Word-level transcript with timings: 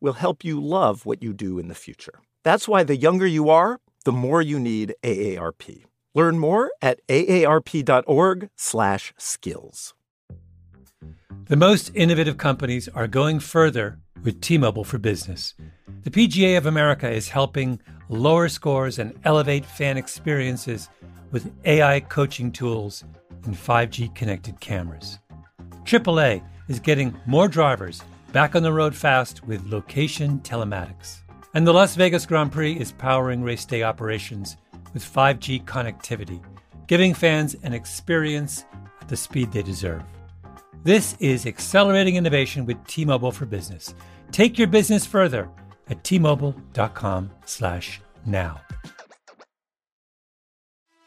will 0.00 0.14
help 0.14 0.44
you 0.44 0.60
love 0.60 1.06
what 1.06 1.22
you 1.22 1.32
do 1.32 1.58
in 1.58 1.68
the 1.68 1.74
future. 1.74 2.20
That's 2.44 2.68
why 2.68 2.84
the 2.84 2.96
younger 2.96 3.26
you 3.26 3.50
are, 3.50 3.80
the 4.04 4.12
more 4.12 4.40
you 4.40 4.58
need 4.58 4.94
AARP. 5.02 5.84
Learn 6.14 6.38
more 6.38 6.70
at 6.80 7.00
aarp.org/skills. 7.08 9.94
The 11.46 11.56
most 11.56 11.90
innovative 11.94 12.36
companies 12.36 12.88
are 12.88 13.06
going 13.06 13.40
further 13.40 13.98
with 14.22 14.40
T-Mobile 14.40 14.84
for 14.84 14.98
Business. 14.98 15.54
The 16.02 16.10
PGA 16.10 16.56
of 16.56 16.66
America 16.66 17.10
is 17.10 17.28
helping 17.28 17.80
lower 18.08 18.48
scores 18.48 18.98
and 18.98 19.14
elevate 19.24 19.64
fan 19.64 19.96
experiences 19.96 20.88
with 21.30 21.52
AI 21.64 22.00
coaching 22.00 22.52
tools 22.52 23.04
and 23.44 23.54
5G 23.54 24.14
connected 24.14 24.60
cameras. 24.60 25.18
AAA 25.84 26.42
is 26.68 26.80
getting 26.80 27.16
more 27.26 27.48
drivers 27.48 28.02
back 28.32 28.54
on 28.54 28.62
the 28.62 28.72
road 28.72 28.94
fast 28.94 29.44
with 29.46 29.66
location 29.66 30.38
telematics. 30.40 31.18
And 31.54 31.66
the 31.66 31.72
Las 31.72 31.96
Vegas 31.96 32.26
Grand 32.26 32.52
Prix 32.52 32.78
is 32.78 32.92
powering 32.92 33.42
race 33.42 33.64
day 33.64 33.82
operations 33.82 34.58
with 34.92 35.02
5G 35.02 35.64
connectivity, 35.64 36.42
giving 36.86 37.14
fans 37.14 37.56
an 37.62 37.72
experience 37.72 38.66
at 39.00 39.08
the 39.08 39.16
speed 39.16 39.52
they 39.52 39.62
deserve. 39.62 40.02
This 40.84 41.16
is 41.18 41.46
accelerating 41.46 42.16
innovation 42.16 42.66
with 42.66 42.86
T-Mobile 42.86 43.32
for 43.32 43.46
Business. 43.46 43.94
Take 44.30 44.58
your 44.58 44.68
business 44.68 45.06
further 45.06 45.48
at 45.88 46.04
t-mobile.com/now. 46.04 48.60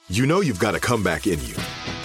You 0.09 0.25
know 0.25 0.41
you've 0.41 0.59
got 0.59 0.75
a 0.75 0.79
comeback 0.79 1.25
in 1.25 1.39
you. 1.45 1.55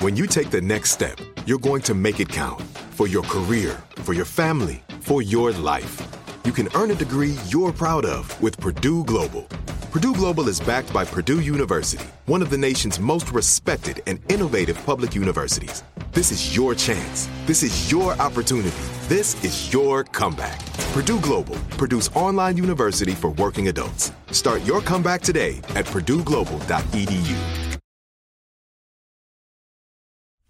When 0.01 0.17
you 0.17 0.27
take 0.27 0.51
the 0.51 0.61
next 0.61 0.91
step, 0.91 1.19
you're 1.47 1.59
going 1.59 1.83
to 1.83 1.95
make 1.95 2.21
it 2.21 2.29
count 2.29 2.61
for 2.91 3.09
your 3.09 3.23
career, 3.25 3.83
for 3.97 4.13
your 4.13 4.27
family, 4.27 4.85
for 5.07 5.23
your 5.23 5.53
life. 5.53 6.03
You 6.45 6.51
can 6.51 6.69
earn 6.75 6.91
a 6.91 6.95
degree 6.97 7.37
you're 7.47 7.73
proud 7.73 8.05
of 8.05 8.25
with 8.43 8.59
Purdue 8.59 9.05
Global. 9.05 9.45
Purdue 9.93 10.13
Global 10.13 10.49
is 10.49 10.59
backed 10.59 10.93
by 10.93 11.05
Purdue 11.05 11.41
University, 11.41 12.05
one 12.27 12.43
of 12.43 12.51
the 12.51 12.59
nation's 12.59 12.99
most 12.99 13.31
respected 13.31 14.03
and 14.09 14.19
innovative 14.29 14.77
public 14.85 15.15
universities. 15.15 15.85
This 16.11 16.33
is 16.33 16.57
your 16.57 16.75
chance. 16.75 17.29
This 17.47 17.63
is 17.63 17.89
your 17.91 18.15
opportunity. 18.15 18.77
This 19.03 19.43
is 19.45 19.73
your 19.73 20.03
comeback. 20.03 20.59
Purdue 20.93 21.21
Global, 21.21 21.55
Purdue's 21.79 22.09
online 22.17 22.57
university 22.57 23.13
for 23.13 23.31
working 23.31 23.69
adults. 23.69 24.11
Start 24.33 24.65
your 24.65 24.81
comeback 24.81 25.21
today 25.21 25.59
at 25.77 25.85
purdueglobal.edu. 25.87 27.79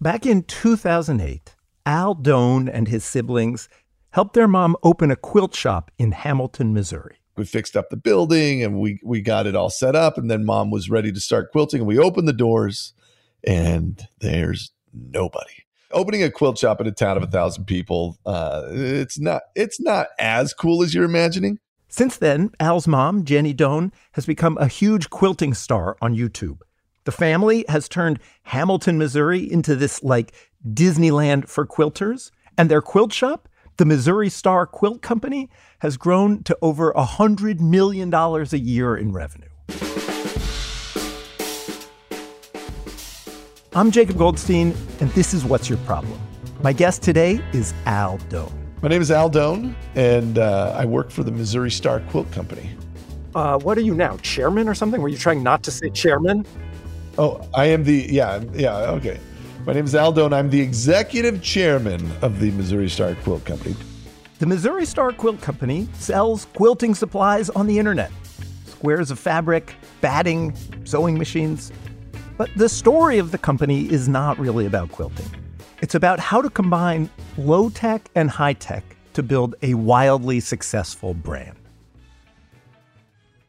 Back 0.01 0.25
in 0.25 0.45
2008, 0.45 1.57
Al 1.85 2.15
Doan 2.15 2.69
and 2.69 2.89
his 2.89 3.05
siblings 3.05 3.69
helped 4.17 4.33
their 4.33 4.49
mom 4.49 4.75
open 4.83 5.11
a 5.11 5.17
quilt 5.17 5.55
shop 5.55 5.91
in 5.99 6.11
Hamilton, 6.13 6.73
Missouri. 6.73 7.19
We 7.37 7.45
fixed 7.45 7.77
up 7.77 7.91
the 7.91 7.99
building 7.99 8.65
and 8.65 8.81
we 8.81 8.99
we 9.05 9.21
got 9.21 9.47
it 9.47 9.55
all 9.55 9.69
set 9.69 9.95
up 9.95 10.17
and 10.17 10.31
then 10.31 10.47
mom 10.47 10.71
was 10.71 10.89
ready 10.89 11.13
to 11.13 11.21
start 11.21 11.53
quilting 11.53 11.81
and 11.81 11.87
we 11.87 11.99
opened 11.99 12.27
the 12.27 12.33
doors 12.33 12.95
and 13.47 14.09
there's 14.21 14.73
nobody. 14.95 15.53
Opening 15.91 16.23
a 16.23 16.31
quilt 16.31 16.57
shop 16.57 16.81
in 16.81 16.87
a 16.87 16.93
town 16.93 17.19
of 17.19 17.25
a 17.25 17.27
thousand 17.27 17.67
people, 17.67 18.17
uh, 18.25 18.63
it's 18.71 19.19
not 19.21 19.43
it's 19.55 19.79
not 19.79 20.07
as 20.19 20.55
cool 20.55 20.83
as 20.83 20.95
you're 20.95 21.05
imagining. 21.05 21.59
Since 21.89 22.17
then, 22.17 22.53
Al's 22.59 22.89
mom, 22.89 23.23
Jenny 23.23 23.53
Doan, 23.53 23.93
has 24.13 24.25
become 24.25 24.57
a 24.57 24.67
huge 24.67 25.11
quilting 25.11 25.53
star 25.53 25.99
on 26.01 26.17
YouTube. 26.17 26.61
The 27.05 27.13
family 27.13 27.67
has 27.69 27.87
turned 27.87 28.21
Hamilton, 28.45 28.97
Missouri 28.97 29.41
into 29.41 29.77
this 29.77 30.03
like 30.03 30.33
Disneyland 30.67 31.51
for 31.51 31.67
quilters, 31.67 32.31
and 32.57 32.71
their 32.71 32.81
quilt 32.81 33.13
shop, 33.13 33.47
the 33.77 33.85
Missouri 33.85 34.29
Star 34.29 34.67
Quilt 34.67 35.03
Company, 35.03 35.51
has 35.81 35.97
grown 35.97 36.43
to 36.45 36.57
over 36.63 36.93
$100 36.93 37.61
million 37.61 38.13
a 38.13 38.45
year 38.57 38.97
in 38.97 39.13
revenue. 39.13 39.49
I'm 43.75 43.91
Jacob 43.91 44.17
Goldstein, 44.17 44.75
and 45.01 45.11
this 45.11 45.35
is 45.35 45.45
What's 45.45 45.69
Your 45.69 45.79
Problem? 45.81 46.19
My 46.63 46.73
guest 46.73 47.03
today 47.03 47.45
is 47.53 47.75
Al 47.85 48.17
Doan. 48.31 48.51
My 48.81 48.89
name 48.89 49.03
is 49.03 49.11
Al 49.11 49.29
Doan, 49.29 49.77
and 49.95 50.39
uh, 50.39 50.75
I 50.75 50.87
work 50.87 51.11
for 51.11 51.23
the 51.23 51.31
Missouri 51.31 51.71
Star 51.71 52.01
Quilt 52.09 52.31
Company. 52.33 52.71
Uh, 53.35 53.59
what 53.59 53.77
are 53.77 53.83
you 53.83 53.95
now, 53.95 54.17
chairman 54.19 54.67
or 54.67 54.75
something? 54.75 55.03
Were 55.03 55.11
you 55.11 55.19
trying 55.19 55.43
not 55.43 55.63
to 55.65 55.71
say 55.71 55.91
chairman? 55.91 56.47
Oh, 57.19 57.47
I 57.55 57.67
am 57.67 57.85
the, 57.85 58.07
yeah, 58.09 58.43
yeah, 58.55 58.77
okay. 58.93 59.21
My 59.67 59.73
name 59.73 59.85
is 59.85 59.97
Al 59.97 60.13
Doan. 60.13 60.33
I'm 60.33 60.49
the 60.49 60.61
executive 60.61 61.43
chairman 61.43 62.13
of 62.23 62.39
the 62.39 62.53
Missouri 62.53 62.89
Star 62.89 63.17
Quilt 63.17 63.45
Company. 63.45 63.75
The 64.39 64.47
Missouri 64.47 64.87
Star 64.87 65.11
Quilt 65.11 65.41
Company 65.41 65.89
sells 65.95 66.45
quilting 66.55 66.95
supplies 66.95 67.51
on 67.51 67.67
the 67.67 67.77
internet 67.77 68.13
squares 68.67 69.11
of 69.11 69.19
fabric, 69.19 69.75
batting, 70.01 70.55
sewing 70.85 71.19
machines. 71.19 71.73
But 72.37 72.49
the 72.55 72.69
story 72.69 73.19
of 73.19 73.33
the 73.33 73.39
company 73.39 73.91
is 73.91 74.09
not 74.09 74.39
really 74.39 74.67
about 74.67 74.93
quilting. 74.93 75.27
It's 75.83 75.97
about 75.97 76.21
how 76.21 76.41
to 76.41 76.49
combine 76.49 77.11
low 77.37 77.69
tech 77.69 78.09
and 78.15 78.31
high 78.31 78.53
tech 78.53 78.85
to 79.15 79.23
build 79.25 79.57
a 79.63 79.75
wildly 79.75 80.39
successful 80.39 81.13
brand. 81.13 81.57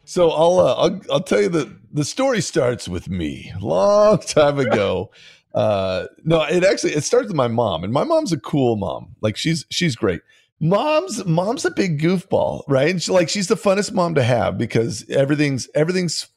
So 0.03 0.31
I'll, 0.31 0.59
uh, 0.59 0.73
I'll 0.73 1.01
I'll 1.11 1.21
tell 1.21 1.41
you 1.41 1.49
the 1.49 1.75
the 1.91 2.05
story 2.05 2.41
starts 2.41 2.87
with 2.87 3.07
me 3.07 3.51
long 3.61 4.17
time 4.19 4.57
ago. 4.57 5.11
uh, 5.53 6.07
no, 6.23 6.41
it 6.43 6.63
actually 6.63 6.93
it 6.93 7.03
starts 7.03 7.27
with 7.27 7.35
my 7.35 7.47
mom, 7.47 7.83
and 7.83 7.93
my 7.93 8.03
mom's 8.03 8.31
a 8.31 8.39
cool 8.39 8.75
mom. 8.75 9.15
Like 9.21 9.37
she's 9.37 9.65
she's 9.69 9.95
great. 9.95 10.21
Mom's 10.59 11.23
mom's 11.25 11.65
a 11.65 11.71
big 11.71 12.01
goofball, 12.01 12.63
right? 12.67 12.89
And 12.89 13.01
she, 13.01 13.11
like 13.11 13.29
she's 13.29 13.47
the 13.47 13.55
funnest 13.55 13.93
mom 13.93 14.15
to 14.15 14.23
have 14.23 14.57
because 14.57 15.07
everything's 15.09 15.69
everything's 15.75 16.27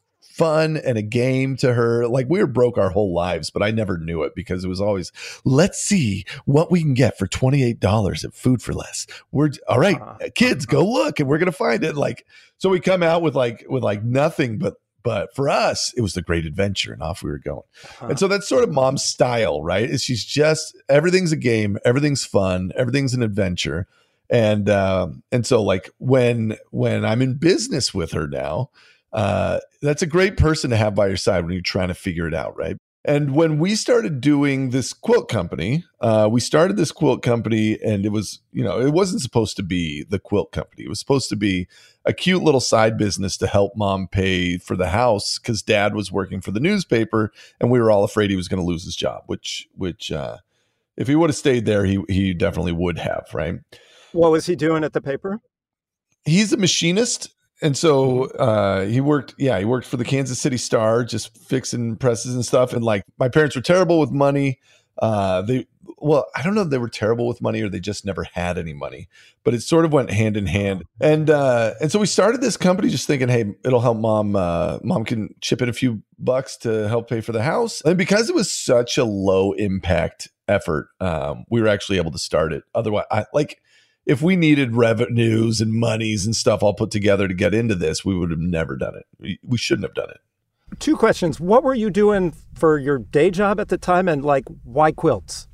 fun 0.40 0.78
and 0.78 0.96
a 0.96 1.02
game 1.02 1.54
to 1.54 1.74
her. 1.74 2.08
Like 2.08 2.26
we 2.30 2.38
were 2.38 2.46
broke 2.46 2.78
our 2.78 2.88
whole 2.88 3.12
lives, 3.12 3.50
but 3.50 3.62
I 3.62 3.72
never 3.72 3.98
knew 3.98 4.22
it 4.22 4.34
because 4.34 4.64
it 4.64 4.68
was 4.68 4.80
always, 4.80 5.12
let's 5.44 5.78
see 5.78 6.24
what 6.46 6.70
we 6.70 6.80
can 6.80 6.94
get 6.94 7.18
for 7.18 7.26
$28 7.26 8.24
at 8.24 8.34
Food 8.34 8.62
4 8.62 8.74
Less. 8.74 9.06
We're 9.32 9.50
all 9.68 9.78
right, 9.78 10.00
uh, 10.00 10.16
kids, 10.34 10.64
go 10.64 10.82
look 10.82 11.20
and 11.20 11.28
we're 11.28 11.36
gonna 11.36 11.52
find 11.52 11.84
it. 11.84 11.94
Like, 11.94 12.24
so 12.56 12.70
we 12.70 12.80
come 12.80 13.02
out 13.02 13.20
with 13.20 13.34
like 13.34 13.66
with 13.68 13.82
like 13.82 14.02
nothing 14.02 14.56
but 14.56 14.76
but 15.02 15.34
for 15.34 15.48
us, 15.48 15.92
it 15.96 16.00
was 16.00 16.14
the 16.14 16.22
great 16.22 16.46
adventure, 16.46 16.92
and 16.92 17.02
off 17.02 17.22
we 17.22 17.30
were 17.30 17.38
going. 17.38 17.62
Uh-huh. 17.84 18.08
And 18.08 18.18
so 18.18 18.28
that's 18.28 18.48
sort 18.48 18.64
of 18.64 18.70
mom's 18.70 19.04
style, 19.04 19.62
right? 19.62 19.88
Is 19.88 20.02
she's 20.02 20.24
just 20.24 20.76
everything's 20.88 21.32
a 21.32 21.36
game, 21.36 21.78
everything's 21.84 22.24
fun, 22.24 22.72
everything's 22.76 23.14
an 23.14 23.22
adventure, 23.22 23.86
and 24.28 24.68
um, 24.68 25.22
and 25.32 25.46
so 25.46 25.62
like 25.62 25.90
when 25.98 26.56
when 26.70 27.04
I'm 27.04 27.22
in 27.22 27.34
business 27.34 27.92
with 27.92 28.12
her 28.12 28.28
now, 28.28 28.70
uh, 29.12 29.60
that's 29.82 30.02
a 30.02 30.06
great 30.06 30.36
person 30.36 30.70
to 30.70 30.76
have 30.76 30.94
by 30.94 31.08
your 31.08 31.16
side 31.16 31.44
when 31.44 31.52
you're 31.52 31.62
trying 31.62 31.88
to 31.88 31.94
figure 31.94 32.26
it 32.26 32.34
out, 32.34 32.56
right? 32.56 32.76
And 33.04 33.34
when 33.34 33.58
we 33.58 33.76
started 33.76 34.20
doing 34.20 34.70
this 34.70 34.92
quilt 34.92 35.30
company, 35.30 35.84
uh, 36.00 36.28
we 36.30 36.40
started 36.40 36.76
this 36.76 36.92
quilt 36.92 37.22
company, 37.22 37.78
and 37.82 38.04
it 38.04 38.10
was, 38.10 38.40
you 38.52 38.62
know, 38.62 38.78
it 38.78 38.92
wasn't 38.92 39.22
supposed 39.22 39.56
to 39.56 39.62
be 39.62 40.04
the 40.04 40.18
quilt 40.18 40.52
company. 40.52 40.84
It 40.84 40.90
was 40.90 41.00
supposed 41.00 41.30
to 41.30 41.36
be 41.36 41.66
a 42.04 42.12
cute 42.12 42.42
little 42.42 42.60
side 42.60 42.96
business 42.96 43.36
to 43.38 43.46
help 43.46 43.72
mom 43.76 44.08
pay 44.08 44.58
for 44.58 44.76
the 44.76 44.88
house 44.88 45.38
because 45.38 45.62
dad 45.62 45.94
was 45.94 46.10
working 46.10 46.40
for 46.40 46.50
the 46.50 46.60
newspaper, 46.60 47.32
and 47.60 47.70
we 47.70 47.80
were 47.80 47.90
all 47.90 48.04
afraid 48.04 48.30
he 48.30 48.36
was 48.36 48.48
going 48.48 48.60
to 48.60 48.66
lose 48.66 48.84
his 48.84 48.96
job. 48.96 49.22
Which, 49.26 49.68
which, 49.76 50.10
uh, 50.10 50.38
if 50.96 51.08
he 51.08 51.14
would 51.14 51.30
have 51.30 51.36
stayed 51.36 51.66
there, 51.66 51.84
he 51.84 52.02
he 52.08 52.34
definitely 52.34 52.72
would 52.72 52.98
have, 52.98 53.26
right? 53.32 53.56
What 54.12 54.32
was 54.32 54.46
he 54.46 54.56
doing 54.56 54.84
at 54.84 54.92
the 54.92 55.00
paper? 55.00 55.40
He's 56.24 56.52
a 56.52 56.56
machinist 56.56 57.34
and 57.62 57.76
so 57.76 58.24
uh, 58.24 58.86
he 58.86 59.00
worked, 59.00 59.34
yeah, 59.38 59.58
he 59.58 59.64
worked 59.64 59.86
for 59.86 59.96
the 59.96 60.04
Kansas 60.04 60.38
City 60.38 60.56
Star, 60.56 61.04
just 61.04 61.36
fixing 61.36 61.96
presses 61.96 62.34
and 62.34 62.44
stuff. 62.44 62.72
And 62.72 62.82
like 62.82 63.04
my 63.18 63.28
parents 63.28 63.54
were 63.54 63.62
terrible 63.62 64.00
with 64.00 64.10
money. 64.10 64.58
Uh, 65.00 65.42
they, 65.42 65.66
well, 65.98 66.26
I 66.34 66.42
don't 66.42 66.54
know 66.54 66.62
if 66.62 66.70
they 66.70 66.78
were 66.78 66.88
terrible 66.88 67.26
with 67.26 67.42
money 67.42 67.62
or 67.62 67.68
they 67.68 67.80
just 67.80 68.04
never 68.04 68.24
had 68.24 68.58
any 68.58 68.72
money, 68.72 69.08
but 69.44 69.54
it 69.54 69.62
sort 69.62 69.84
of 69.84 69.92
went 69.92 70.10
hand 70.10 70.36
in 70.36 70.46
hand. 70.46 70.84
And 71.00 71.30
uh, 71.30 71.74
and 71.80 71.90
so 71.90 71.98
we 71.98 72.06
started 72.06 72.40
this 72.40 72.56
company 72.56 72.88
just 72.88 73.06
thinking, 73.06 73.28
hey, 73.28 73.54
it'll 73.64 73.80
help 73.80 73.98
mom. 73.98 74.36
Uh, 74.36 74.78
mom 74.82 75.04
can 75.04 75.34
chip 75.40 75.62
in 75.62 75.68
a 75.68 75.74
few 75.74 76.02
bucks 76.18 76.56
to 76.58 76.88
help 76.88 77.08
pay 77.08 77.20
for 77.20 77.32
the 77.32 77.42
house. 77.42 77.80
And 77.82 77.98
because 77.98 78.28
it 78.28 78.34
was 78.34 78.52
such 78.52 78.98
a 78.98 79.04
low 79.04 79.52
impact 79.52 80.28
effort, 80.48 80.88
um, 81.00 81.44
we 81.48 81.60
were 81.60 81.68
actually 81.68 81.98
able 81.98 82.12
to 82.12 82.18
start 82.18 82.52
it. 82.52 82.64
Otherwise, 82.74 83.06
I 83.10 83.26
like 83.32 83.60
if 84.06 84.22
we 84.22 84.36
needed 84.36 84.74
revenues 84.74 85.60
and 85.60 85.72
monies 85.72 86.26
and 86.26 86.34
stuff 86.34 86.62
all 86.62 86.74
put 86.74 86.90
together 86.90 87.28
to 87.28 87.34
get 87.34 87.54
into 87.54 87.74
this, 87.74 88.04
we 88.04 88.16
would 88.16 88.30
have 88.30 88.40
never 88.40 88.76
done 88.76 88.96
it. 88.96 89.06
We, 89.18 89.38
we 89.44 89.58
shouldn't 89.58 89.84
have 89.84 89.94
done 89.94 90.10
it. 90.10 90.20
Two 90.78 90.96
questions. 90.96 91.40
What 91.40 91.62
were 91.62 91.74
you 91.74 91.90
doing 91.90 92.34
for 92.54 92.78
your 92.78 92.98
day 92.98 93.30
job 93.30 93.60
at 93.60 93.68
the 93.68 93.78
time 93.78 94.08
and 94.08 94.24
like 94.24 94.44
why 94.64 94.92
quilts? 94.92 95.48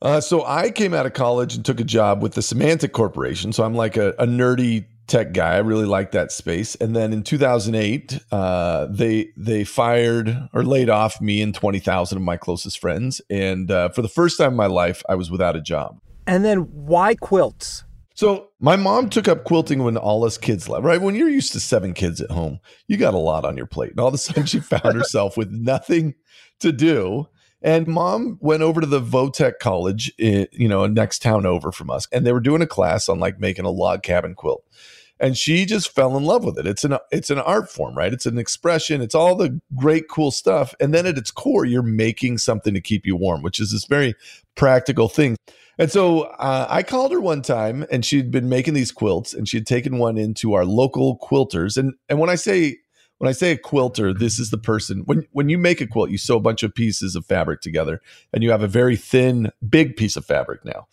Uh, 0.00 0.20
so 0.20 0.44
I 0.44 0.70
came 0.70 0.92
out 0.92 1.06
of 1.06 1.14
college 1.14 1.54
and 1.54 1.64
took 1.64 1.80
a 1.80 1.84
job 1.84 2.22
with 2.22 2.34
the 2.34 2.42
Symantec 2.42 2.92
Corporation. 2.92 3.52
So 3.52 3.64
I'm 3.64 3.74
like 3.74 3.96
a, 3.96 4.10
a 4.18 4.26
nerdy 4.26 4.84
tech 5.06 5.32
guy. 5.32 5.54
I 5.54 5.58
really 5.58 5.86
like 5.86 6.12
that 6.12 6.32
space. 6.32 6.74
And 6.76 6.94
then 6.94 7.12
in 7.12 7.22
2008, 7.22 8.20
uh, 8.30 8.86
they 8.90 9.28
they 9.36 9.64
fired 9.64 10.48
or 10.52 10.62
laid 10.62 10.90
off 10.90 11.20
me 11.20 11.42
and 11.42 11.54
20,000 11.54 12.16
of 12.16 12.22
my 12.22 12.36
closest 12.36 12.78
friends. 12.78 13.20
And 13.30 13.70
uh, 13.70 13.90
for 13.90 14.02
the 14.02 14.08
first 14.08 14.38
time 14.38 14.52
in 14.52 14.56
my 14.56 14.66
life, 14.66 15.02
I 15.08 15.14
was 15.14 15.30
without 15.30 15.56
a 15.56 15.60
job. 15.60 16.00
And 16.26 16.44
then 16.44 16.60
why 16.86 17.14
quilts? 17.14 17.84
So 18.14 18.50
my 18.60 18.76
mom 18.76 19.10
took 19.10 19.26
up 19.26 19.42
quilting 19.42 19.82
when 19.82 19.96
all 19.96 20.24
us 20.24 20.38
kids 20.38 20.68
left. 20.68 20.84
Right 20.84 21.00
when 21.00 21.16
you're 21.16 21.28
used 21.28 21.52
to 21.52 21.60
seven 21.60 21.92
kids 21.94 22.20
at 22.20 22.30
home, 22.30 22.60
you 22.86 22.96
got 22.96 23.14
a 23.14 23.18
lot 23.18 23.44
on 23.44 23.56
your 23.56 23.66
plate. 23.66 23.90
And 23.90 24.00
all 24.00 24.08
of 24.08 24.14
a 24.14 24.18
sudden, 24.18 24.46
she 24.46 24.60
found 24.60 24.82
herself 24.94 25.36
with 25.36 25.50
nothing 25.50 26.14
to 26.60 26.72
do. 26.72 27.28
And 27.60 27.88
mom 27.88 28.38
went 28.40 28.62
over 28.62 28.80
to 28.80 28.86
the 28.86 29.00
Votech 29.00 29.54
College, 29.58 30.12
in, 30.18 30.46
you 30.52 30.68
know, 30.68 30.86
next 30.86 31.22
town 31.22 31.46
over 31.46 31.72
from 31.72 31.90
us, 31.90 32.06
and 32.12 32.26
they 32.26 32.32
were 32.32 32.40
doing 32.40 32.60
a 32.62 32.66
class 32.66 33.08
on 33.08 33.18
like 33.18 33.40
making 33.40 33.64
a 33.64 33.70
log 33.70 34.02
cabin 34.02 34.34
quilt. 34.34 34.64
And 35.18 35.36
she 35.36 35.64
just 35.64 35.90
fell 35.90 36.16
in 36.16 36.24
love 36.24 36.44
with 36.44 36.58
it. 36.58 36.66
It's 36.66 36.84
an 36.84 36.98
it's 37.10 37.30
an 37.30 37.38
art 37.38 37.70
form, 37.70 37.96
right? 37.96 38.12
It's 38.12 38.26
an 38.26 38.36
expression. 38.36 39.00
It's 39.00 39.14
all 39.14 39.34
the 39.34 39.60
great, 39.74 40.08
cool 40.08 40.30
stuff. 40.30 40.74
And 40.78 40.92
then 40.92 41.06
at 41.06 41.16
its 41.16 41.30
core, 41.30 41.64
you're 41.64 41.82
making 41.82 42.38
something 42.38 42.74
to 42.74 42.80
keep 42.80 43.06
you 43.06 43.16
warm, 43.16 43.40
which 43.40 43.58
is 43.58 43.72
this 43.72 43.86
very 43.86 44.14
practical 44.56 45.08
thing. 45.08 45.36
And 45.78 45.90
so 45.90 46.22
uh, 46.22 46.66
I 46.68 46.82
called 46.82 47.12
her 47.12 47.20
one 47.20 47.42
time, 47.42 47.84
and 47.90 48.04
she'd 48.04 48.30
been 48.30 48.48
making 48.48 48.74
these 48.74 48.92
quilts, 48.92 49.34
and 49.34 49.48
she 49.48 49.56
had 49.56 49.66
taken 49.66 49.98
one 49.98 50.16
into 50.18 50.54
our 50.54 50.64
local 50.64 51.18
quilters. 51.18 51.76
And 51.76 51.94
and 52.08 52.18
when 52.18 52.30
I 52.30 52.36
say 52.36 52.78
when 53.18 53.28
I 53.28 53.32
say 53.32 53.52
a 53.52 53.58
quilter, 53.58 54.12
this 54.12 54.38
is 54.38 54.50
the 54.50 54.58
person 54.58 55.02
when 55.06 55.26
when 55.32 55.48
you 55.48 55.58
make 55.58 55.80
a 55.80 55.86
quilt, 55.86 56.10
you 56.10 56.18
sew 56.18 56.36
a 56.36 56.40
bunch 56.40 56.62
of 56.62 56.74
pieces 56.74 57.16
of 57.16 57.26
fabric 57.26 57.60
together 57.60 58.00
and 58.32 58.42
you 58.42 58.50
have 58.50 58.62
a 58.62 58.68
very 58.68 58.96
thin, 58.96 59.50
big 59.68 59.96
piece 59.96 60.16
of 60.16 60.24
fabric 60.24 60.64
now. 60.64 60.86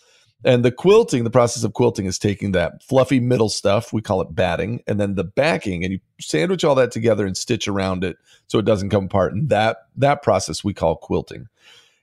And 0.44 0.66
the 0.66 0.72
quilting, 0.72 1.24
the 1.24 1.30
process 1.30 1.64
of 1.64 1.74
quilting 1.74 2.08
is 2.08 2.18
taking 2.18 2.52
that 2.54 2.82
fluffy 2.84 3.20
middle 3.20 3.50
stuff, 3.50 3.94
we 3.94 4.02
call 4.02 4.22
it 4.22 4.34
batting, 4.34 4.82
and 4.88 5.00
then 5.00 5.14
the 5.14 5.24
backing, 5.24 5.84
and 5.84 5.94
you 5.94 6.00
sandwich 6.20 6.64
all 6.64 6.74
that 6.76 6.92
together 6.92 7.28
and 7.28 7.38
stitch 7.38 7.68
around 7.68 8.04
it 8.04 8.18
so 8.48 8.58
it 8.58 8.66
doesn't 8.66 8.90
come 8.90 9.06
apart. 9.06 9.34
And 9.34 9.50
that 9.50 9.78
that 9.98 10.24
process 10.24 10.64
we 10.64 10.74
call 10.74 10.96
quilting. 10.96 11.48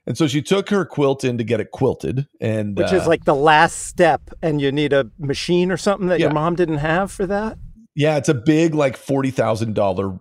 And 0.09 0.17
so 0.17 0.27
she 0.27 0.41
took 0.41 0.69
her 0.71 0.85
quilt 0.85 1.23
in 1.23 1.37
to 1.37 1.43
get 1.43 1.59
it 1.59 1.69
quilted, 1.69 2.27
and 2.41 2.75
which 2.75 2.91
uh, 2.91 2.95
is 2.95 3.05
like 3.05 3.25
the 3.25 3.35
last 3.35 3.85
step, 3.85 4.31
and 4.41 4.59
you 4.59 4.71
need 4.71 4.91
a 4.91 5.09
machine 5.19 5.71
or 5.71 5.77
something 5.77 6.07
that 6.07 6.19
yeah. 6.19 6.25
your 6.25 6.33
mom 6.33 6.55
didn't 6.55 6.79
have 6.79 7.11
for 7.11 7.27
that. 7.27 7.59
Yeah, 7.93 8.17
it's 8.17 8.27
a 8.27 8.33
big 8.33 8.73
like 8.73 8.97
forty 8.97 9.29
thousand 9.29 9.75
dollar 9.75 10.17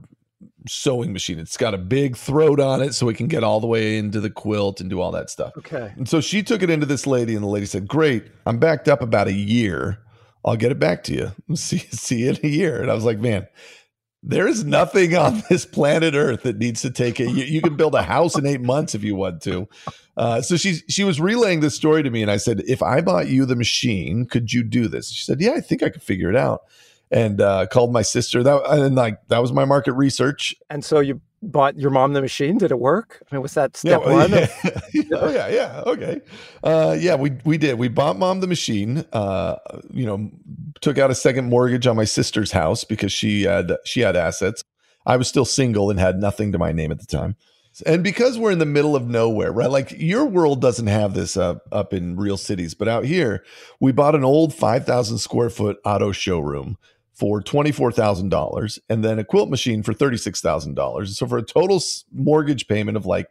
sewing 0.69 1.15
machine. 1.15 1.39
It's 1.39 1.57
got 1.57 1.73
a 1.73 1.79
big 1.79 2.19
throat 2.19 2.61
on 2.61 2.83
it 2.83 2.93
so 2.93 3.09
it 3.09 3.17
can 3.17 3.29
get 3.29 3.43
all 3.43 3.61
the 3.61 3.67
way 3.67 3.97
into 3.97 4.21
the 4.21 4.29
quilt 4.29 4.83
and 4.83 4.91
do 4.91 5.01
all 5.01 5.11
that 5.13 5.31
stuff. 5.31 5.53
Okay. 5.57 5.93
And 5.97 6.07
so 6.07 6.21
she 6.21 6.43
took 6.43 6.63
it 6.63 6.69
into 6.69 6.85
this 6.85 7.07
lady, 7.07 7.35
and 7.35 7.43
the 7.43 7.49
lady 7.49 7.65
said, 7.65 7.89
Great, 7.89 8.27
I'm 8.45 8.59
backed 8.59 8.89
up 8.89 9.01
about 9.01 9.27
a 9.27 9.33
year. 9.33 10.01
I'll 10.45 10.57
get 10.57 10.71
it 10.71 10.79
back 10.79 11.03
to 11.05 11.15
you. 11.15 11.33
See, 11.57 11.79
see 11.79 12.19
you 12.25 12.31
in 12.31 12.39
a 12.45 12.49
year. 12.49 12.83
And 12.83 12.91
I 12.91 12.95
was 12.95 13.05
like, 13.05 13.19
Man, 13.19 13.47
there 14.23 14.49
is 14.49 14.65
nothing 14.65 15.17
on 15.17 15.43
this 15.51 15.65
planet 15.65 16.15
Earth 16.15 16.43
that 16.43 16.59
needs 16.59 16.83
to 16.83 16.91
take 16.91 17.21
it. 17.21 17.31
You, 17.31 17.45
you 17.45 17.63
can 17.63 17.77
build 17.77 17.95
a 17.95 18.03
house 18.03 18.39
in 18.39 18.47
eight 18.47 18.61
months 18.61 18.95
if 18.95 19.03
you 19.03 19.15
want 19.15 19.43
to. 19.43 19.69
Uh, 20.17 20.43
so 20.43 20.57
she 20.57 20.81
she 20.89 21.05
was 21.05 21.21
relaying 21.21 21.61
this 21.61 21.75
story 21.75 22.03
to 22.03 22.11
me, 22.11 22.23
and 22.23 22.31
I 22.31 22.39
said, 22.39 22.63
"If 22.67 22.83
I 22.83 23.01
bought 23.01 23.29
you 23.29 23.47
the 23.47 23.57
machine, 23.57 24.27
could 24.27 24.53
you 24.53 24.65
do 24.65 24.89
this?" 24.89 25.11
She 25.11 25.25
said, 25.25 25.41
"Yeah, 25.41 25.53
I 25.53 25.61
think 25.61 25.83
I 25.83 25.89
could 25.91 26.03
figure 26.03 26.29
it 26.29 26.37
out." 26.37 26.63
and 27.11 27.41
uh, 27.41 27.67
called 27.67 27.93
my 27.93 28.03
sister. 28.03 28.43
That 28.43 28.63
and 28.67 28.95
like 28.95 29.27
that 29.29 29.39
was 29.39 29.53
my 29.53 29.65
market 29.65 29.93
research. 29.93 30.55
And 30.71 30.85
so 30.85 31.01
you 31.01 31.21
bought 31.43 31.79
your 31.79 31.91
mom 31.91 32.13
the 32.13 32.21
machine. 32.21 32.59
Did 32.59 32.71
it 32.71 32.79
work? 32.79 33.23
I 33.31 33.35
mean, 33.35 33.43
was 33.43 33.55
that 33.55 33.77
step 33.77 34.03
no, 34.05 34.13
one? 34.13 34.31
Yeah. 34.31 34.49
oh 35.13 35.31
yeah, 35.31 35.49
yeah, 35.49 35.83
okay, 35.87 36.21
uh, 36.63 36.97
yeah. 36.99 37.15
We 37.15 37.33
we 37.45 37.59
did. 37.59 37.79
We 37.79 37.89
bought 37.89 38.19
mom 38.19 38.41
the 38.41 38.47
machine. 38.47 39.05
Uh, 39.13 39.57
you 39.91 40.07
know, 40.07 40.31
took 40.81 40.99
out 40.99 41.11
a 41.11 41.15
second 41.15 41.49
mortgage 41.49 41.87
on 41.87 41.97
my 41.97 42.05
sister's 42.05 42.53
house 42.53 42.85
because 42.85 43.13
she 43.13 43.43
had 43.43 43.73
she 43.85 44.01
had 44.01 44.17
assets. 44.17 44.65
I 45.07 45.17
was 45.17 45.29
still 45.29 45.45
single 45.45 45.91
and 45.91 45.99
had 45.99 46.19
nothing 46.19 46.53
to 46.53 46.59
my 46.59 46.73
name 46.73 46.93
at 46.93 47.01
the 47.01 47.07
time. 47.07 47.37
And 47.87 48.03
because 48.03 48.39
we're 48.39 48.51
in 48.51 48.59
the 48.59 48.67
middle 48.67 48.97
of 48.97 49.07
nowhere, 49.07 49.53
right? 49.53 49.71
Like 49.71 49.93
your 49.93 50.27
world 50.27 50.61
doesn't 50.61 50.89
have 50.89 51.15
this 51.15 51.37
up 51.37 51.69
up 51.71 51.93
in 51.93 52.17
real 52.17 52.37
cities, 52.37 52.75
but 52.75 52.89
out 52.89 53.05
here, 53.05 53.45
we 53.81 53.93
bought 53.93 54.15
an 54.15 54.25
old 54.25 54.53
5,000 54.53 55.19
square 55.19 55.51
foot 55.51 55.79
auto 55.85 56.13
showroom 56.13 56.77
for 57.13 57.41
$24,000 57.43 58.79
and 58.89 59.05
then 59.05 59.19
a 59.19 59.25
quilt 59.25 59.49
machine 59.49 59.83
for 59.83 59.93
$36,000. 59.93 61.09
So 61.09 61.27
for 61.27 61.39
a 61.39 61.43
total 61.43 61.81
mortgage 62.13 62.69
payment 62.69 62.97
of 62.97 63.07
like 63.07 63.29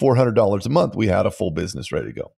$400 0.00 0.66
a 0.66 0.68
month, 0.68 0.94
we 0.94 1.08
had 1.08 1.26
a 1.26 1.30
full 1.30 1.50
business 1.50 1.92
ready 1.92 2.06
to 2.06 2.12
go. 2.12 2.32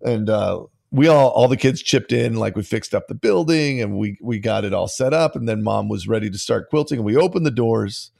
And 0.00 0.30
uh, 0.30 0.64
we 0.90 1.08
all 1.08 1.28
all 1.30 1.48
the 1.48 1.56
kids 1.56 1.82
chipped 1.82 2.12
in 2.12 2.36
like 2.36 2.56
we 2.56 2.62
fixed 2.62 2.94
up 2.94 3.08
the 3.08 3.14
building 3.14 3.80
and 3.80 3.98
we 3.98 4.18
we 4.22 4.38
got 4.38 4.64
it 4.64 4.72
all 4.72 4.88
set 4.88 5.12
up 5.12 5.36
and 5.36 5.48
then 5.48 5.62
mom 5.62 5.88
was 5.88 6.08
ready 6.08 6.30
to 6.30 6.38
start 6.38 6.70
quilting 6.70 6.98
and 6.98 7.06
we 7.06 7.16
opened 7.16 7.44
the 7.44 7.50
doors 7.50 8.10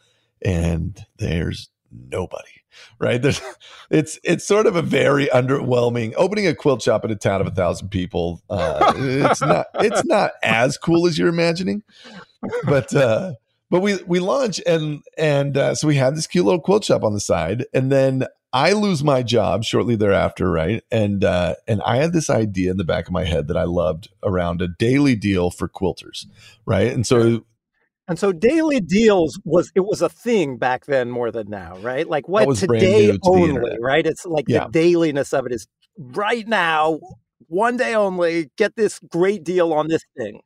and 0.42 1.06
there's 1.18 1.70
nobody 1.90 2.58
right? 2.98 3.20
There's 3.20 3.40
it's 3.90 4.18
it's 4.22 4.46
sort 4.46 4.66
of 4.66 4.76
a 4.76 4.82
very 4.82 5.26
underwhelming 5.26 6.14
opening 6.16 6.46
a 6.46 6.54
quilt 6.54 6.82
shop 6.82 7.04
in 7.04 7.10
a 7.10 7.16
town 7.16 7.40
of 7.40 7.46
a 7.46 7.52
thousand 7.52 7.88
people 7.88 8.42
uh, 8.50 8.92
it's 8.96 9.40
not 9.40 9.66
it's 9.74 10.04
not 10.04 10.32
as 10.42 10.76
cool 10.76 11.06
as 11.06 11.18
you're 11.18 11.28
imagining 11.28 11.82
but 12.64 12.94
uh 12.94 13.34
but 13.70 13.80
we 13.80 13.96
we 14.06 14.20
launch 14.20 14.60
and 14.66 15.02
and 15.16 15.56
uh, 15.56 15.74
so 15.74 15.88
we 15.88 15.96
had 15.96 16.16
this 16.16 16.26
cute 16.26 16.44
little 16.44 16.60
quilt 16.60 16.84
shop 16.84 17.02
on 17.02 17.14
the 17.14 17.20
side 17.20 17.66
and 17.72 17.90
then 17.90 18.24
I 18.52 18.72
lose 18.72 19.04
my 19.04 19.22
job 19.22 19.64
shortly 19.64 19.94
thereafter, 19.94 20.50
right? 20.50 20.82
And 20.90 21.22
uh, 21.24 21.56
and 21.66 21.82
I 21.82 21.96
had 21.96 22.12
this 22.12 22.30
idea 22.30 22.70
in 22.70 22.76
the 22.78 22.84
back 22.84 23.06
of 23.06 23.12
my 23.12 23.24
head 23.24 23.48
that 23.48 23.56
I 23.56 23.64
loved 23.64 24.08
around 24.22 24.62
a 24.62 24.68
daily 24.68 25.14
deal 25.14 25.50
for 25.50 25.68
quilters, 25.68 26.26
right? 26.64 26.92
And 26.92 27.06
so 27.06 27.44
and 28.08 28.18
so 28.18 28.32
daily 28.32 28.80
deals 28.80 29.38
was 29.44 29.70
it 29.74 29.84
was 29.84 30.00
a 30.00 30.08
thing 30.08 30.56
back 30.56 30.86
then 30.86 31.10
more 31.10 31.30
than 31.30 31.50
now, 31.50 31.76
right? 31.78 32.08
Like 32.08 32.26
what 32.26 32.56
today 32.56 33.12
to 33.12 33.18
only, 33.24 33.76
right? 33.80 34.06
It's 34.06 34.24
like 34.24 34.46
yeah. 34.48 34.64
the 34.64 34.70
dailiness 34.70 35.34
of 35.34 35.44
it 35.44 35.52
is 35.52 35.66
right 35.98 36.48
now, 36.48 37.00
one 37.48 37.76
day 37.76 37.94
only, 37.94 38.50
get 38.56 38.76
this 38.76 38.98
great 39.10 39.44
deal 39.44 39.74
on 39.74 39.88
this 39.88 40.02
thing. 40.16 40.40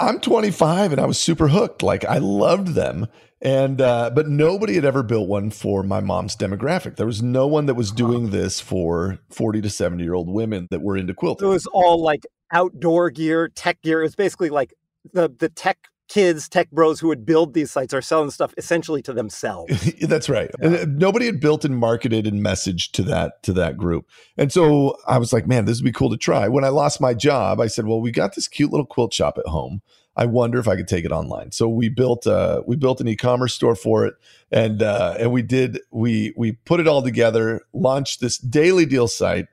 I'm 0.00 0.20
25 0.20 0.92
and 0.92 1.00
I 1.00 1.06
was 1.06 1.18
super 1.18 1.48
hooked. 1.48 1.82
Like 1.82 2.04
I 2.04 2.18
loved 2.18 2.68
them. 2.68 3.08
And 3.40 3.80
uh, 3.80 4.10
but 4.10 4.28
nobody 4.28 4.74
had 4.74 4.84
ever 4.84 5.02
built 5.02 5.28
one 5.28 5.50
for 5.50 5.82
my 5.82 6.00
mom's 6.00 6.36
demographic. 6.36 6.96
There 6.96 7.06
was 7.06 7.22
no 7.22 7.46
one 7.46 7.66
that 7.66 7.74
was 7.74 7.92
doing 7.92 8.30
this 8.30 8.60
for 8.60 9.18
40 9.30 9.60
to 9.62 9.70
70 9.70 10.02
year 10.02 10.14
old 10.14 10.28
women 10.28 10.66
that 10.70 10.82
were 10.82 10.96
into 10.96 11.14
quilting. 11.14 11.46
It 11.46 11.50
was 11.50 11.66
all 11.66 12.02
like 12.02 12.26
outdoor 12.52 13.10
gear, 13.10 13.48
tech 13.48 13.80
gear. 13.82 14.00
It 14.00 14.04
was 14.04 14.16
basically 14.16 14.50
like 14.50 14.74
the 15.12 15.32
the 15.38 15.48
tech 15.48 15.78
kids, 16.08 16.48
tech 16.48 16.70
bros 16.70 17.00
who 17.00 17.08
would 17.08 17.24
build 17.24 17.54
these 17.54 17.70
sites 17.70 17.94
are 17.94 18.02
selling 18.02 18.30
stuff 18.30 18.52
essentially 18.56 19.02
to 19.02 19.12
themselves. 19.18 19.92
That's 20.00 20.28
right. 20.28 20.50
Yeah. 20.60 20.84
Nobody 20.88 21.26
had 21.26 21.40
built 21.40 21.64
and 21.64 21.76
marketed 21.76 22.26
and 22.26 22.44
messaged 22.44 22.92
to 22.92 23.02
that 23.04 23.42
to 23.44 23.52
that 23.54 23.76
group. 23.76 24.06
And 24.36 24.52
so 24.52 24.96
I 25.06 25.18
was 25.18 25.32
like, 25.32 25.46
man, 25.46 25.66
this 25.66 25.78
would 25.78 25.84
be 25.84 25.92
cool 25.92 26.10
to 26.10 26.16
try. 26.16 26.48
When 26.48 26.64
I 26.64 26.68
lost 26.68 27.00
my 27.00 27.14
job, 27.14 27.60
I 27.60 27.66
said, 27.66 27.86
well, 27.86 28.00
we 28.00 28.10
got 28.10 28.34
this 28.34 28.48
cute 28.48 28.70
little 28.70 28.86
quilt 28.86 29.12
shop 29.12 29.38
at 29.38 29.46
home. 29.46 29.82
I 30.16 30.26
wonder 30.26 30.58
if 30.58 30.66
I 30.66 30.74
could 30.74 30.88
take 30.88 31.04
it 31.04 31.12
online. 31.12 31.52
So 31.52 31.68
we 31.68 31.88
built 31.88 32.26
uh 32.26 32.62
we 32.66 32.74
built 32.74 33.00
an 33.00 33.08
e-commerce 33.08 33.54
store 33.54 33.76
for 33.76 34.04
it 34.04 34.14
and 34.50 34.82
uh 34.82 35.14
and 35.18 35.30
we 35.30 35.42
did 35.42 35.80
we 35.92 36.34
we 36.36 36.52
put 36.52 36.80
it 36.80 36.88
all 36.88 37.02
together, 37.02 37.62
launched 37.72 38.20
this 38.20 38.36
daily 38.38 38.84
deal 38.84 39.08
site. 39.08 39.46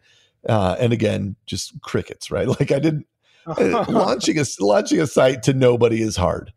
Uh, 0.47 0.75
and 0.79 0.93
again, 0.93 1.35
just 1.47 1.81
crickets, 1.81 2.29
right? 2.29 2.47
Like 2.59 2.71
I 2.71 2.77
didn't 2.77 3.07
launching 3.87 4.39
a 4.39 4.45
launching 4.59 4.99
a 4.99 5.07
site 5.07 5.43
to 5.43 5.53
nobody 5.53 6.01
is 6.01 6.15
hard. 6.15 6.53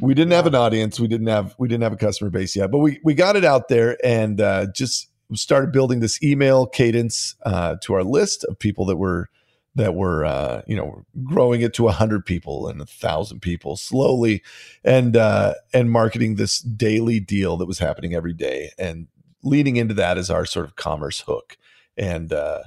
We 0.00 0.12
didn't 0.12 0.32
have 0.32 0.46
an 0.46 0.54
audience. 0.54 1.00
We 1.00 1.08
didn't 1.08 1.28
have 1.28 1.54
we 1.58 1.68
didn't 1.68 1.82
have 1.82 1.92
a 1.92 1.96
customer 1.96 2.30
base 2.30 2.54
yet, 2.54 2.70
but 2.70 2.78
we 2.78 3.00
we 3.02 3.14
got 3.14 3.36
it 3.36 3.44
out 3.44 3.68
there 3.68 3.96
and 4.04 4.40
uh, 4.40 4.66
just 4.74 5.08
started 5.34 5.72
building 5.72 6.00
this 6.00 6.22
email 6.22 6.66
cadence 6.66 7.34
uh, 7.44 7.76
to 7.82 7.94
our 7.94 8.04
list 8.04 8.44
of 8.44 8.58
people 8.58 8.84
that 8.86 8.96
were 8.96 9.28
that 9.76 9.94
were 9.94 10.24
uh, 10.24 10.62
you 10.66 10.74
know 10.76 11.04
growing 11.24 11.60
it 11.60 11.74
to 11.74 11.88
a 11.88 11.92
hundred 11.92 12.26
people 12.26 12.68
and 12.68 12.80
a 12.80 12.86
thousand 12.86 13.40
people 13.40 13.76
slowly, 13.76 14.42
and 14.84 15.16
uh, 15.16 15.54
and 15.72 15.90
marketing 15.90 16.34
this 16.34 16.60
daily 16.60 17.20
deal 17.20 17.56
that 17.56 17.66
was 17.66 17.78
happening 17.78 18.14
every 18.14 18.32
day, 18.32 18.70
and 18.78 19.06
leading 19.42 19.76
into 19.76 19.94
that 19.94 20.18
is 20.18 20.30
our 20.30 20.44
sort 20.44 20.66
of 20.66 20.76
commerce 20.76 21.20
hook, 21.20 21.56
and 21.96 22.32
uh, 22.32 22.64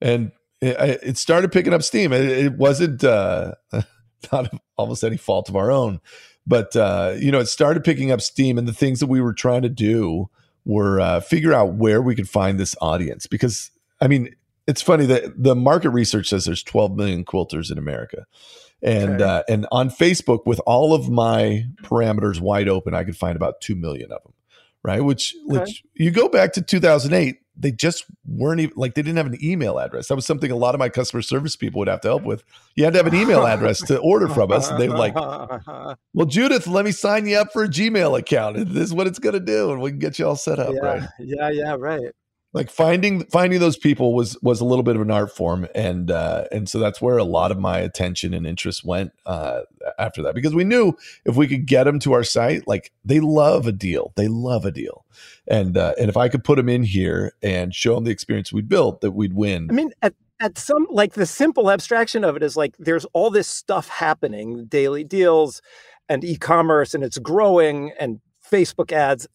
and 0.00 0.32
it, 0.60 1.00
it 1.02 1.18
started 1.18 1.52
picking 1.52 1.72
up 1.72 1.82
steam. 1.82 2.12
It, 2.12 2.24
it 2.24 2.52
wasn't 2.58 3.02
uh, 3.04 3.54
not 4.32 4.52
almost 4.76 5.04
any 5.04 5.16
fault 5.16 5.48
of 5.48 5.56
our 5.56 5.70
own, 5.70 6.00
but 6.46 6.74
uh, 6.76 7.14
you 7.18 7.30
know, 7.30 7.40
it 7.40 7.46
started 7.46 7.84
picking 7.84 8.10
up 8.10 8.20
steam, 8.20 8.58
and 8.58 8.66
the 8.68 8.72
things 8.72 9.00
that 9.00 9.06
we 9.06 9.20
were 9.20 9.32
trying 9.34 9.62
to 9.62 9.68
do 9.68 10.28
were 10.64 11.00
uh, 11.00 11.20
figure 11.20 11.52
out 11.54 11.74
where 11.74 12.02
we 12.02 12.14
could 12.14 12.28
find 12.28 12.58
this 12.60 12.74
audience. 12.80 13.26
Because 13.26 13.70
I 14.00 14.08
mean, 14.08 14.34
it's 14.66 14.82
funny 14.82 15.06
that 15.06 15.42
the 15.42 15.56
market 15.56 15.90
research 15.90 16.28
says 16.28 16.44
there's 16.44 16.62
12 16.62 16.96
million 16.96 17.24
quilters 17.24 17.72
in 17.72 17.78
America, 17.78 18.26
And 18.82 19.14
Okay. 19.20 19.24
uh, 19.24 19.42
and 19.48 19.66
on 19.72 19.90
Facebook, 19.90 20.40
with 20.46 20.60
all 20.66 20.94
of 20.94 21.08
my 21.10 21.64
parameters 21.82 22.40
wide 22.40 22.68
open, 22.68 22.94
I 22.94 23.04
could 23.04 23.16
find 23.16 23.36
about 23.36 23.60
two 23.60 23.74
million 23.74 24.12
of 24.12 24.22
them, 24.22 24.32
right? 24.82 25.02
Which 25.04 25.34
Okay. 25.50 25.58
which 25.60 25.82
you 25.94 26.10
go 26.10 26.28
back 26.28 26.52
to 26.54 26.62
2008, 26.62 27.38
they 27.60 27.70
just 27.70 28.06
weren't 28.26 28.60
even 28.60 28.74
like 28.76 28.94
they 28.94 29.02
didn't 29.02 29.18
have 29.18 29.26
an 29.26 29.38
email 29.42 29.78
address. 29.78 30.08
That 30.08 30.14
was 30.14 30.26
something 30.26 30.50
a 30.50 30.56
lot 30.56 30.74
of 30.74 30.78
my 30.78 30.88
customer 30.88 31.20
service 31.20 31.56
people 31.56 31.78
would 31.80 31.88
have 31.88 32.00
to 32.02 32.08
help 32.08 32.22
with. 32.22 32.42
You 32.74 32.84
had 32.84 32.94
to 32.94 32.98
have 32.98 33.06
an 33.06 33.14
email 33.14 33.46
address 33.46 33.80
to 33.86 33.98
order 33.98 34.28
from 34.28 34.50
us. 34.50 34.70
And 34.70 34.80
they 34.80 34.88
were 34.88 34.96
like, 34.96 35.14
well, 36.14 36.26
Judith, 36.26 36.66
let 36.66 36.84
me 36.84 36.92
sign 36.92 37.26
you 37.26 37.36
up 37.36 37.52
for 37.52 37.64
a 37.64 37.68
Gmail 37.68 38.18
account. 38.18 38.56
This 38.72 38.84
is 38.84 38.94
what 38.94 39.06
it's 39.06 39.18
going 39.18 39.34
to 39.34 39.40
do, 39.40 39.72
and 39.72 39.80
we 39.80 39.90
can 39.90 39.98
get 39.98 40.18
you 40.18 40.26
all 40.26 40.36
set 40.36 40.58
up, 40.58 40.72
yeah, 40.74 40.80
right? 40.80 41.08
yeah, 41.18 41.50
yeah, 41.50 41.76
right. 41.78 42.12
Like 42.52 42.68
finding 42.68 43.26
finding 43.26 43.60
those 43.60 43.76
people 43.76 44.12
was 44.12 44.36
was 44.42 44.60
a 44.60 44.64
little 44.64 44.82
bit 44.82 44.96
of 44.96 45.02
an 45.02 45.10
art 45.10 45.36
form, 45.36 45.68
and 45.72 46.10
uh, 46.10 46.46
and 46.50 46.68
so 46.68 46.80
that's 46.80 47.00
where 47.00 47.16
a 47.16 47.22
lot 47.22 47.52
of 47.52 47.60
my 47.60 47.78
attention 47.78 48.34
and 48.34 48.44
interest 48.44 48.84
went 48.84 49.12
uh, 49.24 49.60
after 50.00 50.20
that 50.22 50.34
because 50.34 50.52
we 50.52 50.64
knew 50.64 50.96
if 51.24 51.36
we 51.36 51.46
could 51.46 51.66
get 51.66 51.84
them 51.84 52.00
to 52.00 52.12
our 52.12 52.24
site, 52.24 52.66
like 52.66 52.90
they 53.04 53.20
love 53.20 53.68
a 53.68 53.72
deal, 53.72 54.12
they 54.16 54.26
love 54.26 54.64
a 54.64 54.72
deal, 54.72 55.04
and 55.50 55.76
uh, 55.76 55.94
and 55.98 56.08
if 56.08 56.16
I 56.16 56.28
could 56.28 56.44
put 56.44 56.56
them 56.56 56.68
in 56.68 56.84
here 56.84 57.32
and 57.42 57.74
show 57.74 57.96
them 57.96 58.04
the 58.04 58.10
experience 58.12 58.52
we 58.52 58.62
built, 58.62 59.00
that 59.00 59.10
we'd 59.10 59.34
win. 59.34 59.66
I 59.68 59.74
mean, 59.74 59.90
at, 60.00 60.14
at 60.38 60.56
some 60.56 60.86
like 60.88 61.14
the 61.14 61.26
simple 61.26 61.70
abstraction 61.70 62.24
of 62.24 62.36
it 62.36 62.42
is 62.42 62.56
like 62.56 62.76
there's 62.78 63.04
all 63.12 63.30
this 63.30 63.48
stuff 63.48 63.88
happening, 63.88 64.66
daily 64.66 65.04
deals 65.04 65.60
and 66.08 66.24
e-commerce, 66.24 66.94
and 66.94 67.02
it's 67.02 67.18
growing 67.18 67.92
and 67.98 68.20
Facebook 68.50 68.92
ads, 68.92 69.26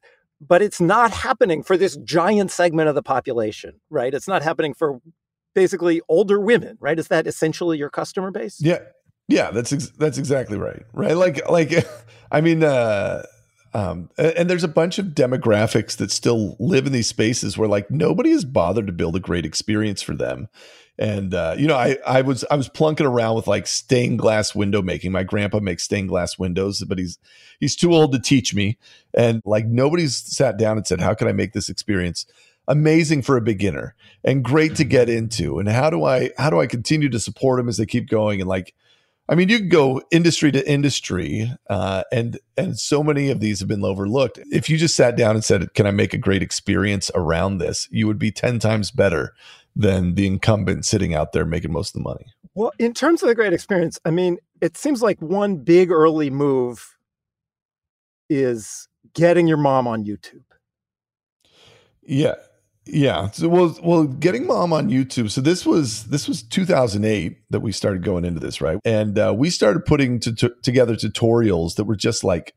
but 0.41 0.61
it's 0.61 0.81
not 0.81 1.11
happening 1.11 1.61
for 1.61 1.77
this 1.77 1.97
giant 1.97 2.49
segment 2.49 2.89
of 2.89 2.95
the 2.95 3.03
population, 3.03 3.79
right? 3.89 4.13
It's 4.13 4.27
not 4.27 4.41
happening 4.41 4.73
for 4.73 4.99
basically 5.53 6.01
older 6.09 6.39
women, 6.39 6.77
right? 6.79 6.97
Is 6.97 7.09
that 7.09 7.27
essentially 7.27 7.77
your 7.77 7.89
customer 7.89 8.31
base? 8.31 8.57
Yeah, 8.61 8.79
yeah, 9.27 9.51
that's 9.51 9.73
ex- 9.73 9.91
that's 9.97 10.17
exactly 10.17 10.57
right. 10.57 10.83
Right, 10.93 11.15
like 11.15 11.49
like, 11.49 11.73
I 12.31 12.39
mean, 12.39 12.63
uh, 12.63 13.23
um, 13.75 14.09
and 14.17 14.49
there's 14.49 14.63
a 14.63 14.69
bunch 14.69 14.99
of 14.99 15.07
demographics 15.07 15.97
that 15.97 16.09
still 16.09 16.55
live 16.61 16.87
in 16.87 16.93
these 16.93 17.09
spaces 17.09 17.57
where 17.57 17.67
like 17.67 17.91
nobody 17.91 18.31
has 18.31 18.45
bothered 18.45 18.87
to 18.87 18.93
build 18.93 19.17
a 19.17 19.19
great 19.19 19.45
experience 19.45 20.01
for 20.01 20.15
them. 20.15 20.47
And 20.97 21.33
uh, 21.33 21.55
you 21.57 21.67
know, 21.67 21.75
I 21.75 21.97
I 22.07 22.21
was 22.21 22.45
I 22.49 22.55
was 22.55 22.69
plunking 22.69 23.05
around 23.05 23.35
with 23.35 23.47
like 23.47 23.67
stained 23.67 24.17
glass 24.17 24.55
window 24.55 24.81
making. 24.81 25.11
My 25.11 25.23
grandpa 25.23 25.59
makes 25.59 25.83
stained 25.83 26.07
glass 26.07 26.39
windows, 26.39 26.85
but 26.87 26.97
he's 26.97 27.19
he's 27.59 27.75
too 27.75 27.93
old 27.93 28.13
to 28.13 28.19
teach 28.19 28.55
me. 28.55 28.77
And 29.13 29.41
like 29.43 29.65
nobody's 29.65 30.15
sat 30.15 30.57
down 30.57 30.77
and 30.77 30.87
said, 30.87 31.01
"How 31.01 31.13
can 31.13 31.27
I 31.27 31.33
make 31.33 31.51
this 31.51 31.67
experience?" 31.67 32.25
amazing 32.67 33.21
for 33.21 33.37
a 33.37 33.41
beginner 33.41 33.93
and 34.23 34.43
great 34.43 34.75
to 34.75 34.83
get 34.83 35.07
into 35.07 35.59
and 35.59 35.69
how 35.69 35.87
do 35.87 36.03
i 36.03 36.31
how 36.35 36.49
do 36.49 36.59
i 36.59 36.65
continue 36.65 37.07
to 37.07 37.19
support 37.19 37.59
them 37.59 37.69
as 37.69 37.77
they 37.77 37.85
keep 37.85 38.09
going 38.09 38.41
and 38.41 38.49
like 38.49 38.73
i 39.29 39.35
mean 39.35 39.49
you 39.49 39.59
can 39.59 39.69
go 39.69 40.01
industry 40.11 40.51
to 40.51 40.69
industry 40.69 41.51
uh, 41.69 42.03
and 42.11 42.39
and 42.57 42.79
so 42.79 43.03
many 43.03 43.29
of 43.29 43.39
these 43.39 43.59
have 43.59 43.67
been 43.67 43.83
overlooked 43.83 44.39
if 44.51 44.69
you 44.69 44.77
just 44.77 44.95
sat 44.95 45.15
down 45.15 45.35
and 45.35 45.43
said 45.43 45.73
can 45.73 45.85
i 45.85 45.91
make 45.91 46.13
a 46.13 46.17
great 46.17 46.41
experience 46.41 47.11
around 47.15 47.57
this 47.57 47.87
you 47.91 48.07
would 48.07 48.19
be 48.19 48.31
10 48.31 48.59
times 48.59 48.91
better 48.91 49.33
than 49.75 50.15
the 50.15 50.25
incumbent 50.25 50.85
sitting 50.85 51.13
out 51.13 51.33
there 51.33 51.45
making 51.45 51.71
most 51.71 51.95
of 51.95 52.01
the 52.01 52.09
money 52.09 52.25
Well, 52.53 52.71
in 52.79 52.93
terms 52.93 53.21
of 53.21 53.27
the 53.27 53.35
great 53.35 53.51
experience, 53.51 53.99
I 54.05 54.11
mean, 54.11 54.37
it 54.61 54.77
seems 54.77 55.01
like 55.01 55.21
one 55.21 55.57
big 55.57 55.91
early 55.91 56.29
move 56.29 56.95
is 58.29 58.87
getting 59.13 59.47
your 59.47 59.57
mom 59.57 59.87
on 59.87 60.05
YouTube. 60.05 60.43
Yeah. 62.01 62.35
Yeah. 62.87 63.31
So 63.31 63.49
well 63.49 63.77
well 63.81 64.03
getting 64.05 64.45
mom 64.45 64.71
on 64.71 64.89
YouTube. 64.89 65.31
So 65.31 65.41
this 65.41 65.65
was 65.65 66.05
this 66.05 66.27
was 66.27 66.43
2008 66.43 67.37
that 67.49 67.61
we 67.61 67.71
started 67.71 68.03
going 68.03 68.25
into 68.25 68.39
this, 68.39 68.61
right? 68.61 68.79
And 68.85 69.17
uh, 69.17 69.33
we 69.35 69.49
started 69.49 69.85
putting 69.85 70.19
to, 70.21 70.33
to, 70.35 70.55
together 70.61 70.95
tutorials 70.95 71.75
that 71.75 71.85
were 71.85 71.95
just 71.95 72.23
like 72.23 72.55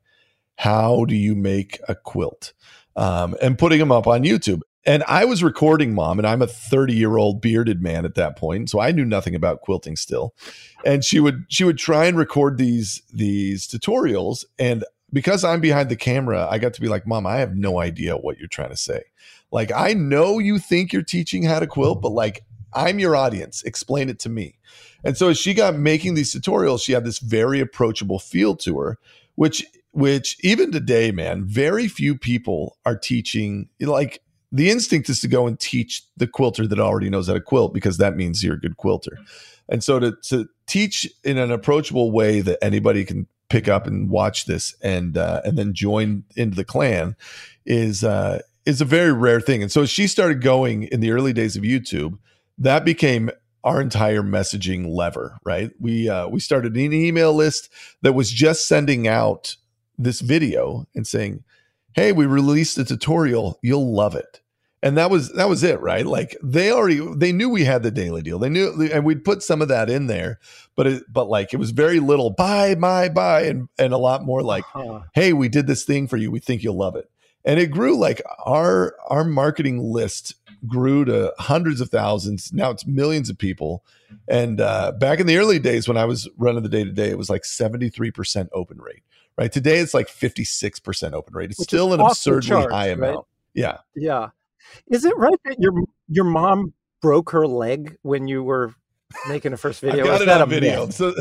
how 0.57 1.05
do 1.05 1.15
you 1.15 1.35
make 1.35 1.79
a 1.87 1.95
quilt? 1.95 2.53
Um, 2.95 3.35
and 3.41 3.57
putting 3.57 3.79
them 3.79 3.93
up 3.93 4.07
on 4.07 4.23
YouTube. 4.23 4.59
And 4.85 5.03
I 5.07 5.23
was 5.25 5.41
recording 5.41 5.93
mom 5.93 6.19
and 6.19 6.27
I'm 6.27 6.41
a 6.41 6.47
30-year-old 6.47 7.41
bearded 7.41 7.81
man 7.81 8.05
at 8.05 8.15
that 8.15 8.37
point, 8.37 8.69
so 8.69 8.79
I 8.79 8.91
knew 8.91 9.05
nothing 9.05 9.35
about 9.35 9.61
quilting 9.61 9.95
still. 9.95 10.33
And 10.83 11.03
she 11.03 11.19
would 11.19 11.45
she 11.49 11.63
would 11.63 11.77
try 11.77 12.05
and 12.05 12.17
record 12.17 12.57
these 12.57 13.01
these 13.13 13.67
tutorials 13.67 14.45
and 14.59 14.83
because 15.11 15.43
I'm 15.43 15.59
behind 15.59 15.89
the 15.89 15.95
camera, 15.95 16.47
I 16.49 16.59
got 16.59 16.73
to 16.75 16.81
be 16.81 16.87
like, 16.87 17.07
"Mom, 17.07 17.25
I 17.25 17.37
have 17.37 17.55
no 17.55 17.79
idea 17.79 18.15
what 18.15 18.37
you're 18.37 18.47
trying 18.47 18.69
to 18.69 18.77
say." 18.77 19.03
Like, 19.51 19.71
I 19.75 19.93
know 19.93 20.39
you 20.39 20.59
think 20.59 20.93
you're 20.93 21.01
teaching 21.01 21.43
how 21.43 21.59
to 21.59 21.67
quilt, 21.67 22.01
but 22.01 22.11
like, 22.11 22.43
I'm 22.73 22.99
your 22.99 23.15
audience. 23.15 23.63
Explain 23.63 24.09
it 24.09 24.19
to 24.19 24.29
me. 24.29 24.55
And 25.03 25.17
so 25.17 25.29
as 25.29 25.37
she 25.37 25.53
got 25.53 25.75
making 25.75 26.13
these 26.13 26.33
tutorials, 26.33 26.83
she 26.83 26.91
had 26.91 27.05
this 27.05 27.19
very 27.19 27.59
approachable 27.59 28.19
feel 28.19 28.55
to 28.57 28.79
her, 28.79 28.97
which 29.35 29.65
which 29.91 30.37
even 30.43 30.71
today, 30.71 31.11
man, 31.11 31.45
very 31.45 31.87
few 31.87 32.15
people 32.15 32.77
are 32.85 32.95
teaching 32.95 33.69
like 33.79 34.21
the 34.51 34.69
instinct 34.69 35.09
is 35.09 35.19
to 35.21 35.27
go 35.27 35.47
and 35.47 35.59
teach 35.59 36.03
the 36.17 36.27
quilter 36.27 36.67
that 36.67 36.79
already 36.79 37.09
knows 37.09 37.27
how 37.27 37.33
to 37.33 37.41
quilt 37.41 37.73
because 37.73 37.97
that 37.97 38.15
means 38.15 38.43
you're 38.43 38.55
a 38.55 38.59
good 38.59 38.77
quilter. 38.77 39.17
And 39.67 39.83
so 39.83 39.99
to 39.99 40.15
to 40.23 40.47
teach 40.67 41.09
in 41.23 41.37
an 41.37 41.51
approachable 41.51 42.11
way 42.11 42.41
that 42.41 42.63
anybody 42.63 43.05
can 43.05 43.27
pick 43.49 43.67
up 43.67 43.87
and 43.87 44.09
watch 44.09 44.45
this 44.45 44.75
and 44.81 45.17
uh, 45.17 45.41
and 45.43 45.57
then 45.57 45.73
join 45.73 46.23
into 46.35 46.55
the 46.55 46.65
clan 46.65 47.15
is 47.65 48.03
uh, 48.03 48.39
is 48.65 48.81
a 48.81 48.85
very 48.85 49.11
rare 49.13 49.41
thing. 49.41 49.61
And 49.61 49.71
so 49.71 49.81
as 49.83 49.89
she 49.89 50.07
started 50.07 50.41
going 50.41 50.83
in 50.83 50.99
the 50.99 51.11
early 51.11 51.33
days 51.33 51.55
of 51.55 51.63
YouTube, 51.63 52.17
that 52.57 52.85
became 52.85 53.29
our 53.63 53.81
entire 53.81 54.21
messaging 54.21 54.87
lever. 54.87 55.37
Right? 55.43 55.71
We 55.79 56.09
uh, 56.09 56.27
we 56.27 56.39
started 56.39 56.75
an 56.75 56.93
email 56.93 57.33
list 57.33 57.69
that 58.01 58.13
was 58.13 58.31
just 58.31 58.67
sending 58.67 59.07
out 59.07 59.55
this 59.97 60.21
video 60.21 60.87
and 60.95 61.05
saying, 61.05 61.43
"Hey, 61.93 62.11
we 62.11 62.25
released 62.25 62.77
a 62.77 62.85
tutorial. 62.85 63.59
You'll 63.61 63.93
love 63.93 64.15
it." 64.15 64.41
And 64.81 64.97
that 64.97 65.11
was 65.11 65.33
that 65.33 65.49
was 65.49 65.61
it, 65.61 65.81
right? 65.81 66.05
Like 66.05 66.37
they 66.41 66.71
already 66.71 67.01
they 67.17 67.33
knew 67.33 67.49
we 67.49 67.65
had 67.65 67.83
the 67.83 67.91
daily 67.91 68.21
deal. 68.21 68.39
They 68.39 68.47
knew, 68.47 68.89
and 68.93 69.03
we'd 69.03 69.25
put 69.25 69.43
some 69.43 69.61
of 69.61 69.67
that 69.67 69.89
in 69.89 70.07
there, 70.07 70.39
but 70.77 70.87
it, 70.87 71.03
but 71.11 71.27
like 71.27 71.53
it 71.53 71.57
was 71.57 71.71
very 71.71 71.99
little 71.99 72.29
buy, 72.29 72.75
buy, 72.75 73.09
buy, 73.09 73.41
and 73.41 73.67
and 73.77 73.91
a 73.91 73.97
lot 73.97 74.23
more 74.23 74.41
like, 74.41 74.63
Uh-huh. 74.73 75.01
hey, 75.13 75.33
we 75.33 75.49
did 75.49 75.67
this 75.67 75.83
thing 75.83 76.07
for 76.07 76.15
you. 76.15 76.31
We 76.31 76.39
think 76.39 76.63
you'll 76.63 76.77
love 76.77 76.95
it. 76.95 77.11
And 77.45 77.59
it 77.59 77.67
grew 77.67 77.97
like 77.97 78.21
our 78.45 78.95
our 79.07 79.23
marketing 79.23 79.81
list 79.81 80.35
grew 80.67 81.05
to 81.05 81.33
hundreds 81.39 81.81
of 81.81 81.89
thousands. 81.89 82.51
Now 82.51 82.69
it's 82.69 82.85
millions 82.85 83.29
of 83.29 83.37
people. 83.37 83.83
And 84.27 84.59
uh, 84.59 84.91
back 84.93 85.19
in 85.19 85.27
the 85.27 85.37
early 85.37 85.59
days 85.59 85.87
when 85.87 85.97
I 85.97 86.05
was 86.05 86.27
running 86.37 86.63
the 86.63 86.69
day 86.69 86.83
to 86.83 86.91
day, 86.91 87.09
it 87.09 87.17
was 87.17 87.29
like 87.29 87.43
73% 87.43 88.49
open 88.51 88.77
rate. 88.79 89.03
Right. 89.37 89.51
Today 89.51 89.79
it's 89.79 89.93
like 89.93 90.07
56% 90.09 91.13
open 91.13 91.33
rate. 91.33 91.51
It's 91.51 91.59
Which 91.59 91.69
still 91.69 91.93
an 91.93 92.01
absurdly 92.01 92.49
charts, 92.49 92.73
high 92.73 92.87
right? 92.89 93.09
amount. 93.09 93.25
Yeah. 93.53 93.77
Yeah. 93.95 94.29
Is 94.87 95.05
it 95.05 95.15
right 95.17 95.39
that 95.45 95.57
your 95.59 95.71
your 96.09 96.25
mom 96.25 96.73
broke 97.01 97.31
her 97.31 97.47
leg 97.47 97.97
when 98.01 98.27
you 98.27 98.43
were 98.43 98.73
making 99.27 99.53
a 99.53 99.57
first 99.57 99.79
video? 99.81 100.03
I 100.03 100.07
got 100.07 100.15
Is 100.15 100.21
it 100.21 100.29
on 100.29 100.49
video. 100.49 100.89
So, 100.89 101.13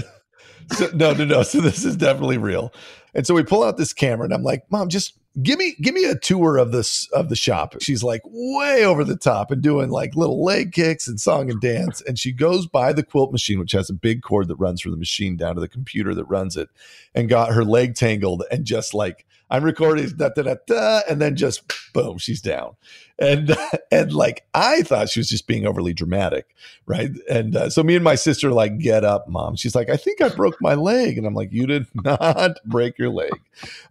so 0.73 0.91
no, 0.95 1.13
no, 1.15 1.25
no. 1.25 1.43
So 1.43 1.61
this 1.61 1.85
is 1.85 1.97
definitely 1.97 2.39
real. 2.39 2.73
And 3.15 3.27
so 3.27 3.35
we 3.35 3.43
pull 3.43 3.63
out 3.63 3.77
this 3.77 3.93
camera, 3.93 4.25
and 4.25 4.35
I'm 4.35 4.43
like, 4.43 4.65
"Mom, 4.71 4.89
just 4.89 5.19
give 5.43 5.59
me 5.59 5.77
give 5.81 5.95
me 5.95 6.05
a 6.05 6.19
tour 6.19 6.57
of 6.59 6.73
this 6.73 7.09
of 7.13 7.29
the 7.29 7.37
shop." 7.37 7.77
She's 7.81 8.03
like 8.03 8.23
way 8.25 8.85
over 8.85 9.05
the 9.05 9.17
top 9.17 9.51
and 9.51 9.63
doing 9.63 9.91
like 9.91 10.15
little 10.15 10.45
leg 10.45 10.73
kicks 10.73 11.09
and 11.09 11.21
song 11.21 11.51
and 11.51 11.61
dance. 11.61 12.03
And 12.03 12.19
she 12.19 12.33
goes 12.33 12.67
by 12.67 12.93
the 12.93 13.03
quilt 13.03 13.33
machine, 13.33 13.59
which 13.59 13.73
has 13.73 13.91
a 13.91 13.95
big 13.95 14.23
cord 14.23 14.49
that 14.49 14.57
runs 14.57 14.81
from 14.81 14.93
the 14.93 14.99
machine 14.99 15.37
down 15.37 15.55
to 15.55 15.61
the 15.61 15.69
computer 15.69 16.15
that 16.15 16.25
runs 16.25 16.57
it, 16.57 16.69
and 17.15 17.29
got 17.29 17.53
her 17.53 17.65
leg 17.65 17.95
tangled 17.95 18.45
and 18.51 18.65
just 18.65 18.95
like. 18.95 19.25
I'm 19.51 19.65
recording 19.65 20.07
da, 20.11 20.29
da, 20.29 20.43
da, 20.43 20.57
da, 20.67 21.01
and 21.09 21.23
then 21.23 21.35
just 21.35 21.73
boom, 21.95 22.19
she's 22.19 22.43
down. 22.43 22.77
And 23.19 23.57
and 23.91 24.13
like 24.13 24.45
I 24.53 24.83
thought 24.83 25.09
she 25.09 25.21
was 25.21 25.31
just 25.31 25.47
being 25.47 25.67
overly 25.67 25.95
dramatic 25.95 26.55
right? 26.89 27.11
And 27.29 27.55
uh, 27.55 27.71
so 27.71 27.83
me 27.83 27.95
and 27.95 28.03
my 28.03 28.15
sister 28.15 28.51
like 28.51 28.79
get 28.79 29.05
up, 29.05 29.29
mom. 29.29 29.55
She's 29.57 29.75
like, 29.75 29.91
I 29.91 29.97
think 29.97 30.21
I 30.21 30.31
broke 30.31 30.57
my 30.61 30.75
leg, 30.75 31.19
and 31.19 31.27
I'm 31.27 31.35
like, 31.35 31.53
you 31.53 31.67
did 31.67 31.87
not 31.95 32.57
break 32.65 32.99
your 32.99 33.11
leg. 33.11 33.31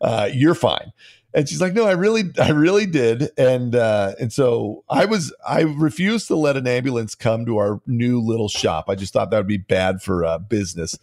Uh, 0.02 0.30
you're 0.34 0.56
fine. 0.56 0.92
And 1.34 1.48
she's 1.48 1.62
like, 1.62 1.74
no, 1.74 1.86
I 1.86 1.92
really, 1.92 2.24
I 2.40 2.50
really 2.50 2.86
did. 2.86 3.30
And 3.38 3.76
uh, 3.76 4.14
and 4.20 4.32
so 4.32 4.84
I 4.90 5.06
was, 5.06 5.34
I 5.48 5.62
refused 5.62 6.28
to 6.28 6.36
let 6.36 6.58
an 6.58 6.68
ambulance 6.68 7.16
come 7.16 7.46
to 7.46 7.58
our 7.58 7.82
new 7.86 8.20
little 8.22 8.50
shop. 8.50 8.86
I 8.88 8.96
just 8.96 9.14
thought 9.14 9.30
that 9.32 9.38
would 9.38 9.48
be 9.48 9.58
bad 9.58 10.02
for 10.02 10.26
uh, 10.26 10.40
business. 10.40 10.98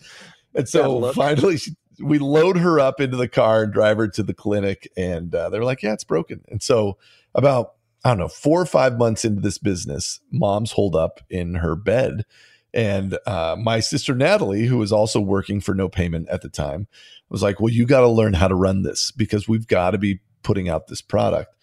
And 0.54 0.68
so 0.68 1.12
finally, 1.12 1.58
she, 1.58 1.72
we 2.02 2.18
load 2.18 2.56
her 2.56 2.80
up 2.80 3.00
into 3.00 3.16
the 3.16 3.28
car 3.28 3.62
and 3.62 3.72
drive 3.72 3.98
her 3.98 4.08
to 4.08 4.22
the 4.22 4.34
clinic. 4.34 4.90
And 4.96 5.34
uh, 5.34 5.50
they're 5.50 5.64
like, 5.64 5.82
yeah, 5.82 5.92
it's 5.92 6.04
broken. 6.04 6.42
And 6.48 6.62
so 6.62 6.98
about 7.34 7.74
I 8.04 8.10
don't 8.10 8.18
know, 8.18 8.28
four 8.28 8.60
or 8.60 8.66
five 8.66 8.98
months 8.98 9.24
into 9.24 9.40
this 9.40 9.56
business, 9.56 10.20
mom's 10.30 10.72
holed 10.72 10.94
up 10.94 11.20
in 11.30 11.54
her 11.54 11.74
bed. 11.74 12.26
And 12.74 13.16
uh, 13.26 13.56
my 13.58 13.80
sister 13.80 14.14
Natalie, 14.14 14.66
who 14.66 14.78
was 14.78 14.92
also 14.92 15.20
working 15.20 15.60
for 15.60 15.74
no 15.74 15.88
payment 15.88 16.28
at 16.28 16.42
the 16.42 16.48
time, 16.50 16.86
was 17.34 17.42
like, 17.42 17.60
Well, 17.60 17.72
you 17.72 17.84
got 17.84 18.00
to 18.00 18.08
learn 18.08 18.32
how 18.32 18.48
to 18.48 18.54
run 18.54 18.82
this 18.82 19.10
because 19.10 19.48
we've 19.48 19.66
got 19.66 19.90
to 19.90 19.98
be 19.98 20.20
putting 20.42 20.68
out 20.68 20.86
this 20.86 21.02
product. 21.02 21.54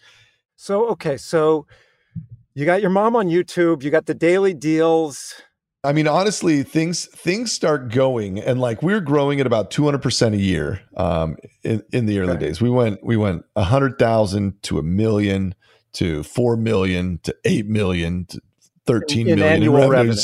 So 0.56 0.86
okay, 0.90 1.16
so 1.16 1.66
you 2.54 2.66
got 2.66 2.82
your 2.82 2.90
mom 2.90 3.16
on 3.16 3.28
YouTube, 3.28 3.82
you 3.82 3.90
got 3.90 4.06
the 4.06 4.14
daily 4.14 4.54
deals. 4.54 5.34
I 5.84 5.92
mean, 5.92 6.06
honestly, 6.06 6.62
things 6.62 7.06
things 7.06 7.50
start 7.50 7.90
going, 7.90 8.38
and 8.38 8.60
like 8.60 8.82
we 8.82 8.92
are 8.92 9.00
growing 9.00 9.40
at 9.40 9.46
about 9.46 9.70
two 9.70 9.84
hundred 9.84 10.02
percent 10.02 10.34
a 10.34 10.38
year. 10.38 10.82
Um, 10.96 11.36
in 11.64 11.82
in 11.92 12.06
the 12.06 12.20
early 12.20 12.32
okay. 12.32 12.46
days, 12.46 12.60
we 12.60 12.70
went 12.70 13.02
we 13.02 13.16
went 13.16 13.44
a 13.56 13.64
hundred 13.64 13.98
thousand 13.98 14.62
to 14.64 14.78
a 14.78 14.82
million 14.82 15.54
to 15.94 16.22
four 16.22 16.56
million 16.56 17.18
to 17.24 17.34
eight 17.44 17.66
million 17.66 18.26
to 18.26 18.40
thirteen 18.86 19.28
in, 19.28 19.38
million 19.38 19.56
annual 19.56 19.82
in 19.82 19.90
revenue. 19.90 20.20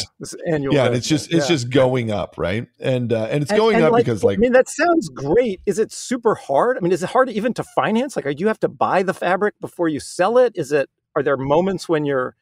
Annual 0.47 0.75
yeah, 0.75 0.81
revenue. 0.81 0.87
and 0.87 0.97
it's 0.97 1.09
just 1.09 1.33
it's 1.33 1.49
yeah. 1.49 1.55
just 1.55 1.71
going 1.71 2.11
up, 2.11 2.37
right? 2.39 2.67
And 2.81 3.13
uh, 3.13 3.29
and 3.31 3.43
it's 3.43 3.51
and, 3.51 3.59
going 3.59 3.77
and 3.77 3.85
up 3.85 3.93
like, 3.93 4.05
because 4.05 4.25
like 4.25 4.39
I 4.39 4.41
mean 4.41 4.53
that 4.53 4.69
sounds 4.69 5.09
great. 5.09 5.61
Is 5.67 5.79
it 5.79 5.93
super 5.93 6.35
hard? 6.35 6.77
I 6.77 6.81
mean, 6.81 6.93
is 6.93 7.03
it 7.03 7.11
hard 7.11 7.31
even 7.31 7.55
to 7.55 7.65
finance? 7.75 8.17
Like, 8.17 8.27
are 8.27 8.31
you 8.31 8.49
have 8.49 8.61
to 8.61 8.69
buy 8.69 9.03
the 9.03 9.15
fabric 9.15 9.55
before 9.61 9.89
you 9.89 10.01
sell 10.01 10.39
it? 10.39 10.53
Is 10.57 10.73
it? 10.73 10.91
Are 11.17 11.23
there 11.23 11.37
moments 11.37 11.89
when 11.89 12.05
you're 12.05 12.37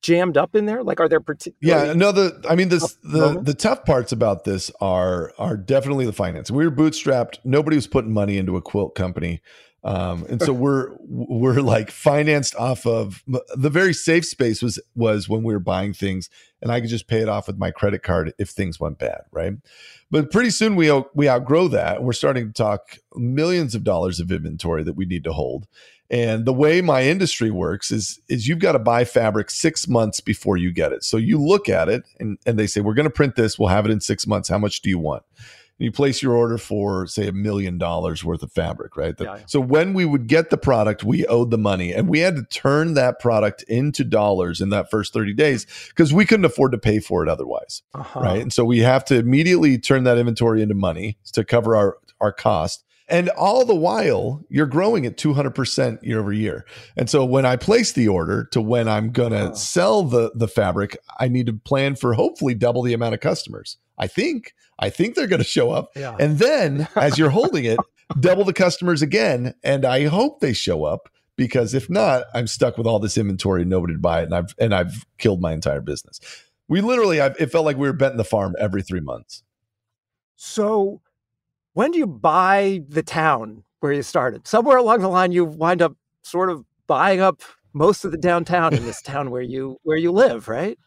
jammed 0.00 0.36
up 0.36 0.54
in 0.54 0.66
there? 0.66 0.82
Like, 0.82 1.00
are 1.00 1.08
there 1.08 1.20
particular? 1.20 1.86
Yeah, 1.86 1.92
no. 1.92 2.12
The 2.12 2.44
I 2.48 2.54
mean, 2.54 2.68
this 2.68 2.96
the 3.02 3.18
moments? 3.18 3.46
the 3.46 3.54
tough 3.54 3.84
parts 3.84 4.12
about 4.12 4.44
this 4.44 4.70
are 4.80 5.32
are 5.38 5.56
definitely 5.56 6.06
the 6.06 6.12
finance. 6.12 6.50
We 6.50 6.64
were 6.64 6.74
bootstrapped. 6.74 7.38
Nobody 7.44 7.76
was 7.76 7.86
putting 7.86 8.12
money 8.12 8.38
into 8.38 8.56
a 8.56 8.62
quilt 8.62 8.94
company. 8.94 9.40
Um, 9.84 10.26
and 10.28 10.42
so 10.42 10.52
we're 10.52 10.96
we're 11.00 11.60
like 11.60 11.90
financed 11.90 12.56
off 12.56 12.84
of 12.84 13.22
the 13.54 13.70
very 13.70 13.94
safe 13.94 14.24
space 14.26 14.60
was 14.60 14.80
was 14.96 15.28
when 15.28 15.44
we 15.44 15.52
were 15.52 15.60
buying 15.60 15.92
things 15.92 16.28
and 16.60 16.72
I 16.72 16.80
could 16.80 16.90
just 16.90 17.06
pay 17.06 17.20
it 17.20 17.28
off 17.28 17.46
with 17.46 17.58
my 17.58 17.70
credit 17.70 18.02
card 18.02 18.34
if 18.38 18.50
things 18.50 18.80
went 18.80 18.98
bad, 18.98 19.22
right? 19.30 19.52
But 20.10 20.32
pretty 20.32 20.50
soon 20.50 20.74
we 20.74 20.90
we 21.14 21.28
outgrow 21.28 21.68
that. 21.68 21.98
and 21.98 22.06
We're 22.06 22.12
starting 22.12 22.48
to 22.48 22.52
talk 22.52 22.98
millions 23.14 23.74
of 23.74 23.84
dollars 23.84 24.18
of 24.18 24.32
inventory 24.32 24.82
that 24.82 24.94
we 24.94 25.06
need 25.06 25.24
to 25.24 25.32
hold. 25.32 25.66
And 26.10 26.46
the 26.46 26.54
way 26.54 26.80
my 26.80 27.02
industry 27.04 27.50
works 27.50 27.92
is 27.92 28.18
is 28.28 28.48
you've 28.48 28.58
got 28.58 28.72
to 28.72 28.78
buy 28.78 29.04
fabric 29.04 29.50
6 29.50 29.86
months 29.88 30.20
before 30.20 30.56
you 30.56 30.72
get 30.72 30.92
it. 30.92 31.04
So 31.04 31.18
you 31.18 31.40
look 31.40 31.68
at 31.68 31.88
it 31.88 32.02
and 32.18 32.38
and 32.46 32.58
they 32.58 32.66
say 32.66 32.80
we're 32.80 32.94
going 32.94 33.04
to 33.04 33.10
print 33.10 33.36
this, 33.36 33.58
we'll 33.58 33.68
have 33.68 33.84
it 33.84 33.92
in 33.92 34.00
6 34.00 34.26
months. 34.26 34.48
How 34.48 34.58
much 34.58 34.80
do 34.82 34.88
you 34.90 34.98
want? 34.98 35.22
You 35.78 35.92
place 35.92 36.22
your 36.22 36.34
order 36.34 36.58
for 36.58 37.06
say 37.06 37.28
a 37.28 37.32
million 37.32 37.78
dollars 37.78 38.24
worth 38.24 38.42
of 38.42 38.52
fabric 38.52 38.96
right 38.96 39.16
the, 39.16 39.24
yeah. 39.24 39.38
so 39.46 39.60
when 39.60 39.94
we 39.94 40.04
would 40.04 40.26
get 40.26 40.50
the 40.50 40.58
product 40.58 41.04
we 41.04 41.26
owed 41.26 41.50
the 41.50 41.58
money 41.58 41.92
and 41.92 42.08
we 42.08 42.18
had 42.18 42.36
to 42.36 42.42
turn 42.44 42.94
that 42.94 43.18
product 43.20 43.62
into 43.64 44.04
dollars 44.04 44.60
in 44.60 44.70
that 44.70 44.90
first 44.90 45.12
30 45.12 45.34
days 45.34 45.66
because 45.88 46.12
we 46.12 46.24
couldn't 46.24 46.44
afford 46.44 46.72
to 46.72 46.78
pay 46.78 46.98
for 46.98 47.22
it 47.22 47.28
otherwise 47.28 47.82
uh-huh. 47.94 48.20
right 48.20 48.42
and 48.42 48.52
so 48.52 48.64
we 48.64 48.78
have 48.78 49.04
to 49.04 49.16
immediately 49.16 49.78
turn 49.78 50.04
that 50.04 50.18
inventory 50.18 50.62
into 50.62 50.74
money 50.74 51.18
to 51.32 51.44
cover 51.44 51.76
our 51.76 51.98
our 52.20 52.32
cost 52.32 52.84
and 53.08 53.30
all 53.30 53.64
the 53.64 53.74
while, 53.74 54.44
you're 54.50 54.66
growing 54.66 55.06
at 55.06 55.16
200% 55.16 56.02
year 56.02 56.20
over 56.20 56.32
year. 56.32 56.66
And 56.94 57.08
so 57.08 57.24
when 57.24 57.46
I 57.46 57.56
place 57.56 57.92
the 57.92 58.06
order 58.06 58.44
to 58.52 58.60
when 58.60 58.86
I'm 58.86 59.12
going 59.12 59.32
to 59.32 59.52
oh. 59.52 59.54
sell 59.54 60.02
the, 60.02 60.30
the 60.34 60.46
fabric, 60.46 60.98
I 61.18 61.28
need 61.28 61.46
to 61.46 61.54
plan 61.54 61.96
for 61.96 62.12
hopefully 62.12 62.54
double 62.54 62.82
the 62.82 62.92
amount 62.92 63.14
of 63.14 63.20
customers. 63.20 63.78
I 63.98 64.06
think 64.06 64.54
I 64.78 64.90
think 64.90 65.14
they're 65.14 65.26
going 65.26 65.42
to 65.42 65.44
show 65.44 65.70
up. 65.70 65.90
Yeah. 65.96 66.16
And 66.18 66.38
then 66.38 66.88
as 66.96 67.18
you're 67.18 67.30
holding 67.30 67.64
it, 67.64 67.78
double 68.20 68.44
the 68.44 68.52
customers 68.52 69.02
again. 69.02 69.54
And 69.62 69.84
I 69.84 70.06
hope 70.06 70.40
they 70.40 70.52
show 70.52 70.84
up 70.84 71.08
because 71.36 71.74
if 71.74 71.90
not, 71.90 72.24
I'm 72.34 72.46
stuck 72.46 72.78
with 72.78 72.86
all 72.86 72.98
this 72.98 73.18
inventory 73.18 73.62
and 73.62 73.70
nobody 73.70 73.94
to 73.94 73.98
buy 73.98 74.22
it. 74.22 74.24
And 74.24 74.34
I've, 74.34 74.54
and 74.58 74.74
I've 74.74 75.06
killed 75.18 75.40
my 75.40 75.52
entire 75.52 75.80
business. 75.80 76.20
We 76.68 76.80
literally, 76.80 77.20
I've, 77.20 77.36
it 77.40 77.50
felt 77.50 77.64
like 77.64 77.76
we 77.76 77.88
were 77.88 77.94
betting 77.94 78.18
the 78.18 78.24
farm 78.24 78.54
every 78.58 78.82
three 78.82 79.00
months. 79.00 79.42
So 80.36 81.00
when 81.72 81.90
do 81.90 81.98
you 81.98 82.06
buy 82.06 82.82
the 82.88 83.02
town 83.02 83.64
where 83.80 83.92
you 83.92 84.02
started? 84.02 84.46
Somewhere 84.46 84.76
along 84.76 85.00
the 85.00 85.08
line, 85.08 85.32
you 85.32 85.44
wind 85.44 85.82
up 85.82 85.96
sort 86.22 86.50
of 86.50 86.64
buying 86.86 87.20
up 87.20 87.42
most 87.72 88.04
of 88.04 88.10
the 88.10 88.18
downtown 88.18 88.74
in 88.74 88.84
this 88.84 89.02
town 89.02 89.30
where 89.30 89.42
you, 89.42 89.78
where 89.82 89.96
you 89.96 90.12
live, 90.12 90.48
right? 90.48 90.78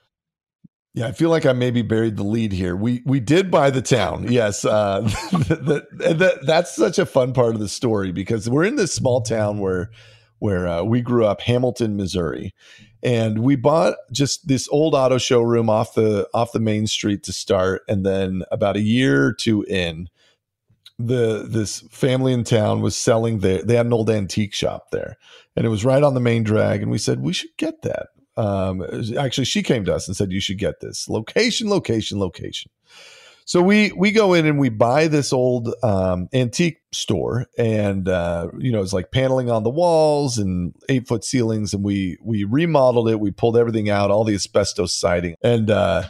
Yeah, 0.93 1.07
I 1.07 1.13
feel 1.13 1.29
like 1.29 1.45
I 1.45 1.53
maybe 1.53 1.83
buried 1.83 2.17
the 2.17 2.23
lead 2.23 2.51
here. 2.51 2.75
We 2.75 3.01
we 3.05 3.21
did 3.21 3.49
buy 3.49 3.69
the 3.69 3.81
town, 3.81 4.29
yes. 4.29 4.65
Uh, 4.65 5.01
the, 5.31 5.87
the, 5.91 6.13
the, 6.13 6.39
that's 6.45 6.75
such 6.75 6.99
a 6.99 7.05
fun 7.05 7.33
part 7.33 7.55
of 7.55 7.61
the 7.61 7.69
story 7.69 8.11
because 8.11 8.49
we're 8.49 8.65
in 8.65 8.75
this 8.75 8.93
small 8.93 9.21
town 9.21 9.59
where 9.59 9.89
where 10.39 10.67
uh, 10.67 10.83
we 10.83 11.01
grew 11.01 11.25
up, 11.25 11.39
Hamilton, 11.41 11.95
Missouri, 11.95 12.53
and 13.01 13.39
we 13.39 13.55
bought 13.55 13.95
just 14.11 14.49
this 14.49 14.67
old 14.69 14.93
auto 14.93 15.17
showroom 15.17 15.69
off 15.69 15.93
the 15.93 16.27
off 16.33 16.51
the 16.51 16.59
main 16.59 16.87
street 16.87 17.23
to 17.23 17.31
start, 17.31 17.83
and 17.87 18.05
then 18.05 18.43
about 18.51 18.75
a 18.75 18.81
year 18.81 19.27
or 19.27 19.33
two 19.33 19.63
in, 19.69 20.09
the 20.99 21.47
this 21.49 21.79
family 21.89 22.33
in 22.33 22.43
town 22.43 22.81
was 22.81 22.97
selling 22.97 23.39
there. 23.39 23.63
They 23.63 23.77
had 23.77 23.85
an 23.85 23.93
old 23.93 24.09
antique 24.09 24.53
shop 24.53 24.91
there, 24.91 25.15
and 25.55 25.65
it 25.65 25.69
was 25.69 25.85
right 25.85 26.03
on 26.03 26.15
the 26.15 26.19
main 26.19 26.43
drag, 26.43 26.81
and 26.81 26.91
we 26.91 26.97
said 26.97 27.21
we 27.21 27.31
should 27.31 27.55
get 27.57 27.81
that 27.83 28.07
um, 28.37 28.83
actually 29.17 29.45
she 29.45 29.63
came 29.63 29.85
to 29.85 29.93
us 29.93 30.07
and 30.07 30.15
said 30.15 30.31
you 30.31 30.41
should 30.41 30.57
get 30.57 30.79
this. 30.79 31.07
Location 31.09 31.69
location 31.69 32.19
location. 32.19 32.71
So 33.45 33.61
we 33.61 33.91
we 33.91 34.11
go 34.11 34.33
in 34.33 34.45
and 34.45 34.59
we 34.59 34.69
buy 34.69 35.07
this 35.07 35.33
old 35.33 35.73
um, 35.83 36.29
antique 36.31 36.81
store 36.91 37.47
and 37.57 38.07
uh, 38.07 38.47
you 38.57 38.71
know 38.71 38.81
it's 38.81 38.93
like 38.93 39.11
paneling 39.11 39.49
on 39.49 39.63
the 39.63 39.69
walls 39.69 40.37
and 40.37 40.73
eight 40.89 41.07
foot 41.07 41.23
ceilings 41.23 41.73
and 41.73 41.83
we 41.83 42.17
we 42.21 42.43
remodeled 42.43 43.09
it. 43.09 43.19
We 43.19 43.31
pulled 43.31 43.57
everything 43.57 43.89
out 43.89 44.11
all 44.11 44.23
the 44.23 44.35
asbestos 44.35 44.93
siding 44.93 45.35
and 45.41 45.69
uh 45.69 46.03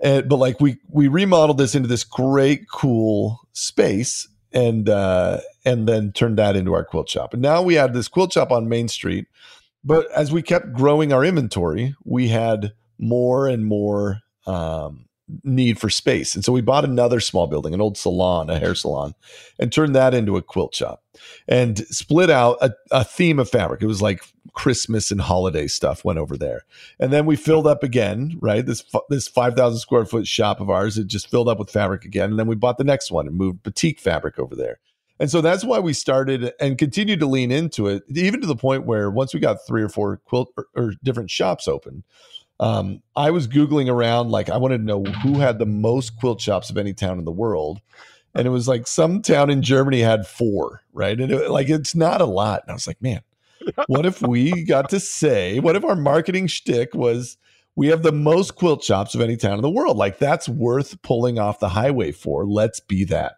and 0.00 0.28
but 0.28 0.36
like 0.36 0.60
we 0.60 0.76
we 0.88 1.08
remodeled 1.08 1.58
this 1.58 1.74
into 1.74 1.88
this 1.88 2.04
great 2.04 2.68
cool 2.70 3.40
space 3.52 4.28
and 4.52 4.88
uh 4.88 5.40
and 5.64 5.88
then 5.88 6.12
turned 6.12 6.38
that 6.38 6.54
into 6.54 6.74
our 6.74 6.84
quilt 6.84 7.08
shop. 7.08 7.32
And 7.32 7.42
now 7.42 7.62
we 7.62 7.74
had 7.74 7.94
this 7.94 8.08
quilt 8.08 8.32
shop 8.32 8.52
on 8.52 8.68
main 8.68 8.88
street 8.88 9.26
but 9.84 10.10
as 10.12 10.32
we 10.32 10.42
kept 10.42 10.72
growing 10.72 11.12
our 11.12 11.24
inventory, 11.24 11.94
we 12.04 12.28
had 12.28 12.72
more 12.98 13.46
and 13.46 13.66
more 13.66 14.20
um, 14.46 15.06
need 15.42 15.78
for 15.78 15.88
space. 15.88 16.34
And 16.34 16.44
so 16.44 16.52
we 16.52 16.60
bought 16.60 16.84
another 16.84 17.20
small 17.20 17.46
building, 17.46 17.74
an 17.74 17.80
old 17.80 17.96
salon, 17.96 18.50
a 18.50 18.58
hair 18.58 18.74
salon, 18.74 19.14
and 19.58 19.72
turned 19.72 19.94
that 19.94 20.14
into 20.14 20.36
a 20.36 20.42
quilt 20.42 20.74
shop 20.74 21.02
and 21.48 21.78
split 21.88 22.30
out 22.30 22.58
a, 22.60 22.72
a, 22.90 23.04
theme 23.04 23.38
of 23.38 23.48
fabric. 23.48 23.82
It 23.82 23.86
was 23.86 24.02
like 24.02 24.22
Christmas 24.52 25.10
and 25.10 25.20
holiday 25.20 25.66
stuff 25.66 26.04
went 26.04 26.18
over 26.18 26.36
there. 26.36 26.62
And 27.00 27.12
then 27.12 27.26
we 27.26 27.36
filled 27.36 27.66
up 27.66 27.82
again, 27.82 28.38
right? 28.40 28.64
This 28.64 28.84
this 29.08 29.28
5,000 29.28 29.78
square 29.78 30.04
foot 30.04 30.26
shop 30.26 30.60
of 30.60 30.70
ours, 30.70 30.98
it 30.98 31.06
just 31.06 31.30
filled 31.30 31.48
up 31.48 31.58
with 31.58 31.70
fabric 31.70 32.04
again. 32.04 32.30
And 32.30 32.38
then 32.38 32.46
we 32.46 32.54
bought 32.54 32.78
the 32.78 32.84
next 32.84 33.10
one 33.10 33.26
and 33.26 33.36
moved 33.36 33.62
batik 33.62 34.00
fabric 34.00 34.38
over 34.38 34.54
there. 34.54 34.78
And 35.20 35.30
so 35.30 35.40
that's 35.40 35.64
why 35.64 35.78
we 35.78 35.92
started 35.92 36.52
and 36.60 36.76
continued 36.76 37.20
to 37.20 37.26
lean 37.26 37.52
into 37.52 37.86
it, 37.86 38.02
even 38.08 38.40
to 38.40 38.46
the 38.46 38.56
point 38.56 38.84
where 38.84 39.10
once 39.10 39.32
we 39.32 39.40
got 39.40 39.64
three 39.66 39.82
or 39.82 39.88
four 39.88 40.16
quilt 40.24 40.52
or, 40.56 40.66
or 40.74 40.92
different 41.04 41.30
shops 41.30 41.68
open, 41.68 42.02
um, 42.60 43.02
I 43.14 43.30
was 43.30 43.46
Googling 43.46 43.88
around, 43.90 44.30
like, 44.30 44.48
I 44.50 44.56
wanted 44.56 44.78
to 44.78 44.84
know 44.84 45.04
who 45.04 45.38
had 45.38 45.58
the 45.58 45.66
most 45.66 46.16
quilt 46.18 46.40
shops 46.40 46.70
of 46.70 46.76
any 46.76 46.92
town 46.94 47.18
in 47.18 47.24
the 47.24 47.32
world. 47.32 47.80
And 48.34 48.46
it 48.46 48.50
was 48.50 48.66
like 48.66 48.88
some 48.88 49.22
town 49.22 49.50
in 49.50 49.62
Germany 49.62 50.00
had 50.00 50.26
four, 50.26 50.82
right? 50.92 51.20
And 51.20 51.30
it, 51.30 51.50
like, 51.50 51.68
it's 51.68 51.94
not 51.94 52.20
a 52.20 52.26
lot. 52.26 52.62
And 52.62 52.70
I 52.70 52.74
was 52.74 52.86
like, 52.86 53.00
man, 53.00 53.20
what 53.86 54.06
if 54.06 54.20
we 54.20 54.64
got 54.64 54.90
to 54.90 54.98
say, 54.98 55.60
what 55.60 55.76
if 55.76 55.84
our 55.84 55.96
marketing 55.96 56.48
shtick 56.48 56.94
was, 56.94 57.36
we 57.76 57.86
have 57.88 58.02
the 58.02 58.12
most 58.12 58.56
quilt 58.56 58.82
shops 58.82 59.14
of 59.14 59.20
any 59.20 59.36
town 59.36 59.54
in 59.54 59.62
the 59.62 59.70
world? 59.70 59.96
Like, 59.96 60.18
that's 60.18 60.48
worth 60.48 61.00
pulling 61.02 61.38
off 61.38 61.60
the 61.60 61.68
highway 61.68 62.10
for. 62.10 62.44
Let's 62.44 62.80
be 62.80 63.04
that. 63.04 63.36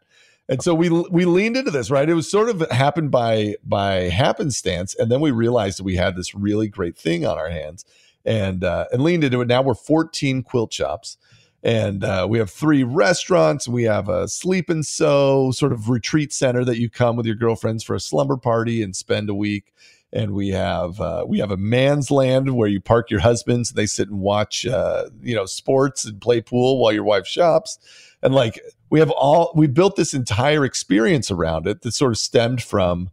And 0.49 0.63
so 0.63 0.75
we 0.75 0.89
we 0.89 1.25
leaned 1.25 1.57
into 1.57 1.73
this, 1.73 1.91
right? 1.91 2.09
It 2.09 2.15
was 2.15 2.31
sort 2.31 2.49
of 2.49 2.61
happened 2.71 3.11
by 3.11 3.57
by 3.65 4.09
happenstance, 4.09 4.95
and 4.95 5.11
then 5.11 5.21
we 5.21 5.33
realized 5.33 5.79
that 5.79 5.85
we 5.85 5.97
had 5.97 6.15
this 6.15 6.35
really 6.35 6.69
great 6.69 6.97
thing 6.97 7.27
on 7.27 7.37
our 7.37 7.51
hands, 7.51 7.85
and 8.25 8.63
uh, 8.63 8.87
and 8.93 9.03
leaned 9.03 9.25
into 9.25 9.41
it. 9.41 9.49
Now 9.49 9.63
we're 9.63 9.75
14 9.75 10.45
quilt 10.45 10.73
shops, 10.73 11.17
and 11.65 12.05
uh, 12.05 12.29
we 12.31 12.39
have 12.39 12.51
three 12.51 12.85
restaurants. 12.85 13.67
We 13.67 13.85
have 13.85 14.09
a 14.09 14.29
sleep 14.29 14.71
and 14.71 14.87
sew 14.87 15.51
sort 15.51 15.73
of 15.73 15.89
retreat 15.89 16.33
center 16.33 16.65
that 16.65 16.79
you 16.79 16.89
come 16.89 17.17
with 17.17 17.27
your 17.27 17.35
girlfriends 17.35 17.83
for 17.83 17.97
a 17.97 18.01
slumber 18.01 18.37
party 18.37 18.83
and 18.83 18.95
spend 18.95 19.29
a 19.29 19.35
week. 19.35 19.73
And 20.13 20.33
we 20.33 20.51
have 20.51 21.01
uh, 21.01 21.25
we 21.27 21.39
have 21.39 21.51
a 21.51 21.57
man's 21.57 22.11
land 22.11 22.55
where 22.55 22.69
you 22.69 22.81
park 22.81 23.11
your 23.11 23.21
husbands. 23.21 23.71
And 23.71 23.77
they 23.77 23.87
sit 23.87 24.09
and 24.09 24.21
watch 24.21 24.65
uh, 24.67 25.07
you 25.21 25.35
know 25.35 25.47
sports 25.47 26.05
and 26.05 26.21
play 26.21 26.41
pool 26.41 26.81
while 26.81 26.93
your 26.93 27.05
wife 27.05 27.27
shops 27.27 27.79
and 28.23 28.35
like 28.35 28.61
we 28.91 28.99
have 28.99 29.11
all 29.11 29.53
we 29.55 29.67
built 29.67 29.97
this 29.97 30.15
entire 30.15 30.65
experience 30.65 31.31
around 31.31 31.67
it 31.67 31.83
that 31.83 31.93
sort 31.93 32.13
of 32.13 32.19
stemmed 32.19 32.63
from 32.63 33.11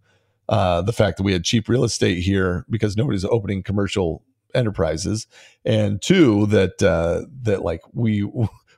uh, 0.49 0.81
the 0.81 0.93
fact 0.93 1.17
that 1.17 1.23
we 1.23 1.33
had 1.33 1.43
cheap 1.43 1.69
real 1.69 1.83
estate 1.83 2.21
here 2.21 2.65
because 2.69 2.97
nobody's 2.97 3.25
opening 3.25 3.63
commercial 3.63 4.23
enterprises, 4.53 5.27
and 5.65 6.01
two 6.01 6.45
that 6.47 6.81
uh, 6.83 7.25
that 7.43 7.63
like 7.63 7.81
we 7.93 8.23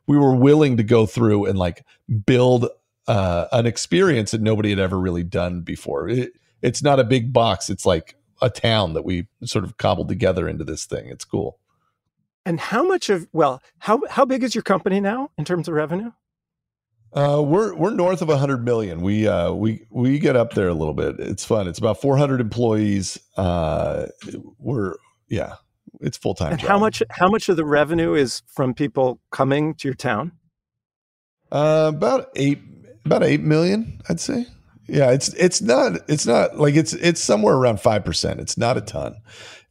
we 0.07 0.17
were 0.17 0.35
willing 0.35 0.77
to 0.77 0.83
go 0.83 1.05
through 1.05 1.45
and 1.45 1.57
like 1.57 1.85
build 2.25 2.67
uh, 3.07 3.45
an 3.51 3.65
experience 3.65 4.31
that 4.31 4.41
nobody 4.41 4.69
had 4.69 4.79
ever 4.79 4.99
really 4.99 5.23
done 5.23 5.61
before. 5.61 6.07
It, 6.07 6.33
it's 6.65 6.81
not 6.81 6.99
a 6.99 7.03
big 7.03 7.31
box; 7.31 7.69
it's 7.69 7.85
like 7.85 8.15
a 8.41 8.49
town 8.49 8.93
that 8.93 9.05
we 9.05 9.27
sort 9.43 9.63
of 9.63 9.77
cobbled 9.77 10.09
together 10.09 10.47
into 10.47 10.63
this 10.63 10.85
thing. 10.85 11.07
It's 11.07 11.25
cool. 11.25 11.59
And 12.45 12.59
how 12.59 12.83
much 12.83 13.09
of 13.09 13.27
well, 13.33 13.61
how 13.79 14.01
how 14.09 14.25
big 14.25 14.43
is 14.43 14.53
your 14.53 14.61
company 14.61 14.99
now 14.99 15.31
in 15.37 15.45
terms 15.45 15.67
of 15.67 15.73
revenue? 15.73 16.11
Uh, 17.13 17.41
we're 17.41 17.73
we're 17.75 17.91
north 17.91 18.21
of 18.21 18.27
100 18.27 18.65
million. 18.65 19.01
We 19.01 19.27
uh, 19.27 19.53
we 19.53 19.85
we 19.89 20.19
get 20.19 20.35
up 20.35 20.53
there 20.53 20.67
a 20.67 20.73
little 20.73 20.93
bit. 20.93 21.15
It's 21.19 21.45
fun. 21.45 21.67
It's 21.67 21.79
about 21.79 22.01
400 22.01 22.41
employees. 22.41 23.19
Uh, 23.37 24.07
we're 24.59 24.95
yeah, 25.29 25.55
it's 26.01 26.17
full 26.17 26.35
time. 26.35 26.53
And 26.53 26.61
how 26.61 26.77
much 26.77 27.01
how 27.09 27.29
much 27.29 27.47
of 27.47 27.55
the 27.55 27.65
revenue 27.65 28.13
is 28.13 28.43
from 28.47 28.73
people 28.73 29.21
coming 29.31 29.75
to 29.75 29.87
your 29.87 29.95
town? 29.95 30.33
Uh, 31.51 31.91
about 31.95 32.29
eight 32.35 32.59
about 33.05 33.23
eight 33.23 33.41
million, 33.41 34.01
I'd 34.09 34.19
say. 34.19 34.45
Yeah, 34.87 35.11
it's 35.11 35.29
it's 35.29 35.61
not 35.61 35.93
it's 36.07 36.25
not 36.25 36.57
like 36.59 36.75
it's 36.75 36.93
it's 36.93 37.21
somewhere 37.21 37.55
around 37.55 37.79
five 37.79 38.05
percent. 38.05 38.39
It's 38.39 38.57
not 38.57 38.77
a 38.77 38.81
ton, 38.81 39.15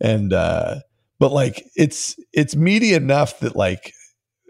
and 0.00 0.32
uh, 0.32 0.80
but 1.18 1.32
like 1.32 1.64
it's 1.76 2.18
it's 2.32 2.56
media 2.56 2.96
enough 2.96 3.38
that 3.40 3.54
like 3.54 3.92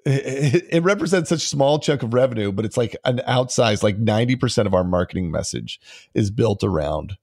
it, 0.06 0.66
it, 0.70 0.82
represents 0.82 1.28
such 1.28 1.42
a 1.42 1.46
small 1.46 1.78
chunk 1.78 2.02
of 2.02 2.14
revenue, 2.14 2.52
but 2.52 2.64
it's 2.64 2.76
like 2.76 2.96
an 3.04 3.20
outsized 3.28 3.82
like 3.82 3.98
ninety 3.98 4.36
percent 4.36 4.66
of 4.66 4.74
our 4.74 4.84
marketing 4.84 5.30
message 5.30 5.80
is 6.14 6.30
built 6.30 6.64
around 6.64 7.16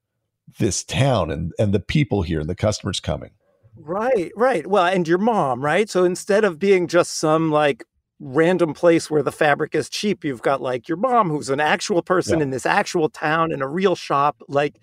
this 0.60 0.84
town 0.84 1.32
and 1.32 1.54
and 1.58 1.74
the 1.74 1.80
people 1.80 2.22
here 2.22 2.40
and 2.40 2.50
the 2.50 2.56
customers 2.56 3.00
coming. 3.00 3.32
Right, 3.76 4.32
right. 4.36 4.68
Well, 4.68 4.86
and 4.86 5.08
your 5.08 5.18
mom, 5.18 5.64
right? 5.64 5.90
So 5.90 6.04
instead 6.04 6.44
of 6.44 6.60
being 6.60 6.88
just 6.88 7.18
some 7.18 7.52
like 7.52 7.86
random 8.22 8.74
place 8.74 9.10
where 9.10 9.24
the 9.24 9.32
fabric 9.32 9.76
is 9.76 9.90
cheap. 9.90 10.24
You've 10.24 10.44
got 10.44 10.62
like 10.62 10.88
your 10.88 10.98
mom, 10.98 11.30
who's 11.30 11.50
an 11.50 11.60
actual 11.60 12.02
person 12.02 12.40
yeah. 12.40 12.44
in 12.44 12.50
this 12.52 12.66
actual 12.66 13.10
town 13.10 13.52
in 13.52 13.62
a 13.62 13.68
real 13.68 13.96
shop. 13.96 14.42
Like 14.48 14.80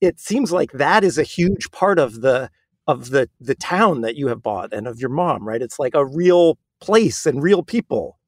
it 0.00 0.20
seems 0.20 0.52
like 0.52 0.72
that 0.72 1.04
is 1.04 1.16
a 1.16 1.22
huge 1.22 1.70
part 1.70 1.98
of 1.98 2.20
the 2.20 2.50
of 2.86 3.10
the 3.10 3.30
the 3.40 3.54
town 3.54 4.00
that 4.00 4.16
you 4.16 4.26
have 4.26 4.42
bought 4.42 4.74
and 4.74 4.86
of 4.86 4.98
your 4.98 5.10
mom, 5.10 5.46
right? 5.46 5.62
It's 5.62 5.78
like 5.78 5.94
a 5.94 6.04
real 6.04 6.58
place 6.80 7.24
and 7.24 7.42
real 7.42 7.62
people. 7.62 8.18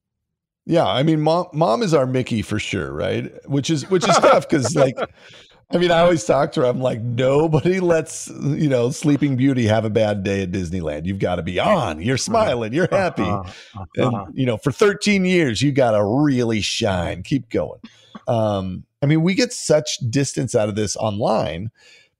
Yeah, 0.67 0.87
I 0.87 1.03
mean, 1.03 1.21
mom, 1.21 1.47
mom 1.53 1.83
is 1.83 1.93
our 1.93 2.07
Mickey 2.07 2.41
for 2.41 2.59
sure, 2.59 2.93
right? 2.93 3.31
Which 3.47 3.69
is 3.69 3.91
which 3.91 4.09
is 4.09 4.17
tough 4.19 4.49
because 4.49 4.75
like 4.75 4.97
I 5.71 5.79
mean, 5.79 5.91
I 5.91 6.01
always 6.01 6.25
talk 6.25 6.53
to 6.53 6.61
her. 6.61 6.67
I'm 6.67 6.81
like, 6.81 7.01
nobody 7.01 7.81
lets 7.81 8.29
you 8.29 8.69
know 8.69 8.91
Sleeping 8.91 9.37
Beauty 9.37 9.67
have 9.67 9.85
a 9.85 9.91
bad 9.91 10.23
day 10.23 10.43
at 10.43 10.51
Disneyland. 10.51 11.07
You've 11.07 11.19
got 11.19 11.37
to 11.37 11.43
be 11.43 11.59
on. 11.59 12.01
You're 12.01 12.19
smiling. 12.19 12.73
You're 12.73 12.89
happy. 12.91 13.23
Uh-huh. 13.23 13.85
And 13.97 14.39
you 14.39 14.47
know, 14.47 14.57
for 14.57 14.73
13 14.73 15.25
years, 15.25 15.63
you 15.63 15.73
got 15.73 15.93
to 15.93 16.05
really 16.05 16.61
shine. 16.61 17.23
Keep 17.23 17.49
going. 17.49 17.81
Um, 18.29 18.85
I 19.03 19.07
mean, 19.07 19.23
we 19.23 19.35
get 19.35 19.53
such 19.53 19.99
distance 20.11 20.55
out 20.55 20.69
of 20.69 20.77
this 20.77 20.97
online 20.97 21.71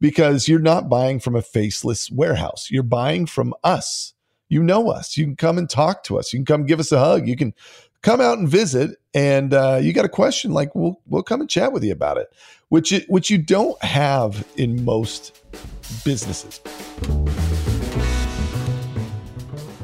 because 0.01 0.49
you're 0.49 0.59
not 0.59 0.89
buying 0.89 1.21
from 1.21 1.37
a 1.37 1.43
faceless 1.43 2.11
warehouse. 2.11 2.69
You're 2.71 2.83
buying 2.83 3.27
from 3.27 3.55
us. 3.63 4.15
You 4.49 4.63
know 4.63 4.91
us. 4.91 5.17
You 5.17 5.25
can 5.25 5.37
come 5.37 5.59
and 5.59 5.69
talk 5.69 6.05
to 6.05 6.19
us. 6.19 6.33
You 6.33 6.39
can 6.39 6.47
come 6.47 6.67
give 6.67 6.81
us 6.81 6.93
a 6.93 6.99
hug. 6.99 7.27
You 7.27 7.37
can 7.37 7.55
come 8.03 8.21
out 8.21 8.39
and 8.39 8.49
visit. 8.49 8.99
And 9.15 9.55
uh, 9.55 9.79
you 9.81 9.93
got 9.93 10.05
a 10.05 10.11
question, 10.11 10.53
like 10.53 10.75
we'll 10.75 11.01
we'll 11.07 11.23
come 11.23 11.41
and 11.41 11.49
chat 11.49 11.73
with 11.73 11.85
you 11.85 11.93
about 11.93 12.19
it 12.19 12.29
which 12.75 12.91
it, 12.91 13.09
which 13.09 13.31
you 13.31 13.39
don't 13.39 13.81
have 13.85 14.45
in 14.57 14.85
most 14.85 15.41
businesses. 16.05 16.61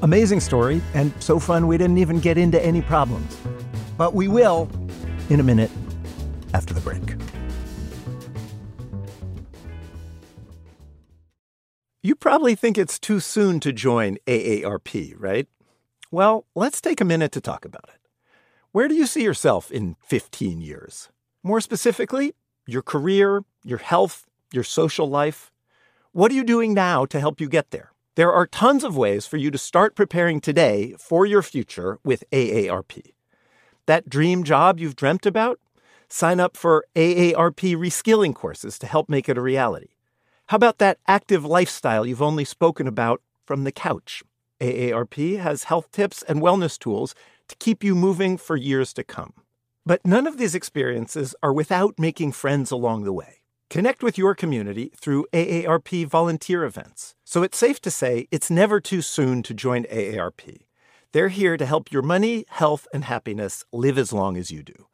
Amazing 0.03 0.41
story, 0.41 0.83
and 0.93 1.13
so 1.23 1.39
fun 1.39 1.69
we 1.69 1.79
didn't 1.79 1.99
even 1.99 2.19
get 2.19 2.37
into 2.37 2.61
any 2.61 2.83
problems. 2.83 3.37
But 3.97 4.13
we 4.13 4.27
will 4.27 4.69
in 5.29 5.39
a 5.39 5.45
minute 5.45 5.71
after 6.53 6.75
the 6.75 6.81
break. 6.81 7.15
You 12.03 12.17
probably 12.17 12.57
think 12.57 12.77
it's 12.77 12.99
too 12.99 13.21
soon 13.21 13.61
to 13.61 13.73
join 13.73 14.19
AARP, 14.27 15.15
right? 15.17 15.47
Well, 16.11 16.45
let's 16.57 16.81
take 16.81 17.01
a 17.01 17.05
minute 17.05 17.31
to 17.31 17.41
talk 17.41 17.65
about 17.65 17.89
it. 17.95 18.01
Where 18.73 18.89
do 18.89 18.97
you 18.97 19.07
see 19.07 19.23
yourself 19.23 19.71
in 19.71 19.95
15 20.01 20.61
years? 20.61 21.09
More 21.45 21.61
specifically, 21.61 22.35
your 22.67 22.83
career, 22.83 23.43
your 23.65 23.79
health, 23.79 24.27
your 24.53 24.65
social 24.65 25.09
life. 25.09 25.51
What 26.13 26.31
are 26.31 26.35
you 26.35 26.45
doing 26.45 26.75
now 26.75 27.07
to 27.07 27.21
help 27.21 27.41
you 27.41 27.49
get 27.49 27.71
there? 27.71 27.93
There 28.17 28.33
are 28.33 28.47
tons 28.47 28.85
of 28.85 28.97
ways 28.97 29.27
for 29.27 29.37
you 29.37 29.51
to 29.51 29.59
start 29.59 29.95
preparing 29.95 30.41
today 30.41 30.95
for 30.99 31.25
your 31.25 31.43
future 31.43 31.99
with 32.05 32.25
AARP. 32.33 33.13
That 33.87 34.09
dream 34.09 34.45
job 34.45 34.79
you've 34.79 34.97
dreamt 34.97 35.27
about? 35.27 35.59
Sign 36.09 36.41
up 36.41 36.57
for 36.57 36.85
AARP 36.97 37.77
reskilling 37.77 38.35
courses 38.35 38.79
to 38.81 38.87
help 38.87 39.09
make 39.09 39.29
it 39.29 39.39
a 39.39 39.41
reality. 39.41 39.91
How 40.47 40.57
about 40.57 40.79
that 40.79 40.99
active 41.07 41.45
lifestyle 41.45 42.05
you've 42.05 42.21
only 42.21 42.45
spoken 42.45 42.89
about 42.89 43.23
from 43.47 43.63
the 43.63 43.73
couch? 43.73 44.25
AARP 44.61 45.39
has 45.39 45.65
health 45.65 45.91
tips 45.93 46.23
and 46.25 46.43
wellness 46.43 46.79
tools 46.79 47.15
to 47.47 47.57
keep 47.57 47.83
you 47.83 47.95
moving 47.95 48.37
for 48.37 48.57
years 48.57 48.93
to 48.95 49.05
come. 49.05 49.33
But 49.87 50.05
none 50.05 50.27
of 50.27 50.37
these 50.37 50.55
experiences 50.55 51.35
are 51.43 51.53
without 51.53 51.99
making 51.99 52.33
friends 52.33 52.71
along 52.71 53.05
the 53.05 53.13
way. 53.13 53.41
Connect 53.71 54.03
with 54.03 54.19
your 54.19 54.35
community 54.35 54.93
through 54.97 55.27
AARP 55.33 56.07
volunteer 56.07 56.65
events. 56.65 57.15
So 57.25 57.43
it's 57.43 57.57
safe 57.57 57.81
to 57.83 57.91
say 57.91 58.27
it's 58.31 58.51
never 58.51 58.81
too 58.81 59.01
soon 59.01 59.43
to 59.45 59.55
join 59.55 59.85
AARP. 59.85 60.63
They're 61.13 61.29
here 61.29 61.57
to 61.57 61.67
help 61.67 61.91
your 61.91 62.03
money, 62.03 62.45
health, 62.49 62.87
and 62.93 63.05
happiness 63.05 63.65
live 63.73 63.97
as 63.97 64.13
long 64.13 64.37
as 64.37 64.51
you 64.51 64.63
do. 64.63 64.87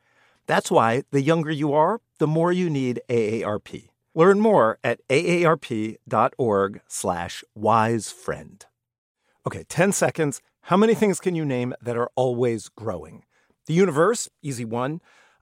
That's 0.47 0.71
why 0.71 1.03
the 1.11 1.23
younger 1.23 1.51
you 1.51 1.73
are, 1.73 2.01
the 2.19 2.27
more 2.27 2.53
you 2.53 2.71
need 2.71 3.01
AARP. 3.09 3.89
Learn 4.15 4.41
more 4.41 4.79
at 4.85 5.01
aarp.org 5.09 6.81
slash 6.87 7.45
wisefriend. 7.59 8.63
Okay, 9.47 9.65
10 9.69 9.93
seconds. 9.93 10.41
How 10.63 10.77
many 10.77 10.95
things 10.95 11.21
can 11.21 11.35
you 11.35 11.45
name 11.45 11.75
that 11.83 11.97
are 11.97 12.11
always 12.15 12.69
growing? 12.69 13.25
The 13.67 13.75
universe, 13.75 14.29
easy 14.43 14.65
one. 14.65 15.01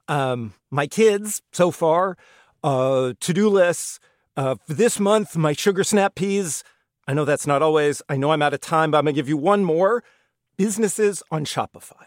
Um, 0.08 0.54
my 0.70 0.86
kids, 0.86 1.42
so 1.52 1.70
far. 1.70 2.16
Uh, 2.62 3.12
to 3.20 3.34
do 3.34 3.48
lists. 3.48 4.00
Uh, 4.36 4.56
for 4.66 4.74
this 4.74 4.98
month, 4.98 5.36
my 5.36 5.52
sugar 5.52 5.84
snap 5.84 6.14
peas. 6.14 6.64
I 7.06 7.12
know 7.12 7.24
that's 7.24 7.46
not 7.46 7.62
always. 7.62 8.00
I 8.08 8.16
know 8.16 8.32
I'm 8.32 8.42
out 8.42 8.54
of 8.54 8.60
time, 8.60 8.90
but 8.90 8.98
I'm 8.98 9.04
going 9.04 9.14
to 9.14 9.18
give 9.18 9.28
you 9.28 9.36
one 9.36 9.64
more. 9.64 10.02
Businesses 10.56 11.22
on 11.30 11.44
Shopify. 11.44 12.06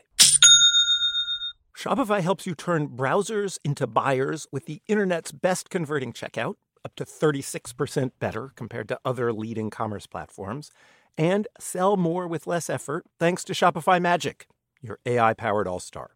Shopify 1.78 2.22
helps 2.22 2.48
you 2.48 2.56
turn 2.56 2.88
browsers 2.90 3.60
into 3.64 3.86
buyers 3.86 4.48
with 4.52 4.66
the 4.66 4.82
internet's 4.88 5.32
best 5.32 5.70
converting 5.70 6.12
checkout, 6.12 6.56
up 6.84 6.96
to 6.96 7.06
36% 7.06 8.12
better 8.20 8.52
compared 8.56 8.88
to 8.88 9.00
other 9.06 9.32
leading 9.32 9.70
commerce 9.70 10.08
platforms, 10.08 10.72
and 11.20 11.48
sell 11.60 11.96
more 11.96 12.28
with 12.28 12.48
less 12.48 12.68
effort 12.68 13.06
thanks 13.20 13.44
to 13.44 13.54
Shopify 13.54 14.02
Magic 14.02 14.48
your 14.88 15.00
AI 15.06 15.34
powered 15.34 15.68
all 15.68 15.80
star. 15.80 16.12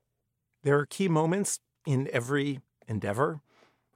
There 0.63 0.79
are 0.79 0.85
key 0.85 1.07
moments 1.07 1.59
in 1.85 2.09
every 2.11 2.61
endeavor. 2.87 3.41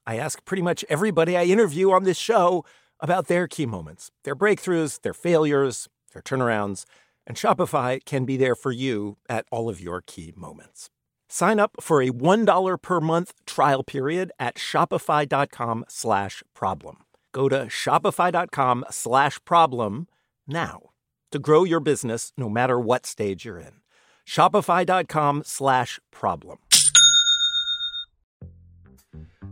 I 0.06 0.18
ask 0.18 0.44
pretty 0.46 0.62
much 0.62 0.86
everybody 0.90 1.36
I 1.36 1.46
interview 1.46 1.92
on 1.92 2.04
this 2.04 2.18
show 2.18 2.64
about 3.00 3.28
their 3.28 3.48
key 3.48 3.66
moments, 3.66 4.12
their 4.24 4.36
breakthroughs, 4.36 5.02
their 5.02 5.14
failures, 5.14 5.90
their 6.14 6.22
turnarounds, 6.22 6.86
and 7.28 7.36
Shopify 7.36 8.04
can 8.06 8.26
be 8.26 8.38
there 8.38 8.56
for 8.56 8.72
you 8.72 9.18
at 9.28 9.46
all 9.52 9.68
of 9.68 9.82
your 9.82 10.02
key 10.02 10.34
moments. 10.36 10.90
Sign 11.28 11.60
up 11.60 11.72
for 11.82 12.02
a 12.02 12.10
$1 12.10 12.82
per 12.82 13.02
month 13.02 13.34
trial 13.46 13.84
period 13.84 14.32
at 14.40 14.56
shopify.com 14.56 15.86
slash 15.88 16.44
problem. 16.54 16.98
Go 17.32 17.50
to 17.50 17.66
shopify.com 17.66 18.86
slash 18.92 19.40
problem 19.44 20.08
now 20.48 20.92
to 21.32 21.40
grow 21.40 21.64
your 21.64 21.80
business 21.80 22.32
no 22.38 22.48
matter 22.48 22.80
what 22.80 23.06
stage 23.06 23.44
you're 23.44 23.58
in. 23.58 23.82
Shopify.com 24.26 25.44
slash 25.46 26.00
problem. 26.12 26.58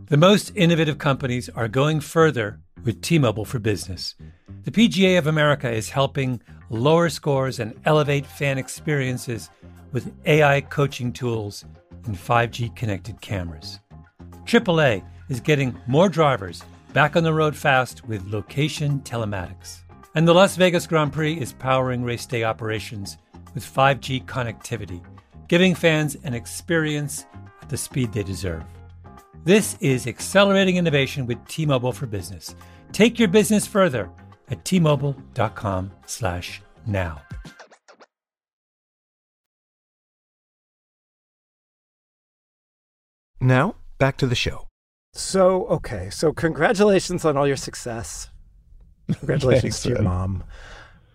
The 0.08 0.16
most 0.18 0.52
innovative 0.54 0.98
companies 0.98 1.48
are 1.48 1.68
going 1.68 2.00
further 2.00 2.60
with 2.84 3.00
T-Mobile 3.00 3.46
for 3.46 3.58
Business. 3.58 4.14
The 4.64 4.70
PGA 4.70 5.18
of 5.18 5.26
America 5.26 5.70
is 5.70 5.88
helping 5.88 6.42
lower 6.68 7.08
scores 7.08 7.58
and 7.58 7.74
elevate 7.84 8.26
fan 8.26 8.58
experiences 8.58 9.50
with 9.92 10.12
AI 10.26 10.60
coaching 10.60 11.12
tools 11.12 11.64
and 12.04 12.16
5G 12.16 12.74
connected 12.76 13.20
cameras. 13.20 13.80
AAA 14.44 15.02
is 15.30 15.40
getting 15.40 15.78
more 15.86 16.08
drivers 16.08 16.62
back 16.92 17.16
on 17.16 17.24
the 17.24 17.32
road 17.32 17.56
fast 17.56 18.06
with 18.06 18.30
location 18.30 19.00
telematics. 19.00 19.80
And 20.14 20.28
the 20.28 20.34
Las 20.34 20.56
Vegas 20.56 20.86
Grand 20.86 21.12
Prix 21.12 21.34
is 21.34 21.52
powering 21.54 22.04
race 22.04 22.26
day 22.26 22.44
operations 22.44 23.16
with 23.54 23.64
5G 23.64 24.24
connectivity, 24.26 25.02
giving 25.48 25.74
fans 25.74 26.16
an 26.24 26.34
experience 26.34 27.26
at 27.62 27.68
the 27.68 27.76
speed 27.76 28.12
they 28.12 28.22
deserve. 28.22 28.62
This 29.44 29.76
is 29.80 30.06
accelerating 30.06 30.76
innovation 30.76 31.26
with 31.26 31.44
T-Mobile 31.46 31.92
for 31.92 32.06
Business. 32.06 32.54
Take 32.92 33.18
your 33.18 33.28
business 33.28 33.66
further 33.66 34.10
at 34.48 34.64
t-mobile.com/now. 34.64 37.22
Now, 43.40 43.74
back 43.98 44.16
to 44.18 44.26
the 44.26 44.34
show. 44.34 44.66
So, 45.12 45.66
okay, 45.66 46.10
so 46.10 46.32
congratulations 46.32 47.24
on 47.24 47.36
all 47.36 47.46
your 47.46 47.56
success. 47.56 48.30
Congratulations 49.06 49.62
Thanks, 49.62 49.82
to 49.82 49.90
your 49.90 50.02
mom. 50.02 50.42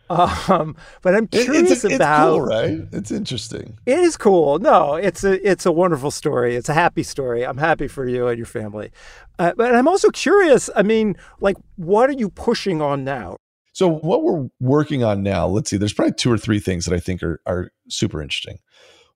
Um, 0.10 0.76
but 1.02 1.14
I'm 1.14 1.28
curious 1.28 1.84
it's, 1.84 1.96
about 1.96 2.32
cool, 2.32 2.42
right? 2.42 2.80
It's 2.92 3.12
interesting. 3.12 3.78
It 3.86 4.00
is 4.00 4.18
cool. 4.18 4.58
No, 4.58 4.96
it's 4.96 5.24
a 5.24 5.48
it's 5.48 5.66
a 5.66 5.72
wonderful 5.72 6.12
story. 6.12 6.56
It's 6.56 6.70
a 6.70 6.74
happy 6.74 7.04
story. 7.04 7.46
I'm 7.46 7.58
happy 7.58 7.88
for 7.88 8.08
you 8.08 8.28
and 8.28 8.38
your 8.38 8.48
family. 8.48 8.92
Uh, 9.38 9.54
but 9.56 9.76
I'm 9.76 9.88
also 9.88 10.10
curious. 10.10 10.70
I 10.76 10.82
mean, 10.82 11.16
like, 11.42 11.58
what 11.76 12.10
are 12.10 12.14
you 12.14 12.30
pushing 12.30 12.82
on 12.82 13.04
now? 13.04 13.38
So 13.72 13.88
what 13.88 14.24
we're 14.24 14.50
working 14.60 15.04
on 15.04 15.24
now, 15.24 15.48
let's 15.48 15.70
see, 15.70 15.78
there's 15.78 15.94
probably 15.94 16.16
two 16.16 16.32
or 16.32 16.38
three 16.38 16.60
things 16.60 16.86
that 16.86 16.94
I 16.96 17.00
think 17.00 17.22
are 17.22 17.40
are 17.46 17.72
super 17.88 18.22
interesting. 18.22 18.58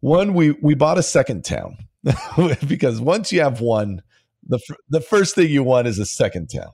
One, 0.01 0.34
we 0.34 0.51
we 0.62 0.75
bought 0.75 0.97
a 0.97 1.03
second 1.03 1.43
town 1.43 1.77
because 2.67 3.01
once 3.01 3.32
you 3.32 3.41
have 3.41 3.62
one, 3.62 4.03
the 4.47 4.60
the 4.89 5.01
first 5.01 5.36
thing 5.36 5.49
you 5.49 5.63
want 5.63 5.88
is 5.88 5.97
a 5.97 6.06
second 6.06 6.47
town. 6.47 6.71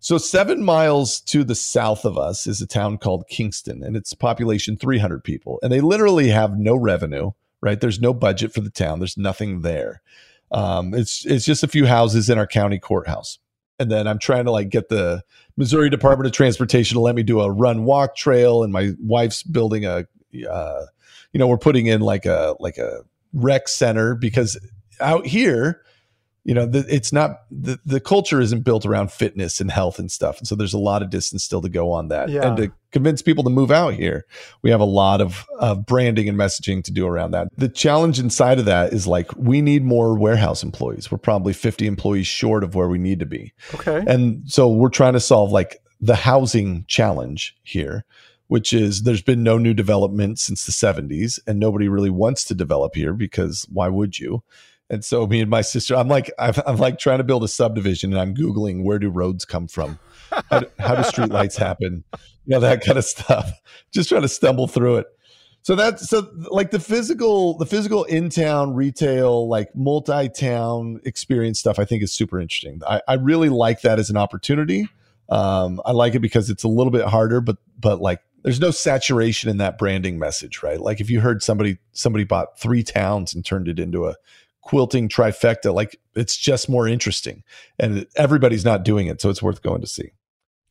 So 0.00 0.16
seven 0.16 0.64
miles 0.64 1.20
to 1.22 1.44
the 1.44 1.54
south 1.54 2.06
of 2.06 2.16
us 2.16 2.46
is 2.46 2.62
a 2.62 2.66
town 2.66 2.96
called 2.96 3.28
Kingston, 3.28 3.82
and 3.82 3.96
its 3.96 4.14
population 4.14 4.76
300 4.76 5.22
people, 5.22 5.58
and 5.62 5.70
they 5.70 5.82
literally 5.82 6.28
have 6.28 6.58
no 6.58 6.74
revenue. 6.74 7.32
Right, 7.62 7.78
there's 7.78 8.00
no 8.00 8.14
budget 8.14 8.54
for 8.54 8.62
the 8.62 8.70
town. 8.70 9.00
There's 9.00 9.18
nothing 9.18 9.60
there. 9.60 10.00
Um, 10.50 10.94
it's 10.94 11.26
it's 11.26 11.44
just 11.44 11.62
a 11.62 11.68
few 11.68 11.84
houses 11.84 12.30
in 12.30 12.38
our 12.38 12.46
county 12.46 12.78
courthouse, 12.78 13.38
and 13.78 13.90
then 13.90 14.06
I'm 14.08 14.18
trying 14.18 14.46
to 14.46 14.50
like 14.50 14.70
get 14.70 14.88
the 14.88 15.22
Missouri 15.58 15.90
Department 15.90 16.26
of 16.26 16.32
Transportation 16.32 16.94
to 16.94 17.00
let 17.00 17.14
me 17.14 17.22
do 17.22 17.42
a 17.42 17.50
run 17.50 17.84
walk 17.84 18.16
trail, 18.16 18.64
and 18.64 18.72
my 18.72 18.92
wife's 18.98 19.42
building 19.42 19.84
a, 19.84 20.06
uh, 20.50 20.86
you 21.32 21.38
know, 21.38 21.46
we're 21.46 21.58
putting 21.58 21.84
in 21.84 22.00
like 22.00 22.24
a 22.24 22.56
like 22.58 22.78
a 22.78 23.02
rec 23.34 23.68
center 23.68 24.14
because 24.14 24.58
out 25.00 25.26
here 25.26 25.82
you 26.44 26.54
know 26.54 26.64
the, 26.66 26.84
it's 26.88 27.12
not 27.12 27.42
the, 27.50 27.78
the 27.84 28.00
culture 28.00 28.40
isn't 28.40 28.60
built 28.64 28.86
around 28.86 29.12
fitness 29.12 29.60
and 29.60 29.70
health 29.70 29.98
and 29.98 30.10
stuff 30.10 30.38
and 30.38 30.48
so 30.48 30.54
there's 30.54 30.72
a 30.72 30.78
lot 30.78 31.02
of 31.02 31.10
distance 31.10 31.44
still 31.44 31.60
to 31.60 31.68
go 31.68 31.92
on 31.92 32.08
that 32.08 32.28
Yeah. 32.30 32.48
and 32.48 32.56
to 32.56 32.72
convince 32.92 33.20
people 33.22 33.44
to 33.44 33.50
move 33.50 33.70
out 33.70 33.94
here 33.94 34.24
we 34.62 34.70
have 34.70 34.80
a 34.80 34.84
lot 34.86 35.20
of 35.20 35.44
uh, 35.58 35.74
branding 35.74 36.28
and 36.28 36.38
messaging 36.38 36.82
to 36.84 36.92
do 36.92 37.06
around 37.06 37.32
that 37.32 37.48
the 37.56 37.68
challenge 37.68 38.18
inside 38.18 38.58
of 38.58 38.64
that 38.64 38.92
is 38.92 39.06
like 39.06 39.30
we 39.36 39.60
need 39.60 39.84
more 39.84 40.16
warehouse 40.18 40.62
employees 40.62 41.10
we're 41.10 41.18
probably 41.18 41.52
50 41.52 41.86
employees 41.86 42.26
short 42.26 42.64
of 42.64 42.74
where 42.74 42.88
we 42.88 42.98
need 42.98 43.20
to 43.20 43.26
be 43.26 43.52
Okay. 43.74 44.02
and 44.06 44.42
so 44.50 44.68
we're 44.68 44.88
trying 44.88 45.12
to 45.12 45.20
solve 45.20 45.52
like 45.52 45.82
the 46.00 46.16
housing 46.16 46.86
challenge 46.88 47.54
here, 47.62 48.06
which 48.46 48.72
is 48.72 49.02
there's 49.02 49.20
been 49.20 49.42
no 49.42 49.58
new 49.58 49.74
development 49.74 50.38
since 50.38 50.64
the 50.64 50.72
70s 50.72 51.38
and 51.46 51.60
nobody 51.60 51.88
really 51.88 52.08
wants 52.08 52.42
to 52.46 52.54
develop 52.54 52.94
here 52.94 53.12
because 53.12 53.66
why 53.70 53.86
would 53.88 54.18
you? 54.18 54.42
And 54.90 55.04
so 55.04 55.26
me 55.26 55.40
and 55.40 55.48
my 55.48 55.60
sister, 55.62 55.94
I'm 55.94 56.08
like, 56.08 56.30
I'm, 56.38 56.54
I'm 56.66 56.76
like 56.76 56.98
trying 56.98 57.18
to 57.18 57.24
build 57.24 57.44
a 57.44 57.48
subdivision 57.48 58.12
and 58.12 58.20
I'm 58.20 58.34
Googling 58.34 58.82
where 58.82 58.98
do 58.98 59.08
roads 59.08 59.44
come 59.44 59.68
from? 59.68 59.98
How 60.50 60.60
do, 60.60 60.66
how 60.78 60.94
do 60.96 61.02
streetlights 61.02 61.56
happen? 61.56 62.04
You 62.46 62.56
know, 62.56 62.60
that 62.60 62.84
kind 62.84 62.98
of 62.98 63.04
stuff. 63.04 63.52
Just 63.92 64.08
trying 64.08 64.22
to 64.22 64.28
stumble 64.28 64.66
through 64.66 64.96
it. 64.96 65.06
So 65.62 65.74
that's 65.74 66.08
so 66.08 66.28
like 66.50 66.70
the 66.70 66.80
physical, 66.80 67.56
the 67.58 67.66
physical 67.66 68.04
in 68.04 68.30
town 68.30 68.74
retail, 68.74 69.48
like 69.48 69.74
multi 69.76 70.28
town 70.28 71.00
experience 71.04 71.60
stuff, 71.60 71.78
I 71.78 71.84
think 71.84 72.02
is 72.02 72.12
super 72.12 72.40
interesting. 72.40 72.80
I, 72.88 73.02
I 73.06 73.14
really 73.14 73.50
like 73.50 73.82
that 73.82 73.98
as 73.98 74.10
an 74.10 74.16
opportunity. 74.16 74.88
Um, 75.28 75.80
I 75.84 75.92
like 75.92 76.14
it 76.14 76.20
because 76.20 76.50
it's 76.50 76.64
a 76.64 76.68
little 76.68 76.90
bit 76.90 77.04
harder, 77.04 77.40
but 77.40 77.58
but 77.78 78.00
like 78.00 78.20
there's 78.42 78.58
no 78.58 78.70
saturation 78.70 79.50
in 79.50 79.58
that 79.58 79.76
branding 79.76 80.18
message, 80.18 80.62
right? 80.62 80.80
Like 80.80 81.00
if 81.00 81.10
you 81.10 81.20
heard 81.20 81.42
somebody 81.42 81.78
somebody 81.92 82.24
bought 82.24 82.58
three 82.58 82.82
towns 82.82 83.34
and 83.34 83.44
turned 83.44 83.68
it 83.68 83.78
into 83.78 84.06
a 84.06 84.16
quilting 84.62 85.08
trifecta, 85.08 85.74
like 85.74 85.98
it's 86.14 86.36
just 86.36 86.68
more 86.68 86.86
interesting, 86.86 87.42
and 87.78 88.06
everybody's 88.16 88.64
not 88.64 88.84
doing 88.84 89.06
it, 89.06 89.20
so 89.20 89.30
it's 89.30 89.42
worth 89.42 89.62
going 89.62 89.80
to 89.80 89.86
see. 89.86 90.10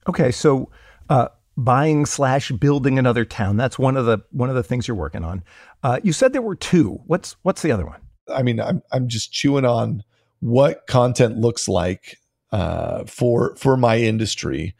Okay, 0.07 0.31
so 0.31 0.69
uh, 1.09 1.29
buying 1.57 2.05
slash 2.05 2.51
building 2.51 2.97
another 2.97 3.25
town. 3.25 3.57
That's 3.57 3.77
one 3.77 3.97
of 3.97 4.05
the 4.05 4.19
one 4.31 4.49
of 4.49 4.55
the 4.55 4.63
things 4.63 4.87
you're 4.87 4.95
working 4.95 5.23
on. 5.23 5.43
Uh, 5.83 5.99
you 6.03 6.13
said 6.13 6.33
there 6.33 6.41
were 6.41 6.55
two. 6.55 7.01
What's 7.05 7.35
what's 7.43 7.61
the 7.61 7.71
other 7.71 7.85
one? 7.85 8.01
I 8.33 8.43
mean, 8.43 8.59
I'm 8.59 8.81
I'm 8.91 9.07
just 9.07 9.31
chewing 9.31 9.65
on 9.65 10.03
what 10.39 10.87
content 10.87 11.37
looks 11.37 11.67
like 11.67 12.17
uh, 12.51 13.03
for 13.05 13.55
for 13.55 13.77
my 13.77 13.97
industry 13.97 14.75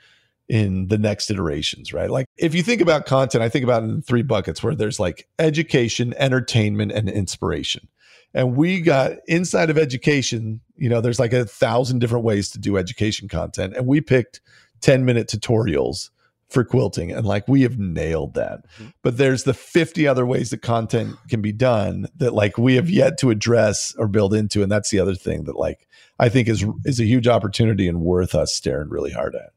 in 0.48 0.88
the 0.88 0.98
next 0.98 1.30
iterations, 1.30 1.94
right? 1.94 2.10
Like 2.10 2.26
if 2.38 2.56
you 2.56 2.64
think 2.64 2.82
about 2.82 3.06
content, 3.06 3.44
I 3.44 3.50
think 3.50 3.64
about 3.64 3.84
it 3.84 3.88
in 3.88 4.02
three 4.02 4.24
buckets 4.24 4.64
where 4.64 4.74
there's 4.74 5.00
like 5.00 5.28
education, 5.38 6.14
entertainment, 6.18 6.92
and 6.92 7.08
inspiration. 7.08 7.88
And 8.34 8.56
we 8.56 8.82
got 8.82 9.14
inside 9.28 9.70
of 9.70 9.78
education, 9.78 10.62
you 10.76 10.90
know, 10.90 11.02
there's 11.02 11.20
like 11.20 11.34
a 11.34 11.46
thousand 11.46 12.00
different 12.00 12.26
ways 12.26 12.50
to 12.52 12.60
do 12.60 12.78
education 12.78 13.28
content. 13.28 13.76
And 13.76 13.88
we 13.88 14.02
picked 14.02 14.42
10 14.82 15.04
minute 15.06 15.28
tutorials 15.28 16.10
for 16.50 16.64
quilting. 16.64 17.12
And 17.12 17.26
like 17.26 17.48
we 17.48 17.62
have 17.62 17.78
nailed 17.80 18.34
that. 18.34 18.66
Mm-hmm. 18.66 18.90
But 19.02 19.18
there's 19.18 19.44
the 19.44 19.54
50 19.54 20.08
other 20.08 20.26
ways 20.26 20.50
that 20.50 20.62
content 20.62 21.16
can 21.30 21.42
be 21.42 21.52
done 21.52 22.08
that 22.18 22.34
like 22.34 22.58
we 22.58 22.76
have 22.76 22.90
yet 22.90 23.18
to 23.20 23.30
address 23.30 23.96
or 23.98 24.08
build 24.08 24.34
into. 24.34 24.64
And 24.64 24.72
that's 24.72 24.90
the 24.90 25.00
other 25.00 25.16
thing 25.16 25.44
that 25.46 25.56
like 25.56 25.88
I 26.20 26.30
think 26.30 26.48
is 26.48 26.66
is 26.86 27.00
a 27.00 27.06
huge 27.06 27.28
opportunity 27.28 27.88
and 27.88 28.02
worth 28.02 28.36
us 28.36 28.54
staring 28.54 28.90
really 28.90 29.12
hard 29.12 29.36
at. 29.36 29.52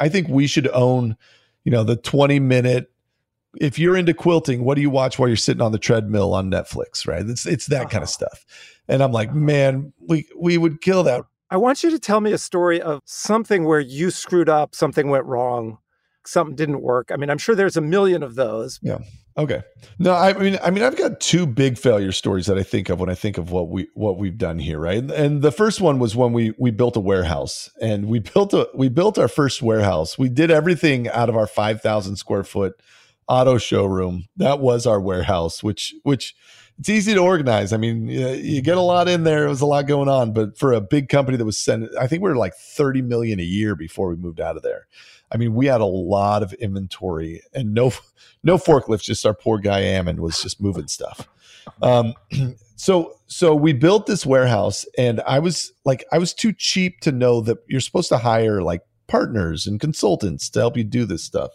I 0.00 0.08
think 0.08 0.28
we 0.28 0.46
should 0.46 0.68
own, 0.68 1.16
you 1.64 1.72
know, 1.72 1.84
the 1.84 1.96
20 1.96 2.38
minute. 2.40 2.90
If 3.60 3.78
you're 3.78 3.96
into 3.96 4.14
quilting, 4.14 4.64
what 4.64 4.76
do 4.76 4.80
you 4.80 4.90
watch 4.90 5.18
while 5.18 5.28
you're 5.28 5.36
sitting 5.36 5.62
on 5.62 5.72
the 5.72 5.78
treadmill 5.78 6.34
on 6.34 6.50
Netflix? 6.50 7.06
Right? 7.06 7.26
It's 7.26 7.46
it's 7.46 7.66
that 7.66 7.90
kind 7.90 8.02
of 8.02 8.08
uh-huh. 8.08 8.28
stuff. 8.28 8.44
And 8.88 9.02
I'm 9.02 9.12
like, 9.12 9.28
uh-huh. 9.28 9.38
man, 9.38 9.92
we 10.00 10.26
we 10.36 10.58
would 10.58 10.80
kill 10.80 11.02
that. 11.04 11.24
I 11.50 11.56
want 11.56 11.82
you 11.82 11.90
to 11.90 11.98
tell 11.98 12.20
me 12.20 12.32
a 12.32 12.38
story 12.38 12.80
of 12.80 13.00
something 13.06 13.64
where 13.64 13.80
you 13.80 14.10
screwed 14.10 14.50
up, 14.50 14.74
something 14.74 15.08
went 15.08 15.24
wrong, 15.24 15.78
something 16.26 16.54
didn't 16.54 16.82
work. 16.82 17.10
I 17.10 17.16
mean, 17.16 17.30
I'm 17.30 17.38
sure 17.38 17.54
there's 17.54 17.76
a 17.76 17.80
million 17.80 18.22
of 18.22 18.34
those. 18.34 18.78
Yeah. 18.82 18.98
Okay. 19.38 19.62
No, 20.00 20.14
I 20.14 20.32
mean, 20.32 20.58
I 20.62 20.70
mean, 20.70 20.82
I've 20.82 20.96
got 20.96 21.20
two 21.20 21.46
big 21.46 21.78
failure 21.78 22.10
stories 22.10 22.46
that 22.46 22.58
I 22.58 22.64
think 22.64 22.88
of 22.88 22.98
when 22.98 23.08
I 23.08 23.14
think 23.14 23.38
of 23.38 23.52
what 23.52 23.68
we 23.68 23.88
what 23.94 24.18
we've 24.18 24.36
done 24.36 24.58
here, 24.58 24.80
right? 24.80 24.98
And 24.98 25.42
the 25.42 25.52
first 25.52 25.80
one 25.80 26.00
was 26.00 26.16
when 26.16 26.32
we 26.32 26.52
we 26.58 26.72
built 26.72 26.96
a 26.96 27.00
warehouse, 27.00 27.70
and 27.80 28.08
we 28.08 28.18
built 28.18 28.52
a 28.52 28.68
we 28.74 28.88
built 28.88 29.16
our 29.16 29.28
first 29.28 29.62
warehouse. 29.62 30.18
We 30.18 30.28
did 30.28 30.50
everything 30.50 31.08
out 31.08 31.28
of 31.28 31.36
our 31.36 31.46
five 31.46 31.80
thousand 31.80 32.16
square 32.16 32.42
foot 32.42 32.80
auto 33.28 33.58
showroom. 33.58 34.26
That 34.36 34.60
was 34.60 34.86
our 34.86 35.00
warehouse, 35.00 35.62
which 35.62 35.94
which 36.02 36.34
it's 36.78 36.88
easy 36.88 37.14
to 37.14 37.20
organize. 37.20 37.72
I 37.72 37.76
mean, 37.76 38.06
you, 38.06 38.62
get 38.62 38.78
a 38.78 38.82
lot 38.82 39.08
in 39.08 39.24
there. 39.24 39.46
It 39.46 39.48
was 39.48 39.60
a 39.60 39.66
lot 39.66 39.86
going 39.86 40.08
on, 40.08 40.32
but 40.32 40.56
for 40.56 40.72
a 40.72 40.80
big 40.80 41.08
company 41.08 41.36
that 41.36 41.44
was 41.44 41.58
sending, 41.58 41.90
I 41.98 42.06
think 42.06 42.22
we 42.22 42.28
were 42.30 42.36
like 42.36 42.54
thirty 42.54 43.02
million 43.02 43.40
a 43.40 43.44
year 43.44 43.74
before 43.74 44.08
we 44.08 44.16
moved 44.16 44.40
out 44.40 44.56
of 44.56 44.62
there. 44.62 44.86
I 45.30 45.36
mean, 45.36 45.54
we 45.54 45.66
had 45.66 45.80
a 45.80 45.86
lot 45.86 46.42
of 46.42 46.52
inventory 46.54 47.42
and 47.52 47.74
no 47.74 47.92
no 48.42 48.56
forklifts. 48.56 49.04
Just 49.04 49.26
our 49.26 49.34
poor 49.34 49.58
guy 49.58 49.80
Ammon 49.80 50.22
was 50.22 50.40
just 50.42 50.60
moving 50.60 50.88
stuff. 50.88 51.28
Um, 51.82 52.14
so 52.76 53.18
so 53.26 53.54
we 53.54 53.72
built 53.72 54.06
this 54.06 54.24
warehouse, 54.24 54.86
and 54.96 55.20
I 55.26 55.40
was 55.40 55.72
like, 55.84 56.04
I 56.12 56.18
was 56.18 56.32
too 56.32 56.52
cheap 56.52 57.00
to 57.00 57.12
know 57.12 57.40
that 57.42 57.58
you're 57.66 57.80
supposed 57.80 58.08
to 58.10 58.18
hire 58.18 58.62
like 58.62 58.82
partners 59.08 59.66
and 59.66 59.80
consultants 59.80 60.48
to 60.50 60.60
help 60.60 60.76
you 60.76 60.84
do 60.84 61.04
this 61.04 61.24
stuff. 61.24 61.50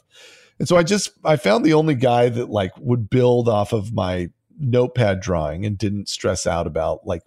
And 0.64 0.68
so 0.70 0.78
I 0.78 0.84
just 0.84 1.12
I 1.26 1.36
found 1.36 1.66
the 1.66 1.74
only 1.74 1.94
guy 1.94 2.30
that 2.30 2.50
like 2.50 2.72
would 2.78 3.10
build 3.10 3.50
off 3.50 3.74
of 3.74 3.94
my 3.94 4.30
notepad 4.58 5.20
drawing 5.20 5.66
and 5.66 5.78
didn't 5.78 6.08
stress 6.08 6.48
out 6.48 6.68
about 6.68 7.06
like 7.06 7.24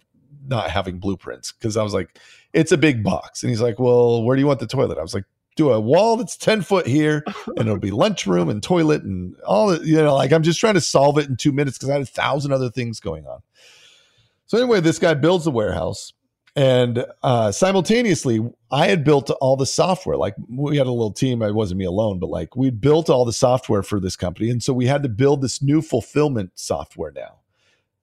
not 0.47 0.71
having 0.71 0.97
blueprints 0.97 1.51
because 1.51 1.77
I 1.77 1.83
was 1.83 1.93
like, 1.93 2.17
it's 2.51 2.71
a 2.71 2.77
big 2.77 3.03
box. 3.03 3.43
And 3.43 3.51
he's 3.51 3.61
like, 3.61 3.77
well, 3.77 4.23
where 4.23 4.35
do 4.35 4.39
you 4.39 4.47
want 4.47 4.59
the 4.59 4.65
toilet? 4.65 4.97
I 4.97 5.03
was 5.03 5.13
like, 5.13 5.25
do 5.55 5.69
a 5.69 5.79
wall 5.79 6.17
that's 6.17 6.35
10 6.35 6.63
foot 6.63 6.87
here 6.87 7.23
and 7.45 7.59
it'll 7.59 7.77
be 7.77 7.91
lunchroom 7.91 8.49
and 8.49 8.63
toilet 8.63 9.03
and 9.03 9.35
all 9.45 9.67
the, 9.67 9.85
you 9.85 9.97
know, 9.97 10.15
like 10.15 10.33
I'm 10.33 10.41
just 10.41 10.59
trying 10.59 10.73
to 10.73 10.81
solve 10.81 11.19
it 11.19 11.29
in 11.29 11.37
two 11.37 11.51
minutes 11.51 11.77
because 11.77 11.91
I 11.91 11.93
had 11.93 12.01
a 12.01 12.07
thousand 12.07 12.53
other 12.53 12.71
things 12.71 12.99
going 12.99 13.27
on. 13.27 13.43
So 14.47 14.57
anyway, 14.57 14.79
this 14.79 14.97
guy 14.97 15.13
builds 15.13 15.45
a 15.45 15.51
warehouse 15.51 16.11
and 16.57 17.05
uh, 17.21 17.51
simultaneously 17.51 18.43
I 18.71 18.87
had 18.87 19.03
built 19.03 19.29
all 19.29 19.55
the 19.55 19.67
software. 19.67 20.17
Like 20.17 20.35
we 20.49 20.75
had 20.75 20.87
a 20.87 20.91
little 20.91 21.11
team. 21.11 21.43
It 21.43 21.53
wasn't 21.53 21.77
me 21.77 21.85
alone, 21.85 22.17
but 22.17 22.31
like 22.31 22.55
we 22.55 22.71
built 22.71 23.11
all 23.11 23.25
the 23.25 23.31
software 23.31 23.83
for 23.83 23.99
this 23.99 24.15
company. 24.15 24.49
And 24.49 24.61
so 24.61 24.73
we 24.73 24.87
had 24.87 25.03
to 25.03 25.09
build 25.09 25.43
this 25.43 25.61
new 25.61 25.83
fulfillment 25.83 26.51
software 26.55 27.11
now 27.11 27.35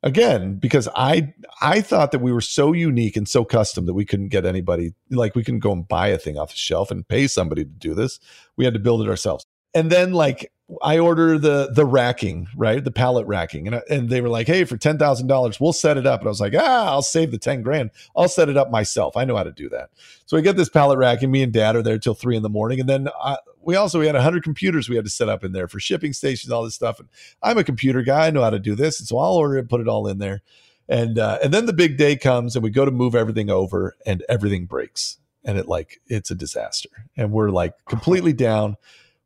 again 0.05 0.57
because 0.57 0.87
i 0.95 1.33
i 1.63 1.81
thought 1.81 2.13
that 2.13 2.19
we 2.19 2.31
were 2.31 2.43
so 2.43 2.75
unique 2.75 3.17
and 3.17 3.27
so 3.27 3.43
custom 3.43 3.87
that 3.87 3.95
we 3.95 4.05
couldn't 4.05 4.29
get 4.29 4.45
anybody 4.45 4.93
like 5.11 5.35
we 5.35 5.43
couldn't 5.43 5.61
go 5.61 5.73
and 5.73 5.89
buy 5.89 6.09
a 6.09 6.19
thing 6.19 6.37
off 6.37 6.51
the 6.51 6.57
shelf 6.57 6.91
and 6.91 7.09
pay 7.09 7.27
somebody 7.27 7.65
to 7.65 7.71
do 7.71 7.95
this 7.95 8.21
we 8.59 8.67
had 8.67 8.75
to 8.75 8.81
build 8.81 9.01
it 9.01 9.09
ourselves 9.09 9.47
and 9.75 9.91
then 9.91 10.13
like 10.13 10.51
i 10.83 10.99
order 10.99 11.39
the 11.39 11.71
the 11.75 11.85
racking 11.85 12.47
right 12.57 12.85
the 12.85 12.91
pallet 12.91 13.27
racking 13.27 13.67
and, 13.67 13.77
I- 13.77 13.83
and 13.91 14.09
they 14.09 14.21
were 14.21 14.29
like 14.31 14.47
hey 14.47 14.65
for 14.65 14.77
$10000 14.79 15.61
we'll 15.61 15.73
set 15.73 15.99
it 15.99 16.07
up 16.07 16.21
and 16.21 16.29
i 16.29 16.31
was 16.31 16.41
like 16.41 16.55
ah 16.57 16.87
i'll 16.87 17.03
save 17.03 17.31
the 17.31 17.39
10 17.39 17.63
grand 17.63 17.91
i'll 18.17 18.29
set 18.29 18.49
it 18.49 18.57
up 18.57 18.71
myself 18.71 19.17
i 19.17 19.25
know 19.25 19.37
how 19.37 19.43
to 19.43 19.53
do 19.53 19.69
that 19.69 19.91
so 20.27 20.37
i 20.37 20.41
get 20.41 20.57
this 20.57 20.71
pallet 20.71 20.99
racking. 20.99 21.31
me 21.31 21.43
and 21.43 21.53
dad 21.53 21.77
are 21.77 21.83
there 21.83 21.99
till 21.99 22.15
three 22.15 22.37
in 22.37 22.43
the 22.43 22.49
morning 22.49 22.81
and 22.81 22.89
then 22.89 23.09
I, 23.23 23.37
we 23.63 23.77
also 23.77 23.99
we 24.01 24.07
had 24.07 24.15
100 24.15 24.43
computers 24.43 24.89
we 24.89 24.97
had 24.97 25.05
to 25.05 25.11
set 25.11 25.29
up 25.29 25.45
in 25.45 25.53
there 25.53 25.69
for 25.69 25.81
shipping 25.81 26.13
stations 26.13 26.51
all 26.51 26.65
this 26.65 26.75
stuff 26.75 26.99
and 26.99 27.09
I'm 27.43 27.59
a 27.59 27.65
computer 27.65 28.03
guy. 28.03 28.27
I 28.27 28.31
know 28.31 28.43
how 28.43 28.51
to 28.51 28.59
do 28.59 28.75
this. 28.75 28.99
And 29.01 29.07
so 29.09 29.19
I'll 29.19 29.35
order 29.35 29.57
it, 29.59 29.69
put 29.69 29.81
it 29.81 29.89
all 29.89 30.07
in 30.07 30.19
there. 30.19 30.43
And 30.89 31.19
uh, 31.19 31.39
and 31.43 31.53
then 31.53 31.67
the 31.67 31.73
big 31.73 31.97
day 31.97 32.17
comes 32.17 32.57
and 32.57 32.63
we 32.63 32.71
go 32.71 32.85
to 32.85 32.91
move 32.91 33.15
everything 33.15 33.49
over 33.51 33.97
and 34.05 34.23
everything 34.29 34.67
breaks. 34.67 35.19
And 35.45 35.57
it 35.59 35.67
like 35.67 36.01
it's 36.09 36.31
a 36.31 36.35
disaster. 36.35 36.91
And 37.17 37.33
we're 37.33 37.51
like 37.51 37.75
completely 37.87 38.33
down. 38.33 38.77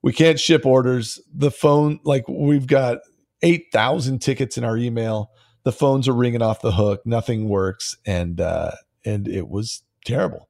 We 0.03 0.13
can't 0.13 0.39
ship 0.39 0.65
orders. 0.65 1.21
The 1.35 1.51
phone, 1.51 2.01
like 2.05 2.27
we've 2.29 2.67
got 2.67 2.99
8,000 3.43 4.21
tickets 4.21 4.57
in 4.57 4.65
our 4.65 4.77
email. 4.77 5.31
The 5.65 5.73
phones 5.73 6.09
are 6.09 6.15
ringing 6.15 6.43
off 6.43 6.61
the 6.61 6.73
hook. 6.73 7.03
Nothing 7.05 7.49
works. 7.49 7.97
And 8.07 8.41
uh 8.41 8.73
and 9.05 9.29
it 9.29 9.49
was 9.49 9.83
terrible. 10.05 10.49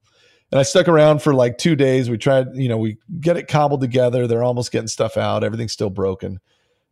And 0.50 0.58
I 0.58 0.62
stuck 0.62 0.88
around 0.88 1.22
for 1.22 1.34
like 1.34 1.58
two 1.58 1.76
days. 1.76 2.08
We 2.08 2.16
tried, 2.16 2.46
you 2.54 2.68
know, 2.68 2.78
we 2.78 2.96
get 3.20 3.36
it 3.36 3.48
cobbled 3.48 3.80
together. 3.80 4.26
They're 4.26 4.42
almost 4.42 4.72
getting 4.72 4.88
stuff 4.88 5.16
out. 5.16 5.44
Everything's 5.44 5.72
still 5.72 5.90
broken. 5.90 6.40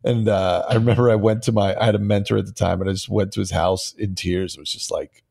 And 0.03 0.29
uh, 0.29 0.63
I 0.69 0.75
remember 0.75 1.09
I 1.09 1.15
went 1.15 1.43
to 1.43 1.51
my, 1.51 1.75
I 1.75 1.85
had 1.85 1.95
a 1.95 1.99
mentor 1.99 2.37
at 2.37 2.45
the 2.45 2.51
time, 2.51 2.81
and 2.81 2.89
I 2.89 2.93
just 2.93 3.09
went 3.09 3.33
to 3.33 3.39
his 3.39 3.51
house 3.51 3.93
in 3.97 4.13
tears. 4.13 4.55
It 4.55 4.59
was 4.59 4.71
just 4.71 4.91
like, 4.91 5.23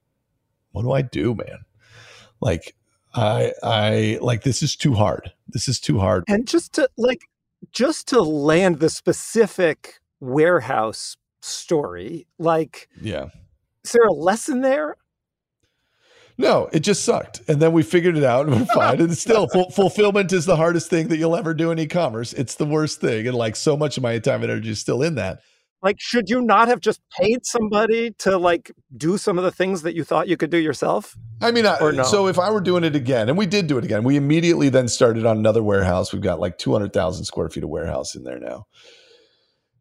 what 0.73 0.83
do 0.83 0.91
I 0.91 1.03
do, 1.03 1.35
man? 1.35 1.65
Like, 2.41 2.75
I, 3.15 3.53
I 3.63 4.19
like 4.21 4.43
this 4.43 4.63
is 4.63 4.77
too 4.77 4.95
hard. 4.95 5.33
This 5.49 5.69
is 5.69 5.81
too 5.81 5.99
hard. 5.99 6.25
And 6.29 6.47
just 6.47 6.73
to 6.75 6.89
like, 6.97 7.23
just 7.73 8.09
to 8.09 8.21
land 8.21 8.81
the 8.81 8.91
specific 8.91 10.01
warehouse 10.21 11.17
story, 11.41 12.27
like, 12.39 12.89
yeah, 13.01 13.27
is 13.85 13.93
there 13.93 14.07
a 14.07 14.13
lesson 14.13 14.63
there? 14.63 14.97
No, 16.39 16.69
it 16.73 16.81
just 16.81 17.05
sucked. 17.05 17.41
And 17.49 17.63
then 17.63 17.73
we 17.73 17.83
figured 17.83 18.17
it 18.17 18.25
out 18.25 18.47
and 18.47 18.61
we're 18.61 18.67
fine. 18.75 19.01
And 19.01 19.17
still, 19.17 19.49
fulfillment 19.71 20.33
is 20.33 20.45
the 20.45 20.57
hardest 20.57 20.91
thing 20.91 21.09
that 21.09 21.17
you'll 21.17 21.37
ever 21.37 21.55
do 21.55 21.71
in 21.71 21.79
e 21.79 21.87
commerce. 21.87 22.33
It's 22.33 22.57
the 22.57 22.67
worst 22.67 23.01
thing. 23.01 23.27
And 23.27 23.37
like 23.37 23.57
so 23.57 23.77
much 23.77 23.97
of 23.97 24.03
my 24.03 24.19
time 24.19 24.43
and 24.43 24.51
energy 24.51 24.71
is 24.71 24.81
still 24.81 25.03
in 25.03 25.15
that. 25.15 25.41
Like, 25.83 25.97
should 26.01 26.29
you 26.29 26.41
not 26.41 26.69
have 26.69 26.81
just 26.81 27.01
paid 27.11 27.45
somebody 27.45 28.11
to 28.19 28.39
like 28.39 28.73
do 28.97 29.19
some 29.19 29.39
of 29.39 29.45
the 29.45 29.51
things 29.51 29.83
that 29.83 29.95
you 29.95 30.05
thought 30.05 30.29
you 30.29 30.37
could 30.37 30.51
do 30.51 30.59
yourself? 30.59 31.17
I 31.41 31.51
mean, 31.51 31.67
I, 31.67 31.79
no? 31.79 32.03
so 32.03 32.27
if 32.29 32.39
I 32.39 32.51
were 32.51 32.61
doing 32.61 32.83
it 32.83 32.97
again, 32.97 33.29
and 33.29 33.37
we 33.37 33.47
did 33.47 33.67
do 33.67 33.79
it 33.79 33.85
again, 33.85 34.03
we 34.03 34.17
immediately 34.17 34.69
then 34.69 34.89
started 34.89 35.27
on 35.27 35.37
another 35.37 35.63
warehouse. 35.63 36.13
We've 36.13 36.23
got 36.23 36.41
like 36.41 36.59
200,000 36.59 37.25
square 37.25 37.49
feet 37.51 37.63
of 37.63 37.71
warehouse 37.71 38.15
in 38.15 38.25
there 38.25 38.39
now 38.39 38.67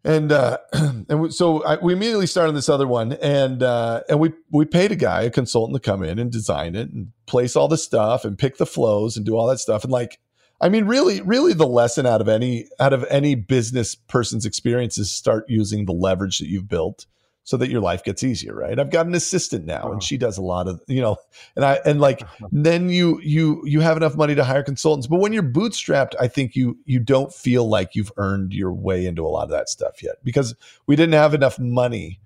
and 0.05 0.31
uh, 0.31 0.59
and 0.73 1.19
we, 1.19 1.31
so 1.31 1.63
I, 1.63 1.77
we 1.77 1.91
immediately 1.91 2.27
started 2.27 2.55
this 2.55 2.69
other 2.69 2.87
one, 2.87 3.13
and 3.13 3.61
uh, 3.63 4.01
and 4.07 4.19
we 4.19 4.33
we 4.51 4.65
paid 4.65 4.91
a 4.91 4.95
guy, 4.95 5.23
a 5.23 5.31
consultant, 5.31 5.75
to 5.75 5.85
come 5.85 6.03
in 6.03 6.19
and 6.19 6.31
design 6.31 6.75
it 6.75 6.91
and 6.91 7.11
place 7.25 7.55
all 7.55 7.67
the 7.67 7.77
stuff 7.77 8.23
and 8.23 8.37
pick 8.37 8.57
the 8.57 8.67
flows 8.67 9.17
and 9.17 9.25
do 9.25 9.35
all 9.35 9.47
that 9.47 9.57
stuff. 9.57 9.83
And 9.83 9.91
like, 9.91 10.19
I 10.65 10.69
mean, 10.69 10.85
really, 10.85 11.21
really, 11.21 11.53
the 11.53 11.67
lesson 11.67 12.07
out 12.07 12.21
of 12.21 12.27
any 12.27 12.65
out 12.79 12.91
of 12.91 13.05
any 13.11 13.35
business 13.35 13.93
person's 13.93 14.47
experience 14.47 14.97
is 14.97 15.11
start 15.11 15.45
using 15.47 15.85
the 15.85 15.91
leverage 15.93 16.39
that 16.39 16.47
you've 16.47 16.67
built 16.67 17.05
so 17.43 17.55
that 17.57 17.69
your 17.69 17.81
life 17.81 18.03
gets 18.03 18.23
easier 18.23 18.55
right 18.55 18.79
i've 18.79 18.89
got 18.89 19.05
an 19.05 19.13
assistant 19.13 19.65
now 19.65 19.91
and 19.91 20.01
she 20.01 20.17
does 20.17 20.39
a 20.39 20.41
lot 20.41 20.67
of 20.67 20.81
you 20.87 20.99
know 20.99 21.15
and 21.55 21.63
i 21.63 21.79
and 21.85 22.01
like 22.01 22.23
uh-huh. 22.23 22.47
then 22.51 22.89
you 22.89 23.21
you 23.21 23.61
you 23.65 23.81
have 23.81 23.97
enough 23.97 24.15
money 24.15 24.33
to 24.33 24.43
hire 24.43 24.63
consultants 24.63 25.05
but 25.05 25.19
when 25.19 25.31
you're 25.31 25.43
bootstrapped 25.43 26.15
i 26.19 26.27
think 26.27 26.55
you 26.55 26.75
you 26.85 26.99
don't 26.99 27.31
feel 27.31 27.69
like 27.69 27.93
you've 27.93 28.11
earned 28.17 28.51
your 28.51 28.73
way 28.73 29.05
into 29.05 29.23
a 29.23 29.29
lot 29.29 29.43
of 29.43 29.51
that 29.51 29.69
stuff 29.69 30.01
yet 30.01 30.15
because 30.23 30.55
we 30.87 30.95
didn't 30.95 31.13
have 31.13 31.35
enough 31.35 31.59
money 31.59 32.19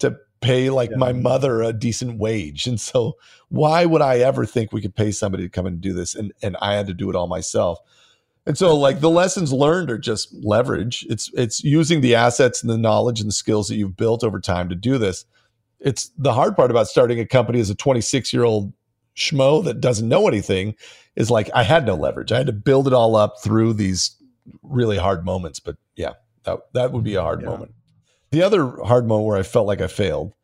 to 0.00 0.16
pay 0.40 0.70
like 0.70 0.90
yeah. 0.90 0.96
my 0.96 1.12
mother 1.12 1.62
a 1.62 1.72
decent 1.72 2.18
wage 2.18 2.66
and 2.66 2.80
so 2.80 3.16
why 3.48 3.84
would 3.84 4.02
i 4.02 4.18
ever 4.18 4.44
think 4.44 4.72
we 4.72 4.82
could 4.82 4.94
pay 4.94 5.10
somebody 5.10 5.42
to 5.42 5.48
come 5.48 5.66
and 5.66 5.80
do 5.80 5.92
this 5.92 6.14
and 6.14 6.32
and 6.42 6.56
i 6.60 6.74
had 6.74 6.86
to 6.86 6.94
do 6.94 7.08
it 7.08 7.16
all 7.16 7.26
myself 7.26 7.78
and 8.46 8.58
so 8.58 8.76
like 8.76 9.00
the 9.00 9.10
lessons 9.10 9.52
learned 9.52 9.90
are 9.90 9.98
just 9.98 10.34
leverage. 10.44 11.06
It's 11.08 11.30
it's 11.34 11.64
using 11.64 12.00
the 12.00 12.14
assets 12.14 12.62
and 12.62 12.70
the 12.70 12.78
knowledge 12.78 13.20
and 13.20 13.28
the 13.28 13.34
skills 13.34 13.68
that 13.68 13.76
you've 13.76 13.96
built 13.96 14.22
over 14.22 14.38
time 14.38 14.68
to 14.68 14.74
do 14.74 14.98
this. 14.98 15.24
It's 15.80 16.10
the 16.18 16.32
hard 16.32 16.56
part 16.56 16.70
about 16.70 16.88
starting 16.88 17.18
a 17.18 17.26
company 17.26 17.60
as 17.60 17.70
a 17.70 17.74
26 17.74 18.32
year 18.32 18.44
old 18.44 18.72
schmo 19.16 19.64
that 19.64 19.80
doesn't 19.80 20.08
know 20.08 20.28
anything 20.28 20.74
is 21.16 21.30
like 21.30 21.48
I 21.54 21.62
had 21.62 21.86
no 21.86 21.94
leverage. 21.94 22.32
I 22.32 22.38
had 22.38 22.46
to 22.46 22.52
build 22.52 22.86
it 22.86 22.92
all 22.92 23.16
up 23.16 23.36
through 23.42 23.74
these 23.74 24.14
really 24.62 24.98
hard 24.98 25.24
moments. 25.24 25.58
But 25.58 25.76
yeah, 25.96 26.12
that 26.42 26.58
that 26.74 26.92
would 26.92 27.04
be 27.04 27.14
a 27.14 27.22
hard 27.22 27.40
yeah. 27.40 27.48
moment. 27.48 27.72
The 28.34 28.42
other 28.42 28.82
hard 28.82 29.06
moment 29.06 29.28
where 29.28 29.38
I 29.38 29.44
felt 29.44 29.68
like 29.68 29.80
I 29.80 29.86
failed 29.86 30.34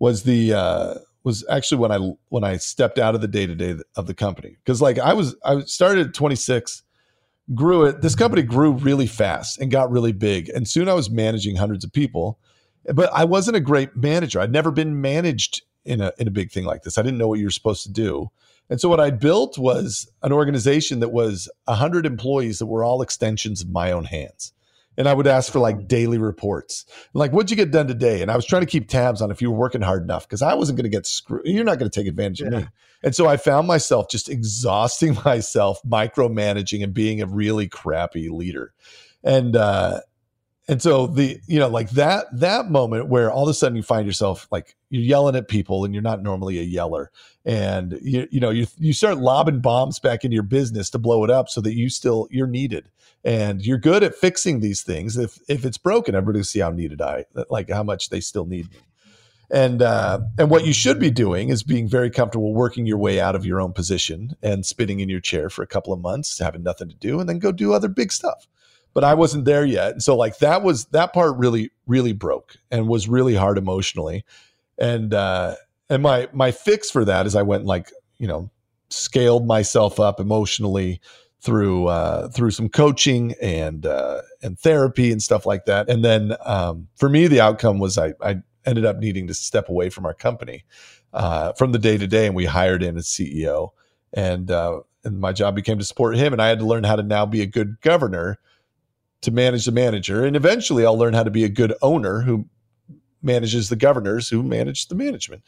was 0.00 0.24
the 0.24 0.52
uh, 0.52 0.94
was 1.22 1.46
actually 1.48 1.78
when 1.78 1.92
I 1.92 1.98
when 2.28 2.42
I 2.42 2.56
stepped 2.56 2.98
out 2.98 3.14
of 3.14 3.20
the 3.20 3.28
day 3.28 3.46
to 3.46 3.54
day 3.54 3.76
of 3.94 4.08
the 4.08 4.14
company 4.14 4.56
because 4.64 4.82
like 4.82 4.98
I 4.98 5.12
was 5.12 5.36
I 5.44 5.60
started 5.60 6.08
at 6.08 6.12
26 6.12 6.82
grew 7.54 7.84
it. 7.84 8.02
This 8.02 8.16
company 8.16 8.42
grew 8.42 8.72
really 8.72 9.06
fast 9.06 9.60
and 9.60 9.70
got 9.70 9.92
really 9.92 10.10
big. 10.10 10.48
And 10.48 10.66
soon 10.66 10.88
I 10.88 10.94
was 10.94 11.08
managing 11.08 11.54
hundreds 11.54 11.84
of 11.84 11.92
people, 11.92 12.40
but 12.92 13.08
I 13.12 13.24
wasn't 13.24 13.56
a 13.56 13.60
great 13.60 13.94
manager. 13.94 14.40
I'd 14.40 14.50
never 14.50 14.72
been 14.72 15.00
managed 15.00 15.62
in 15.84 16.00
a, 16.00 16.12
in 16.18 16.26
a 16.26 16.32
big 16.32 16.50
thing 16.50 16.64
like 16.64 16.82
this. 16.82 16.98
I 16.98 17.02
didn't 17.02 17.18
know 17.18 17.28
what 17.28 17.38
you 17.38 17.44
were 17.44 17.52
supposed 17.52 17.84
to 17.84 17.92
do. 17.92 18.32
And 18.68 18.80
so 18.80 18.88
what 18.88 18.98
I 18.98 19.10
built 19.10 19.56
was 19.56 20.10
an 20.24 20.32
organization 20.32 20.98
that 20.98 21.12
was 21.12 21.48
100 21.66 22.06
employees 22.06 22.58
that 22.58 22.66
were 22.66 22.82
all 22.82 23.02
extensions 23.02 23.62
of 23.62 23.70
my 23.70 23.92
own 23.92 24.06
hands. 24.06 24.52
And 24.96 25.08
I 25.08 25.14
would 25.14 25.26
ask 25.26 25.52
for 25.52 25.58
like 25.58 25.88
daily 25.88 26.18
reports. 26.18 26.86
Like, 27.12 27.32
what'd 27.32 27.50
you 27.50 27.56
get 27.56 27.70
done 27.70 27.86
today? 27.86 28.22
And 28.22 28.30
I 28.30 28.36
was 28.36 28.46
trying 28.46 28.62
to 28.62 28.66
keep 28.66 28.88
tabs 28.88 29.20
on 29.20 29.30
if 29.30 29.42
you 29.42 29.50
were 29.50 29.58
working 29.58 29.82
hard 29.82 30.02
enough 30.02 30.26
because 30.26 30.42
I 30.42 30.54
wasn't 30.54 30.78
going 30.78 30.90
to 30.90 30.96
get 30.96 31.06
screwed. 31.06 31.46
You're 31.46 31.64
not 31.64 31.78
going 31.78 31.90
to 31.90 32.00
take 32.00 32.08
advantage 32.08 32.40
yeah. 32.40 32.46
of 32.46 32.52
me. 32.52 32.68
And 33.02 33.14
so 33.14 33.26
I 33.26 33.36
found 33.36 33.66
myself 33.66 34.08
just 34.08 34.28
exhausting 34.28 35.16
myself, 35.24 35.80
micromanaging 35.86 36.82
and 36.82 36.94
being 36.94 37.20
a 37.20 37.26
really 37.26 37.68
crappy 37.68 38.28
leader. 38.28 38.72
And 39.22 39.56
uh 39.56 40.00
and 40.68 40.82
so 40.82 41.06
the 41.06 41.38
you 41.46 41.58
know 41.58 41.68
like 41.68 41.90
that 41.90 42.26
that 42.32 42.70
moment 42.70 43.08
where 43.08 43.30
all 43.30 43.44
of 43.44 43.48
a 43.48 43.54
sudden 43.54 43.76
you 43.76 43.82
find 43.82 44.04
yourself 44.06 44.48
like 44.50 44.74
you're 44.90 45.02
yelling 45.02 45.36
at 45.36 45.48
people 45.48 45.84
and 45.84 45.94
you're 45.94 46.02
not 46.02 46.22
normally 46.22 46.58
a 46.58 46.62
yeller. 46.62 47.10
And 47.44 47.98
you 48.02 48.26
you 48.30 48.40
know 48.40 48.50
you 48.50 48.66
you 48.76 48.92
start 48.92 49.18
lobbing 49.18 49.60
bombs 49.60 50.00
back 50.00 50.24
into 50.24 50.34
your 50.34 50.42
business 50.42 50.90
to 50.90 50.98
blow 50.98 51.22
it 51.22 51.30
up 51.30 51.48
so 51.48 51.60
that 51.60 51.74
you 51.74 51.88
still 51.88 52.26
you're 52.30 52.48
needed. 52.48 52.88
And 53.24 53.64
you're 53.64 53.78
good 53.78 54.02
at 54.02 54.14
fixing 54.14 54.60
these 54.60 54.82
things. 54.82 55.16
If 55.16 55.38
if 55.48 55.64
it's 55.64 55.78
broken 55.78 56.16
everybody 56.16 56.42
see 56.42 56.60
how 56.60 56.70
needed 56.70 57.00
I 57.00 57.26
like 57.48 57.70
how 57.70 57.84
much 57.84 58.10
they 58.10 58.20
still 58.20 58.46
need 58.46 58.70
me. 58.70 58.78
And 59.48 59.80
uh, 59.80 60.20
and 60.36 60.50
what 60.50 60.66
you 60.66 60.72
should 60.72 60.98
be 60.98 61.12
doing 61.12 61.50
is 61.50 61.62
being 61.62 61.88
very 61.88 62.10
comfortable 62.10 62.52
working 62.52 62.86
your 62.86 62.98
way 62.98 63.20
out 63.20 63.36
of 63.36 63.46
your 63.46 63.60
own 63.60 63.72
position 63.72 64.34
and 64.42 64.66
spinning 64.66 64.98
in 64.98 65.08
your 65.08 65.20
chair 65.20 65.48
for 65.48 65.62
a 65.62 65.68
couple 65.68 65.92
of 65.92 66.00
months, 66.00 66.40
having 66.40 66.64
nothing 66.64 66.88
to 66.88 66.96
do, 66.96 67.20
and 67.20 67.28
then 67.28 67.38
go 67.38 67.52
do 67.52 67.72
other 67.72 67.86
big 67.88 68.10
stuff. 68.10 68.48
But 68.96 69.04
I 69.04 69.12
wasn't 69.12 69.44
there 69.44 69.66
yet, 69.66 69.92
and 69.92 70.02
so 70.02 70.16
like 70.16 70.38
that 70.38 70.62
was 70.62 70.86
that 70.86 71.12
part 71.12 71.36
really 71.36 71.70
really 71.86 72.14
broke 72.14 72.56
and 72.70 72.88
was 72.88 73.08
really 73.08 73.34
hard 73.34 73.58
emotionally. 73.58 74.24
And 74.78 75.12
uh, 75.12 75.56
and 75.90 76.02
my 76.02 76.30
my 76.32 76.50
fix 76.50 76.90
for 76.90 77.04
that 77.04 77.26
is 77.26 77.36
I 77.36 77.42
went 77.42 77.66
like 77.66 77.92
you 78.16 78.26
know 78.26 78.48
scaled 78.88 79.46
myself 79.46 80.00
up 80.00 80.18
emotionally 80.18 81.02
through 81.42 81.88
uh, 81.88 82.28
through 82.28 82.52
some 82.52 82.70
coaching 82.70 83.34
and 83.42 83.84
uh, 83.84 84.22
and 84.42 84.58
therapy 84.58 85.12
and 85.12 85.22
stuff 85.22 85.44
like 85.44 85.66
that. 85.66 85.90
And 85.90 86.02
then 86.02 86.34
um, 86.46 86.88
for 86.96 87.10
me, 87.10 87.26
the 87.26 87.42
outcome 87.42 87.78
was 87.78 87.98
I, 87.98 88.14
I 88.22 88.36
ended 88.64 88.86
up 88.86 88.96
needing 88.96 89.26
to 89.26 89.34
step 89.34 89.68
away 89.68 89.90
from 89.90 90.06
our 90.06 90.14
company 90.14 90.64
uh, 91.12 91.52
from 91.52 91.72
the 91.72 91.78
day 91.78 91.98
to 91.98 92.06
day, 92.06 92.24
and 92.24 92.34
we 92.34 92.46
hired 92.46 92.82
in 92.82 92.96
a 92.96 93.00
CEO, 93.00 93.72
and 94.14 94.50
uh, 94.50 94.80
and 95.04 95.20
my 95.20 95.34
job 95.34 95.54
became 95.54 95.78
to 95.78 95.84
support 95.84 96.16
him, 96.16 96.32
and 96.32 96.40
I 96.40 96.48
had 96.48 96.60
to 96.60 96.66
learn 96.66 96.84
how 96.84 96.96
to 96.96 97.02
now 97.02 97.26
be 97.26 97.42
a 97.42 97.46
good 97.46 97.78
governor 97.82 98.38
to 99.22 99.30
manage 99.30 99.64
the 99.64 99.72
manager, 99.72 100.24
and 100.24 100.36
eventually 100.36 100.84
I'll 100.84 100.98
learn 100.98 101.14
how 101.14 101.22
to 101.22 101.30
be 101.30 101.44
a 101.44 101.48
good 101.48 101.74
owner 101.82 102.20
who 102.20 102.46
manages 103.22 103.68
the 103.68 103.76
governors 103.76 104.28
who 104.28 104.42
manage 104.42 104.88
the 104.88 104.94
management. 104.94 105.42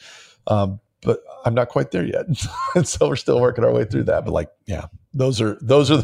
Um, 0.47 0.81
but 1.03 1.21
I'm 1.45 1.55
not 1.55 1.69
quite 1.69 1.93
there 1.93 2.05
yet, 2.05 2.27
and 2.75 2.87
so 2.87 3.09
we're 3.09 3.17
still 3.17 3.41
working 3.41 3.65
our 3.65 3.73
way 3.73 3.85
through 3.85 4.05
that. 4.05 4.25
But 4.25 4.33
like, 4.33 4.49
yeah, 4.67 4.87
those 5.15 5.41
are 5.41 5.57
those 5.61 5.91
are 5.91 6.03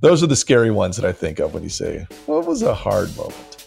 those 0.00 0.22
are 0.22 0.28
the 0.28 0.36
scary 0.36 0.70
ones 0.70 0.96
that 0.96 1.04
I 1.04 1.12
think 1.12 1.40
of 1.40 1.52
when 1.52 1.62
you 1.62 1.68
say, 1.68 2.06
"Well, 2.26 2.42
was 2.42 2.62
a 2.62 2.74
hard 2.74 3.14
moment." 3.16 3.66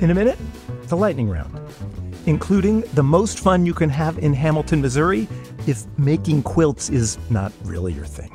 In 0.00 0.10
a 0.10 0.14
minute, 0.14 0.38
the 0.84 0.96
lightning 0.96 1.28
round, 1.28 1.58
including 2.26 2.82
the 2.94 3.02
most 3.02 3.40
fun 3.40 3.66
you 3.66 3.74
can 3.74 3.90
have 3.90 4.16
in 4.18 4.32
Hamilton, 4.32 4.80
Missouri, 4.80 5.26
if 5.68 5.86
making 5.98 6.42
quilts 6.42 6.88
is 6.88 7.18
not 7.28 7.52
really 7.62 7.92
your 7.92 8.06
thing. 8.06 8.34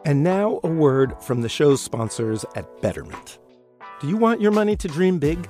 And 0.06 0.22
now 0.22 0.60
a 0.62 0.68
word 0.68 1.14
from 1.22 1.40
the 1.40 1.48
show's 1.48 1.80
sponsors 1.80 2.44
at 2.54 2.82
Betterment. 2.82 3.38
Do 4.00 4.08
you 4.08 4.16
want 4.16 4.40
your 4.40 4.52
money 4.52 4.76
to 4.76 4.88
dream 4.88 5.18
big? 5.18 5.48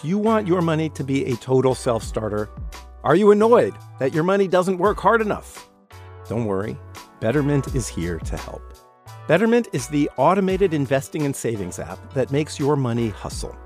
Do 0.00 0.08
you 0.08 0.18
want 0.18 0.46
your 0.46 0.62
money 0.62 0.88
to 0.90 1.04
be 1.04 1.26
a 1.26 1.36
total 1.36 1.74
self 1.74 2.02
starter? 2.02 2.48
Are 3.02 3.16
you 3.16 3.30
annoyed 3.30 3.74
that 3.98 4.12
your 4.12 4.24
money 4.24 4.46
doesn't 4.46 4.76
work 4.76 5.00
hard 5.00 5.22
enough? 5.22 5.70
Don't 6.28 6.44
worry, 6.44 6.76
Betterment 7.18 7.74
is 7.74 7.88
here 7.88 8.18
to 8.18 8.36
help. 8.36 8.62
Betterment 9.26 9.68
is 9.72 9.88
the 9.88 10.10
automated 10.18 10.74
investing 10.74 11.22
and 11.22 11.34
savings 11.34 11.78
app 11.78 12.12
that 12.12 12.30
makes 12.30 12.58
your 12.58 12.76
money 12.76 13.08
hustle. 13.08 13.56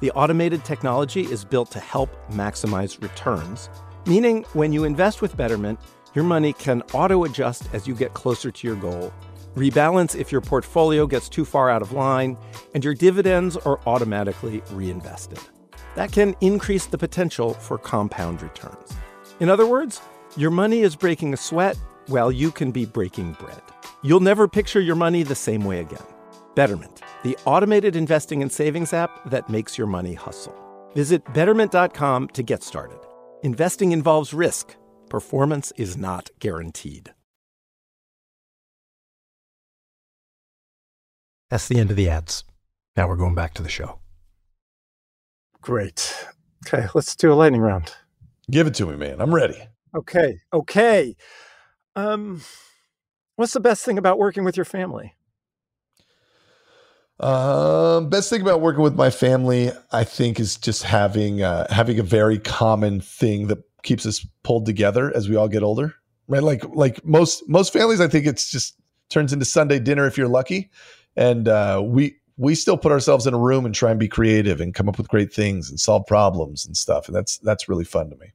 The 0.00 0.10
automated 0.12 0.64
technology 0.64 1.20
is 1.20 1.44
built 1.44 1.70
to 1.70 1.78
help 1.78 2.10
maximize 2.32 3.00
returns, 3.00 3.70
meaning 4.04 4.44
when 4.52 4.72
you 4.72 4.82
invest 4.82 5.22
with 5.22 5.36
Betterment, 5.36 5.78
your 6.12 6.24
money 6.24 6.52
can 6.52 6.82
auto 6.92 7.22
adjust 7.22 7.68
as 7.72 7.86
you 7.86 7.94
get 7.94 8.14
closer 8.14 8.50
to 8.50 8.66
your 8.66 8.76
goal, 8.76 9.14
rebalance 9.54 10.18
if 10.18 10.32
your 10.32 10.40
portfolio 10.40 11.06
gets 11.06 11.28
too 11.28 11.44
far 11.44 11.70
out 11.70 11.82
of 11.82 11.92
line, 11.92 12.36
and 12.74 12.82
your 12.84 12.94
dividends 12.94 13.56
are 13.56 13.78
automatically 13.86 14.60
reinvested 14.72 15.38
that 15.94 16.12
can 16.12 16.34
increase 16.40 16.86
the 16.86 16.98
potential 16.98 17.54
for 17.54 17.78
compound 17.78 18.42
returns. 18.42 18.94
In 19.40 19.48
other 19.48 19.66
words, 19.66 20.00
your 20.36 20.50
money 20.50 20.80
is 20.80 20.96
breaking 20.96 21.34
a 21.34 21.36
sweat 21.36 21.76
while 22.06 22.32
you 22.32 22.50
can 22.50 22.70
be 22.70 22.84
breaking 22.84 23.32
bread. 23.32 23.62
You'll 24.02 24.20
never 24.20 24.48
picture 24.48 24.80
your 24.80 24.96
money 24.96 25.22
the 25.22 25.34
same 25.34 25.64
way 25.64 25.80
again. 25.80 26.06
Betterment, 26.54 27.02
the 27.22 27.36
automated 27.46 27.96
investing 27.96 28.42
and 28.42 28.50
savings 28.50 28.92
app 28.92 29.10
that 29.30 29.48
makes 29.48 29.78
your 29.78 29.86
money 29.86 30.14
hustle. 30.14 30.54
Visit 30.94 31.22
betterment.com 31.32 32.28
to 32.28 32.42
get 32.42 32.62
started. 32.62 32.98
Investing 33.42 33.92
involves 33.92 34.34
risk, 34.34 34.76
performance 35.08 35.72
is 35.76 35.96
not 35.96 36.30
guaranteed. 36.38 37.12
That's 41.50 41.68
the 41.68 41.78
end 41.78 41.90
of 41.90 41.96
the 41.96 42.08
ads. 42.08 42.44
Now 42.96 43.08
we're 43.08 43.16
going 43.16 43.34
back 43.34 43.54
to 43.54 43.62
the 43.62 43.68
show. 43.68 44.01
Great. 45.62 46.26
Okay, 46.66 46.86
let's 46.94 47.16
do 47.16 47.32
a 47.32 47.34
lightning 47.34 47.60
round. 47.60 47.94
Give 48.50 48.66
it 48.66 48.74
to 48.74 48.86
me, 48.86 48.96
man. 48.96 49.20
I'm 49.20 49.34
ready. 49.34 49.56
Okay. 49.94 50.40
Okay. 50.52 51.16
Um, 51.94 52.42
what's 53.36 53.52
the 53.52 53.60
best 53.60 53.84
thing 53.84 53.96
about 53.96 54.18
working 54.18 54.44
with 54.44 54.56
your 54.56 54.64
family? 54.64 55.14
Um, 57.20 58.08
best 58.08 58.28
thing 58.28 58.42
about 58.42 58.60
working 58.60 58.82
with 58.82 58.96
my 58.96 59.10
family, 59.10 59.70
I 59.92 60.02
think, 60.02 60.40
is 60.40 60.56
just 60.56 60.82
having 60.82 61.42
uh, 61.42 61.72
having 61.72 62.00
a 62.00 62.02
very 62.02 62.38
common 62.38 63.00
thing 63.00 63.46
that 63.46 63.58
keeps 63.84 64.04
us 64.04 64.26
pulled 64.42 64.66
together 64.66 65.14
as 65.14 65.28
we 65.28 65.36
all 65.36 65.48
get 65.48 65.62
older. 65.62 65.94
Right, 66.26 66.42
like 66.42 66.64
like 66.74 67.04
most 67.04 67.48
most 67.48 67.72
families, 67.72 68.00
I 68.00 68.08
think 68.08 68.26
it's 68.26 68.50
just 68.50 68.76
turns 69.10 69.32
into 69.32 69.44
Sunday 69.44 69.78
dinner 69.78 70.06
if 70.06 70.18
you're 70.18 70.28
lucky, 70.28 70.70
and 71.16 71.46
uh, 71.46 71.80
we 71.84 72.16
we 72.36 72.54
still 72.54 72.76
put 72.76 72.92
ourselves 72.92 73.26
in 73.26 73.34
a 73.34 73.38
room 73.38 73.66
and 73.66 73.74
try 73.74 73.90
and 73.90 74.00
be 74.00 74.08
creative 74.08 74.60
and 74.60 74.74
come 74.74 74.88
up 74.88 74.98
with 74.98 75.08
great 75.08 75.32
things 75.32 75.70
and 75.70 75.78
solve 75.78 76.06
problems 76.06 76.66
and 76.66 76.76
stuff. 76.76 77.06
And 77.06 77.16
that's 77.16 77.38
that's 77.38 77.68
really 77.68 77.84
fun 77.84 78.10
to 78.10 78.16
me. 78.16 78.32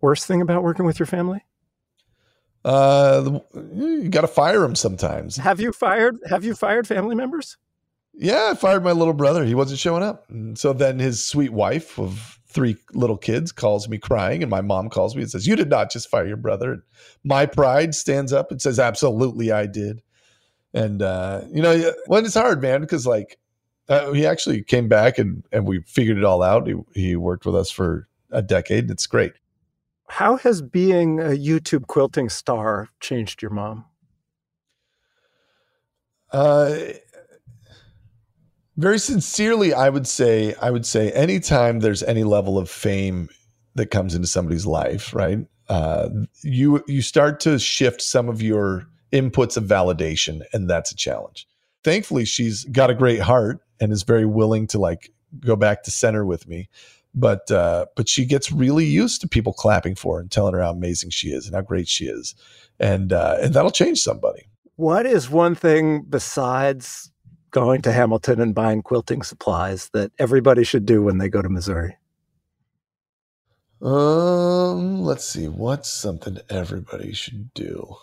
Worst 0.00 0.26
thing 0.26 0.40
about 0.40 0.62
working 0.62 0.86
with 0.86 0.98
your 0.98 1.06
family? 1.06 1.44
Uh, 2.64 3.40
you 3.72 4.08
got 4.08 4.22
to 4.22 4.28
fire 4.28 4.60
them 4.60 4.74
sometimes. 4.74 5.36
Have 5.36 5.60
you 5.60 5.72
fired? 5.72 6.18
Have 6.28 6.44
you 6.44 6.54
fired 6.54 6.86
family 6.86 7.14
members? 7.14 7.56
Yeah, 8.14 8.50
I 8.50 8.54
fired 8.54 8.82
my 8.82 8.92
little 8.92 9.14
brother. 9.14 9.44
He 9.44 9.54
wasn't 9.54 9.78
showing 9.78 10.02
up. 10.02 10.28
And 10.28 10.58
so 10.58 10.72
then 10.72 10.98
his 10.98 11.24
sweet 11.24 11.52
wife 11.52 11.98
of 11.98 12.38
three 12.48 12.76
little 12.92 13.16
kids 13.16 13.52
calls 13.52 13.88
me 13.88 13.98
crying, 13.98 14.42
and 14.42 14.50
my 14.50 14.60
mom 14.60 14.88
calls 14.88 15.14
me 15.14 15.22
and 15.22 15.30
says, 15.30 15.46
"You 15.46 15.54
did 15.54 15.70
not 15.70 15.90
just 15.90 16.10
fire 16.10 16.26
your 16.26 16.36
brother." 16.36 16.72
And 16.72 16.82
my 17.22 17.46
pride 17.46 17.94
stands 17.94 18.32
up 18.32 18.50
and 18.50 18.60
says, 18.60 18.78
"Absolutely, 18.78 19.52
I 19.52 19.66
did." 19.66 20.02
And 20.78 21.02
uh, 21.02 21.42
you 21.52 21.62
know, 21.62 21.92
when 22.06 22.24
it's 22.24 22.34
hard, 22.34 22.62
man, 22.62 22.80
because 22.80 23.06
like 23.06 23.38
uh, 23.88 24.12
he 24.12 24.26
actually 24.26 24.62
came 24.62 24.88
back 24.88 25.18
and 25.18 25.44
and 25.52 25.66
we 25.66 25.80
figured 25.82 26.18
it 26.18 26.24
all 26.24 26.42
out. 26.42 26.66
He 26.66 26.74
he 26.94 27.16
worked 27.16 27.44
with 27.44 27.56
us 27.56 27.70
for 27.70 28.08
a 28.30 28.42
decade. 28.42 28.90
It's 28.90 29.06
great. 29.06 29.32
How 30.08 30.36
has 30.38 30.62
being 30.62 31.20
a 31.20 31.36
YouTube 31.36 31.86
quilting 31.86 32.28
star 32.28 32.88
changed 33.00 33.42
your 33.42 33.50
mom? 33.50 33.84
Uh, 36.32 36.76
very 38.76 38.98
sincerely, 38.98 39.74
I 39.74 39.88
would 39.88 40.06
say, 40.06 40.54
I 40.62 40.70
would 40.70 40.86
say, 40.86 41.10
anytime 41.12 41.80
there's 41.80 42.02
any 42.02 42.24
level 42.24 42.58
of 42.58 42.70
fame 42.70 43.28
that 43.74 43.90
comes 43.90 44.14
into 44.14 44.28
somebody's 44.28 44.66
life, 44.66 45.12
right? 45.12 45.40
Uh, 45.68 46.08
you 46.42 46.82
you 46.86 47.02
start 47.02 47.40
to 47.40 47.58
shift 47.58 48.00
some 48.00 48.28
of 48.28 48.40
your 48.40 48.87
inputs 49.12 49.56
of 49.56 49.64
validation, 49.64 50.42
and 50.52 50.68
that's 50.68 50.92
a 50.92 50.96
challenge. 50.96 51.46
Thankfully, 51.84 52.24
she's 52.24 52.64
got 52.64 52.90
a 52.90 52.94
great 52.94 53.20
heart 53.20 53.60
and 53.80 53.92
is 53.92 54.02
very 54.02 54.26
willing 54.26 54.66
to 54.68 54.78
like 54.78 55.10
go 55.40 55.56
back 55.56 55.82
to 55.84 55.90
center 55.90 56.24
with 56.24 56.48
me. 56.48 56.68
But 57.14 57.50
uh, 57.50 57.86
but 57.96 58.08
she 58.08 58.24
gets 58.24 58.52
really 58.52 58.84
used 58.84 59.20
to 59.22 59.28
people 59.28 59.52
clapping 59.52 59.94
for 59.94 60.16
her 60.16 60.20
and 60.20 60.30
telling 60.30 60.54
her 60.54 60.62
how 60.62 60.70
amazing 60.70 61.10
she 61.10 61.28
is 61.28 61.46
and 61.46 61.54
how 61.54 61.62
great 61.62 61.88
she 61.88 62.04
is, 62.04 62.34
and 62.78 63.12
uh, 63.12 63.38
and 63.40 63.54
that'll 63.54 63.70
change 63.70 63.98
somebody. 64.00 64.48
What 64.76 65.06
is 65.06 65.28
one 65.30 65.54
thing 65.54 66.02
besides 66.08 67.10
going 67.50 67.82
to 67.82 67.92
Hamilton 67.92 68.40
and 68.40 68.54
buying 68.54 68.82
quilting 68.82 69.22
supplies 69.22 69.90
that 69.94 70.12
everybody 70.18 70.64
should 70.64 70.86
do 70.86 71.02
when 71.02 71.18
they 71.18 71.28
go 71.28 71.42
to 71.42 71.48
Missouri? 71.48 71.96
Um, 73.80 75.02
let's 75.02 75.24
see. 75.24 75.48
What's 75.48 75.90
something 75.90 76.38
everybody 76.50 77.12
should 77.12 77.52
do? 77.54 77.96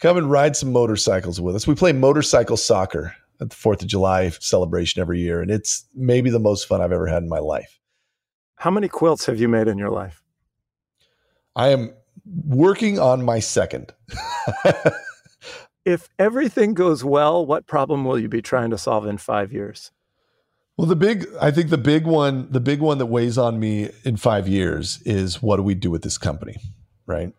Come 0.00 0.16
and 0.16 0.30
ride 0.30 0.56
some 0.56 0.72
motorcycles 0.72 1.40
with 1.40 1.54
us. 1.54 1.66
We 1.66 1.74
play 1.74 1.92
motorcycle 1.92 2.56
soccer 2.56 3.14
at 3.40 3.50
the 3.50 3.56
4th 3.56 3.82
of 3.82 3.88
July 3.88 4.30
celebration 4.30 5.00
every 5.00 5.20
year, 5.20 5.40
and 5.40 5.50
it's 5.50 5.86
maybe 5.94 6.30
the 6.30 6.40
most 6.40 6.66
fun 6.66 6.80
I've 6.80 6.92
ever 6.92 7.06
had 7.06 7.22
in 7.22 7.28
my 7.28 7.38
life. 7.38 7.78
How 8.56 8.70
many 8.70 8.88
quilts 8.88 9.26
have 9.26 9.40
you 9.40 9.48
made 9.48 9.68
in 9.68 9.78
your 9.78 9.90
life? 9.90 10.22
I 11.56 11.68
am 11.68 11.94
working 12.46 12.98
on 12.98 13.24
my 13.24 13.40
second. 13.40 13.94
if 15.84 16.08
everything 16.18 16.74
goes 16.74 17.02
well, 17.02 17.44
what 17.44 17.66
problem 17.66 18.04
will 18.04 18.18
you 18.18 18.28
be 18.28 18.42
trying 18.42 18.70
to 18.70 18.78
solve 18.78 19.06
in 19.06 19.18
five 19.18 19.52
years? 19.52 19.90
Well, 20.76 20.86
the 20.86 20.96
big, 20.96 21.26
I 21.40 21.50
think 21.50 21.70
the 21.70 21.78
big 21.78 22.06
one, 22.06 22.50
the 22.50 22.60
big 22.60 22.80
one 22.80 22.98
that 22.98 23.06
weighs 23.06 23.36
on 23.36 23.60
me 23.60 23.90
in 24.04 24.16
five 24.16 24.48
years 24.48 25.02
is 25.04 25.42
what 25.42 25.56
do 25.56 25.62
we 25.62 25.74
do 25.74 25.90
with 25.90 26.02
this 26.02 26.16
company, 26.16 26.56
right? 27.06 27.34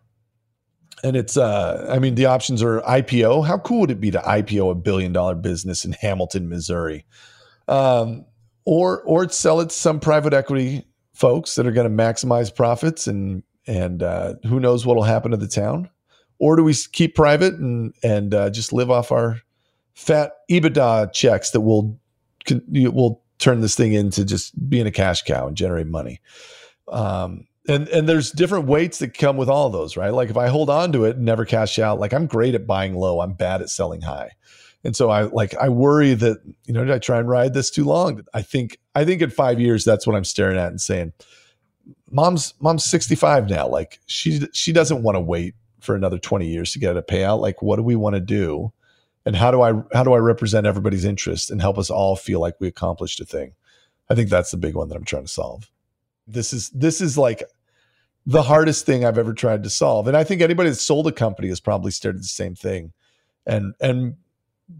And 1.02 1.16
it's 1.16 1.36
uh 1.36 1.86
i 1.90 1.98
mean 1.98 2.14
the 2.14 2.26
options 2.26 2.62
are 2.62 2.80
ipo 2.82 3.46
how 3.46 3.58
cool 3.58 3.80
would 3.80 3.90
it 3.90 4.00
be 4.00 4.10
to 4.10 4.18
ipo 4.20 4.70
a 4.70 4.74
billion 4.74 5.12
dollar 5.12 5.34
business 5.34 5.84
in 5.84 5.92
hamilton 5.92 6.48
missouri? 6.48 7.04
Um 7.68 8.24
or 8.64 9.02
or 9.02 9.28
sell 9.28 9.60
it 9.60 9.70
to 9.70 9.74
some 9.74 10.00
private 10.00 10.32
equity 10.32 10.84
folks 11.14 11.54
that 11.54 11.66
are 11.66 11.72
going 11.72 11.88
to 11.88 12.02
maximize 12.02 12.54
profits 12.54 13.06
and 13.06 13.42
and 13.66 14.02
uh, 14.02 14.34
who 14.44 14.58
knows 14.58 14.84
what'll 14.84 15.04
happen 15.04 15.30
to 15.30 15.36
the 15.36 15.46
town? 15.46 15.88
Or 16.40 16.56
do 16.56 16.64
we 16.64 16.74
keep 16.92 17.14
private 17.14 17.54
and 17.54 17.94
and 18.02 18.34
uh, 18.34 18.50
just 18.50 18.72
live 18.72 18.90
off 18.90 19.12
our 19.12 19.40
fat 19.94 20.32
ebitda 20.50 21.12
checks 21.12 21.50
that 21.50 21.60
will 21.60 21.98
will 22.68 23.22
turn 23.38 23.60
this 23.60 23.74
thing 23.74 23.92
into 23.92 24.24
just 24.24 24.68
being 24.68 24.86
a 24.86 24.90
cash 24.90 25.22
cow 25.22 25.46
and 25.46 25.56
generate 25.56 25.86
money? 25.86 26.20
Um 26.88 27.46
and 27.68 27.88
and 27.88 28.08
there's 28.08 28.30
different 28.30 28.66
weights 28.66 28.98
that 28.98 29.16
come 29.16 29.36
with 29.36 29.48
all 29.48 29.70
those, 29.70 29.96
right? 29.96 30.12
Like 30.12 30.30
if 30.30 30.36
I 30.36 30.48
hold 30.48 30.68
on 30.68 30.92
to 30.92 31.04
it 31.04 31.16
and 31.16 31.24
never 31.24 31.44
cash 31.44 31.78
out, 31.78 32.00
like 32.00 32.12
I'm 32.12 32.26
great 32.26 32.54
at 32.54 32.66
buying 32.66 32.94
low, 32.94 33.20
I'm 33.20 33.34
bad 33.34 33.62
at 33.62 33.70
selling 33.70 34.00
high. 34.00 34.30
And 34.84 34.96
so 34.96 35.10
I 35.10 35.22
like 35.22 35.54
I 35.56 35.68
worry 35.68 36.14
that, 36.14 36.38
you 36.64 36.72
know, 36.72 36.84
did 36.84 36.92
I 36.92 36.98
try 36.98 37.18
and 37.18 37.28
ride 37.28 37.54
this 37.54 37.70
too 37.70 37.84
long? 37.84 38.22
I 38.34 38.42
think 38.42 38.78
I 38.94 39.04
think 39.04 39.22
in 39.22 39.30
5 39.30 39.60
years 39.60 39.84
that's 39.84 40.06
what 40.06 40.16
I'm 40.16 40.24
staring 40.24 40.58
at 40.58 40.68
and 40.68 40.80
saying 40.80 41.12
mom's 42.10 42.54
mom's 42.60 42.84
65 42.84 43.48
now. 43.48 43.68
Like 43.68 44.00
she 44.06 44.40
she 44.52 44.72
doesn't 44.72 45.02
want 45.02 45.16
to 45.16 45.20
wait 45.20 45.54
for 45.80 45.94
another 45.94 46.18
20 46.18 46.46
years 46.46 46.72
to 46.72 46.78
get 46.80 46.96
a 46.96 47.02
payout. 47.02 47.40
Like 47.40 47.62
what 47.62 47.76
do 47.76 47.82
we 47.82 47.96
want 47.96 48.14
to 48.14 48.20
do? 48.20 48.72
And 49.24 49.36
how 49.36 49.52
do 49.52 49.62
I 49.62 49.72
how 49.92 50.02
do 50.02 50.14
I 50.14 50.18
represent 50.18 50.66
everybody's 50.66 51.04
interest 51.04 51.48
and 51.50 51.60
help 51.60 51.78
us 51.78 51.90
all 51.90 52.16
feel 52.16 52.40
like 52.40 52.56
we 52.58 52.66
accomplished 52.66 53.20
a 53.20 53.24
thing? 53.24 53.54
I 54.10 54.16
think 54.16 54.30
that's 54.30 54.50
the 54.50 54.56
big 54.56 54.74
one 54.74 54.88
that 54.88 54.96
I'm 54.96 55.04
trying 55.04 55.24
to 55.24 55.28
solve. 55.28 55.70
This 56.32 56.52
is 56.52 56.70
this 56.70 57.00
is 57.00 57.18
like 57.18 57.42
the 58.26 58.42
hardest 58.42 58.86
thing 58.86 59.04
I've 59.04 59.18
ever 59.18 59.34
tried 59.34 59.62
to 59.64 59.70
solve. 59.70 60.06
And 60.06 60.16
I 60.16 60.24
think 60.24 60.40
anybody 60.40 60.70
that 60.70 60.76
sold 60.76 61.06
a 61.06 61.12
company 61.12 61.48
has 61.48 61.60
probably 61.60 61.90
started 61.90 62.22
the 62.22 62.28
same 62.28 62.54
thing. 62.54 62.92
And 63.46 63.74
and 63.80 64.16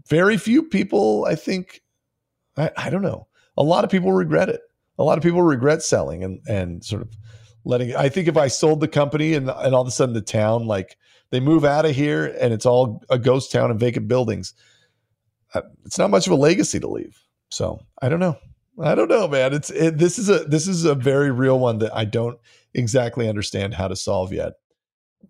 very 0.07 0.37
few 0.37 0.63
people, 0.63 1.25
I 1.25 1.35
think, 1.35 1.81
I, 2.57 2.71
I 2.77 2.89
don't 2.89 3.01
know. 3.01 3.27
A 3.57 3.63
lot 3.63 3.83
of 3.83 3.89
people 3.89 4.13
regret 4.13 4.49
it. 4.49 4.61
A 4.97 5.03
lot 5.03 5.17
of 5.17 5.23
people 5.23 5.41
regret 5.41 5.83
selling 5.83 6.23
and 6.23 6.39
and 6.47 6.83
sort 6.83 7.01
of 7.01 7.15
letting 7.65 7.95
I 7.95 8.09
think 8.09 8.27
if 8.27 8.37
I 8.37 8.47
sold 8.47 8.79
the 8.79 8.87
company 8.87 9.33
and 9.33 9.49
and 9.49 9.75
all 9.75 9.81
of 9.81 9.87
a 9.87 9.91
sudden 9.91 10.13
the 10.13 10.21
town 10.21 10.65
like 10.65 10.97
they 11.31 11.39
move 11.39 11.65
out 11.65 11.85
of 11.85 11.95
here 11.95 12.35
and 12.39 12.53
it's 12.53 12.65
all 12.65 13.03
a 13.09 13.17
ghost 13.17 13.51
town 13.51 13.71
and 13.71 13.79
vacant 13.79 14.07
buildings, 14.07 14.53
uh, 15.53 15.61
it's 15.85 15.97
not 15.97 16.11
much 16.11 16.27
of 16.27 16.33
a 16.33 16.37
legacy 16.37 16.79
to 16.79 16.87
leave. 16.87 17.19
So 17.49 17.81
I 18.01 18.09
don't 18.09 18.19
know. 18.19 18.37
I 18.81 18.95
don't 18.95 19.09
know, 19.09 19.27
man. 19.27 19.53
It's 19.53 19.69
it, 19.69 19.97
this 19.97 20.17
is 20.17 20.29
a 20.29 20.39
this 20.45 20.67
is 20.67 20.85
a 20.85 20.95
very 20.95 21.31
real 21.31 21.59
one 21.59 21.79
that 21.79 21.95
I 21.95 22.05
don't 22.05 22.39
exactly 22.73 23.29
understand 23.29 23.75
how 23.75 23.87
to 23.87 23.95
solve 23.95 24.33
yet. 24.33 24.53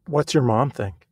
What's 0.08 0.34
your 0.34 0.44
mom 0.44 0.70
think? 0.70 1.08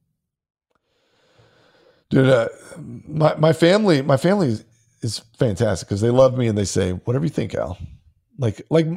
Dude, 2.09 2.29
uh, 2.29 2.49
my 2.77 3.35
my 3.35 3.53
family 3.53 4.01
my 4.01 4.17
family 4.17 4.47
is, 4.47 4.65
is 5.01 5.19
fantastic 5.37 5.87
because 5.87 6.01
they 6.01 6.09
love 6.09 6.37
me 6.37 6.47
and 6.47 6.57
they 6.57 6.65
say 6.65 6.91
whatever 6.91 7.25
you 7.25 7.29
think, 7.29 7.53
Al. 7.53 7.77
Like 8.37 8.61
like 8.69 8.87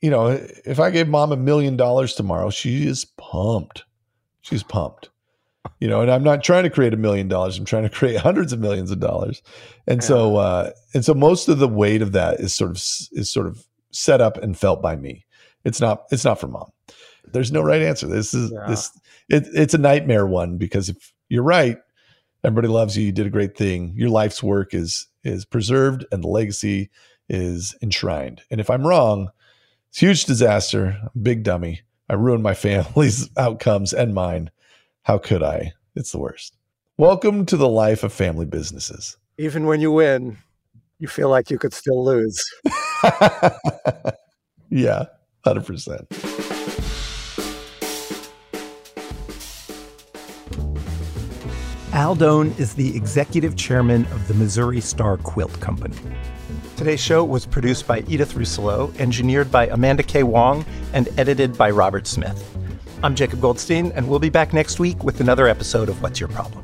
you 0.00 0.10
know, 0.10 0.26
if 0.66 0.78
I 0.78 0.90
gave 0.90 1.08
mom 1.08 1.32
a 1.32 1.36
million 1.36 1.76
dollars 1.76 2.14
tomorrow, 2.14 2.50
she 2.50 2.86
is 2.86 3.06
pumped. 3.16 3.84
She's 4.42 4.62
pumped. 4.62 5.08
You 5.80 5.88
know, 5.88 6.00
and 6.00 6.10
I'm 6.10 6.22
not 6.22 6.44
trying 6.44 6.64
to 6.64 6.70
create 6.70 6.94
a 6.94 6.98
million 6.98 7.28
dollars. 7.28 7.58
I'm 7.58 7.64
trying 7.64 7.82
to 7.84 7.90
create 7.90 8.16
hundreds 8.16 8.52
of 8.52 8.60
millions 8.60 8.90
of 8.90 9.00
dollars. 9.00 9.42
And 9.86 10.00
yeah. 10.02 10.06
so 10.06 10.36
uh 10.36 10.70
and 10.94 11.04
so 11.04 11.14
most 11.14 11.48
of 11.48 11.58
the 11.58 11.68
weight 11.68 12.02
of 12.02 12.12
that 12.12 12.40
is 12.40 12.54
sort 12.54 12.70
of 12.70 12.76
is 13.12 13.30
sort 13.30 13.46
of 13.46 13.66
set 13.90 14.20
up 14.20 14.36
and 14.38 14.58
felt 14.58 14.82
by 14.82 14.96
me. 14.96 15.24
It's 15.64 15.80
not 15.80 16.04
it's 16.10 16.24
not 16.24 16.40
for 16.40 16.48
mom. 16.48 16.70
There's 17.32 17.52
no 17.52 17.62
right 17.62 17.82
answer. 17.82 18.06
This 18.06 18.34
is 18.34 18.52
yeah. 18.52 18.66
this 18.68 18.90
it, 19.28 19.44
it's 19.54 19.74
a 19.74 19.78
nightmare 19.78 20.26
one 20.26 20.58
because 20.58 20.88
if 20.88 21.12
you're 21.28 21.42
right, 21.42 21.78
everybody 22.44 22.68
loves 22.68 22.96
you. 22.96 23.06
You 23.06 23.12
did 23.12 23.26
a 23.26 23.30
great 23.30 23.56
thing. 23.56 23.94
Your 23.96 24.10
life's 24.10 24.42
work 24.42 24.74
is 24.74 25.08
is 25.24 25.44
preserved 25.44 26.04
and 26.12 26.22
the 26.22 26.28
legacy 26.28 26.90
is 27.28 27.74
enshrined. 27.82 28.42
And 28.50 28.60
if 28.60 28.68
I'm 28.68 28.86
wrong, 28.86 29.30
it's 29.88 29.98
huge 29.98 30.24
disaster. 30.24 30.98
big 31.20 31.42
dummy. 31.42 31.82
I 32.08 32.14
ruined 32.14 32.42
my 32.42 32.54
family's 32.54 33.30
outcomes 33.36 33.92
and 33.92 34.14
mine. 34.14 34.50
How 35.04 35.18
could 35.18 35.42
I? 35.42 35.74
It's 35.94 36.12
the 36.12 36.18
worst. 36.18 36.56
Welcome 36.96 37.44
to 37.46 37.58
the 37.58 37.68
life 37.68 38.04
of 38.04 38.10
family 38.10 38.46
businesses. 38.46 39.18
Even 39.36 39.66
when 39.66 39.82
you 39.82 39.92
win, 39.92 40.38
you 40.98 41.08
feel 41.08 41.28
like 41.28 41.50
you 41.50 41.58
could 41.58 41.74
still 41.74 42.02
lose. 42.02 42.42
yeah, 44.70 45.04
100%. 45.44 46.06
Al 51.92 52.14
Doan 52.14 52.54
is 52.56 52.72
the 52.72 52.96
executive 52.96 53.56
chairman 53.56 54.06
of 54.06 54.26
the 54.26 54.32
Missouri 54.32 54.80
Star 54.80 55.18
Quilt 55.18 55.52
Company. 55.60 55.98
Today's 56.78 57.00
show 57.00 57.22
was 57.22 57.44
produced 57.44 57.86
by 57.86 57.98
Edith 58.08 58.32
Russolo, 58.32 58.98
engineered 58.98 59.52
by 59.52 59.66
Amanda 59.66 60.02
K. 60.02 60.22
Wong, 60.22 60.64
and 60.94 61.10
edited 61.18 61.58
by 61.58 61.68
Robert 61.68 62.06
Smith. 62.06 62.42
I'm 63.04 63.14
Jacob 63.14 63.42
Goldstein, 63.42 63.92
and 63.92 64.08
we'll 64.08 64.18
be 64.18 64.30
back 64.30 64.54
next 64.54 64.80
week 64.80 65.04
with 65.04 65.20
another 65.20 65.46
episode 65.46 65.90
of 65.90 66.00
What's 66.00 66.20
Your 66.20 66.30
Problem? 66.30 66.63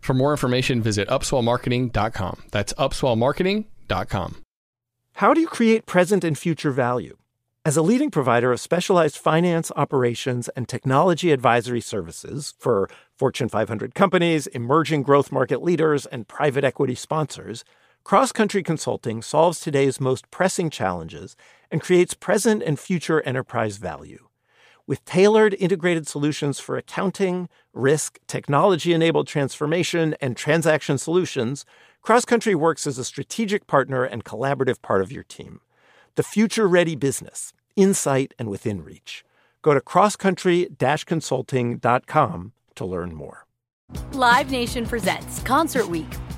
For 0.00 0.14
more 0.14 0.32
information, 0.32 0.82
visit 0.82 1.08
upswellmarketing.com. 1.08 2.42
That's 2.50 2.72
upswellmarketing.com. 2.74 4.36
How 5.14 5.34
do 5.34 5.40
you 5.40 5.46
create 5.46 5.86
present 5.86 6.24
and 6.24 6.38
future 6.38 6.70
value? 6.70 7.16
As 7.62 7.76
a 7.76 7.82
leading 7.82 8.10
provider 8.10 8.52
of 8.52 8.60
specialized 8.60 9.18
finance, 9.18 9.70
operations, 9.76 10.48
and 10.56 10.66
technology 10.66 11.30
advisory 11.30 11.82
services 11.82 12.54
for 12.58 12.88
Fortune 13.18 13.50
500 13.50 13.94
companies, 13.94 14.46
emerging 14.46 15.02
growth 15.02 15.30
market 15.30 15.62
leaders, 15.62 16.06
and 16.06 16.26
private 16.26 16.64
equity 16.64 16.94
sponsors, 16.94 17.62
Cross 18.02 18.32
Country 18.32 18.62
Consulting 18.62 19.20
solves 19.20 19.60
today's 19.60 20.00
most 20.00 20.30
pressing 20.30 20.70
challenges 20.70 21.36
and 21.70 21.82
creates 21.82 22.14
present 22.14 22.62
and 22.62 22.80
future 22.80 23.20
enterprise 23.22 23.76
value. 23.76 24.29
With 24.90 25.04
tailored 25.04 25.54
integrated 25.60 26.08
solutions 26.08 26.58
for 26.58 26.76
accounting, 26.76 27.48
risk, 27.72 28.18
technology 28.26 28.92
enabled 28.92 29.28
transformation, 29.28 30.16
and 30.20 30.36
transaction 30.36 30.98
solutions, 30.98 31.64
CrossCountry 32.04 32.56
works 32.56 32.88
as 32.88 32.98
a 32.98 33.04
strategic 33.04 33.68
partner 33.68 34.02
and 34.02 34.24
collaborative 34.24 34.82
part 34.82 35.00
of 35.00 35.12
your 35.12 35.22
team. 35.22 35.60
The 36.16 36.24
future 36.24 36.66
ready 36.66 36.96
business, 36.96 37.52
insight, 37.76 38.34
and 38.36 38.50
within 38.50 38.82
reach. 38.82 39.24
Go 39.62 39.74
to 39.74 39.80
crosscountry 39.80 40.76
consulting.com 41.06 42.52
to 42.74 42.84
learn 42.84 43.14
more. 43.14 43.46
Live 44.14 44.50
Nation 44.50 44.86
presents 44.86 45.40
Concert 45.44 45.86
Week. 45.86 46.08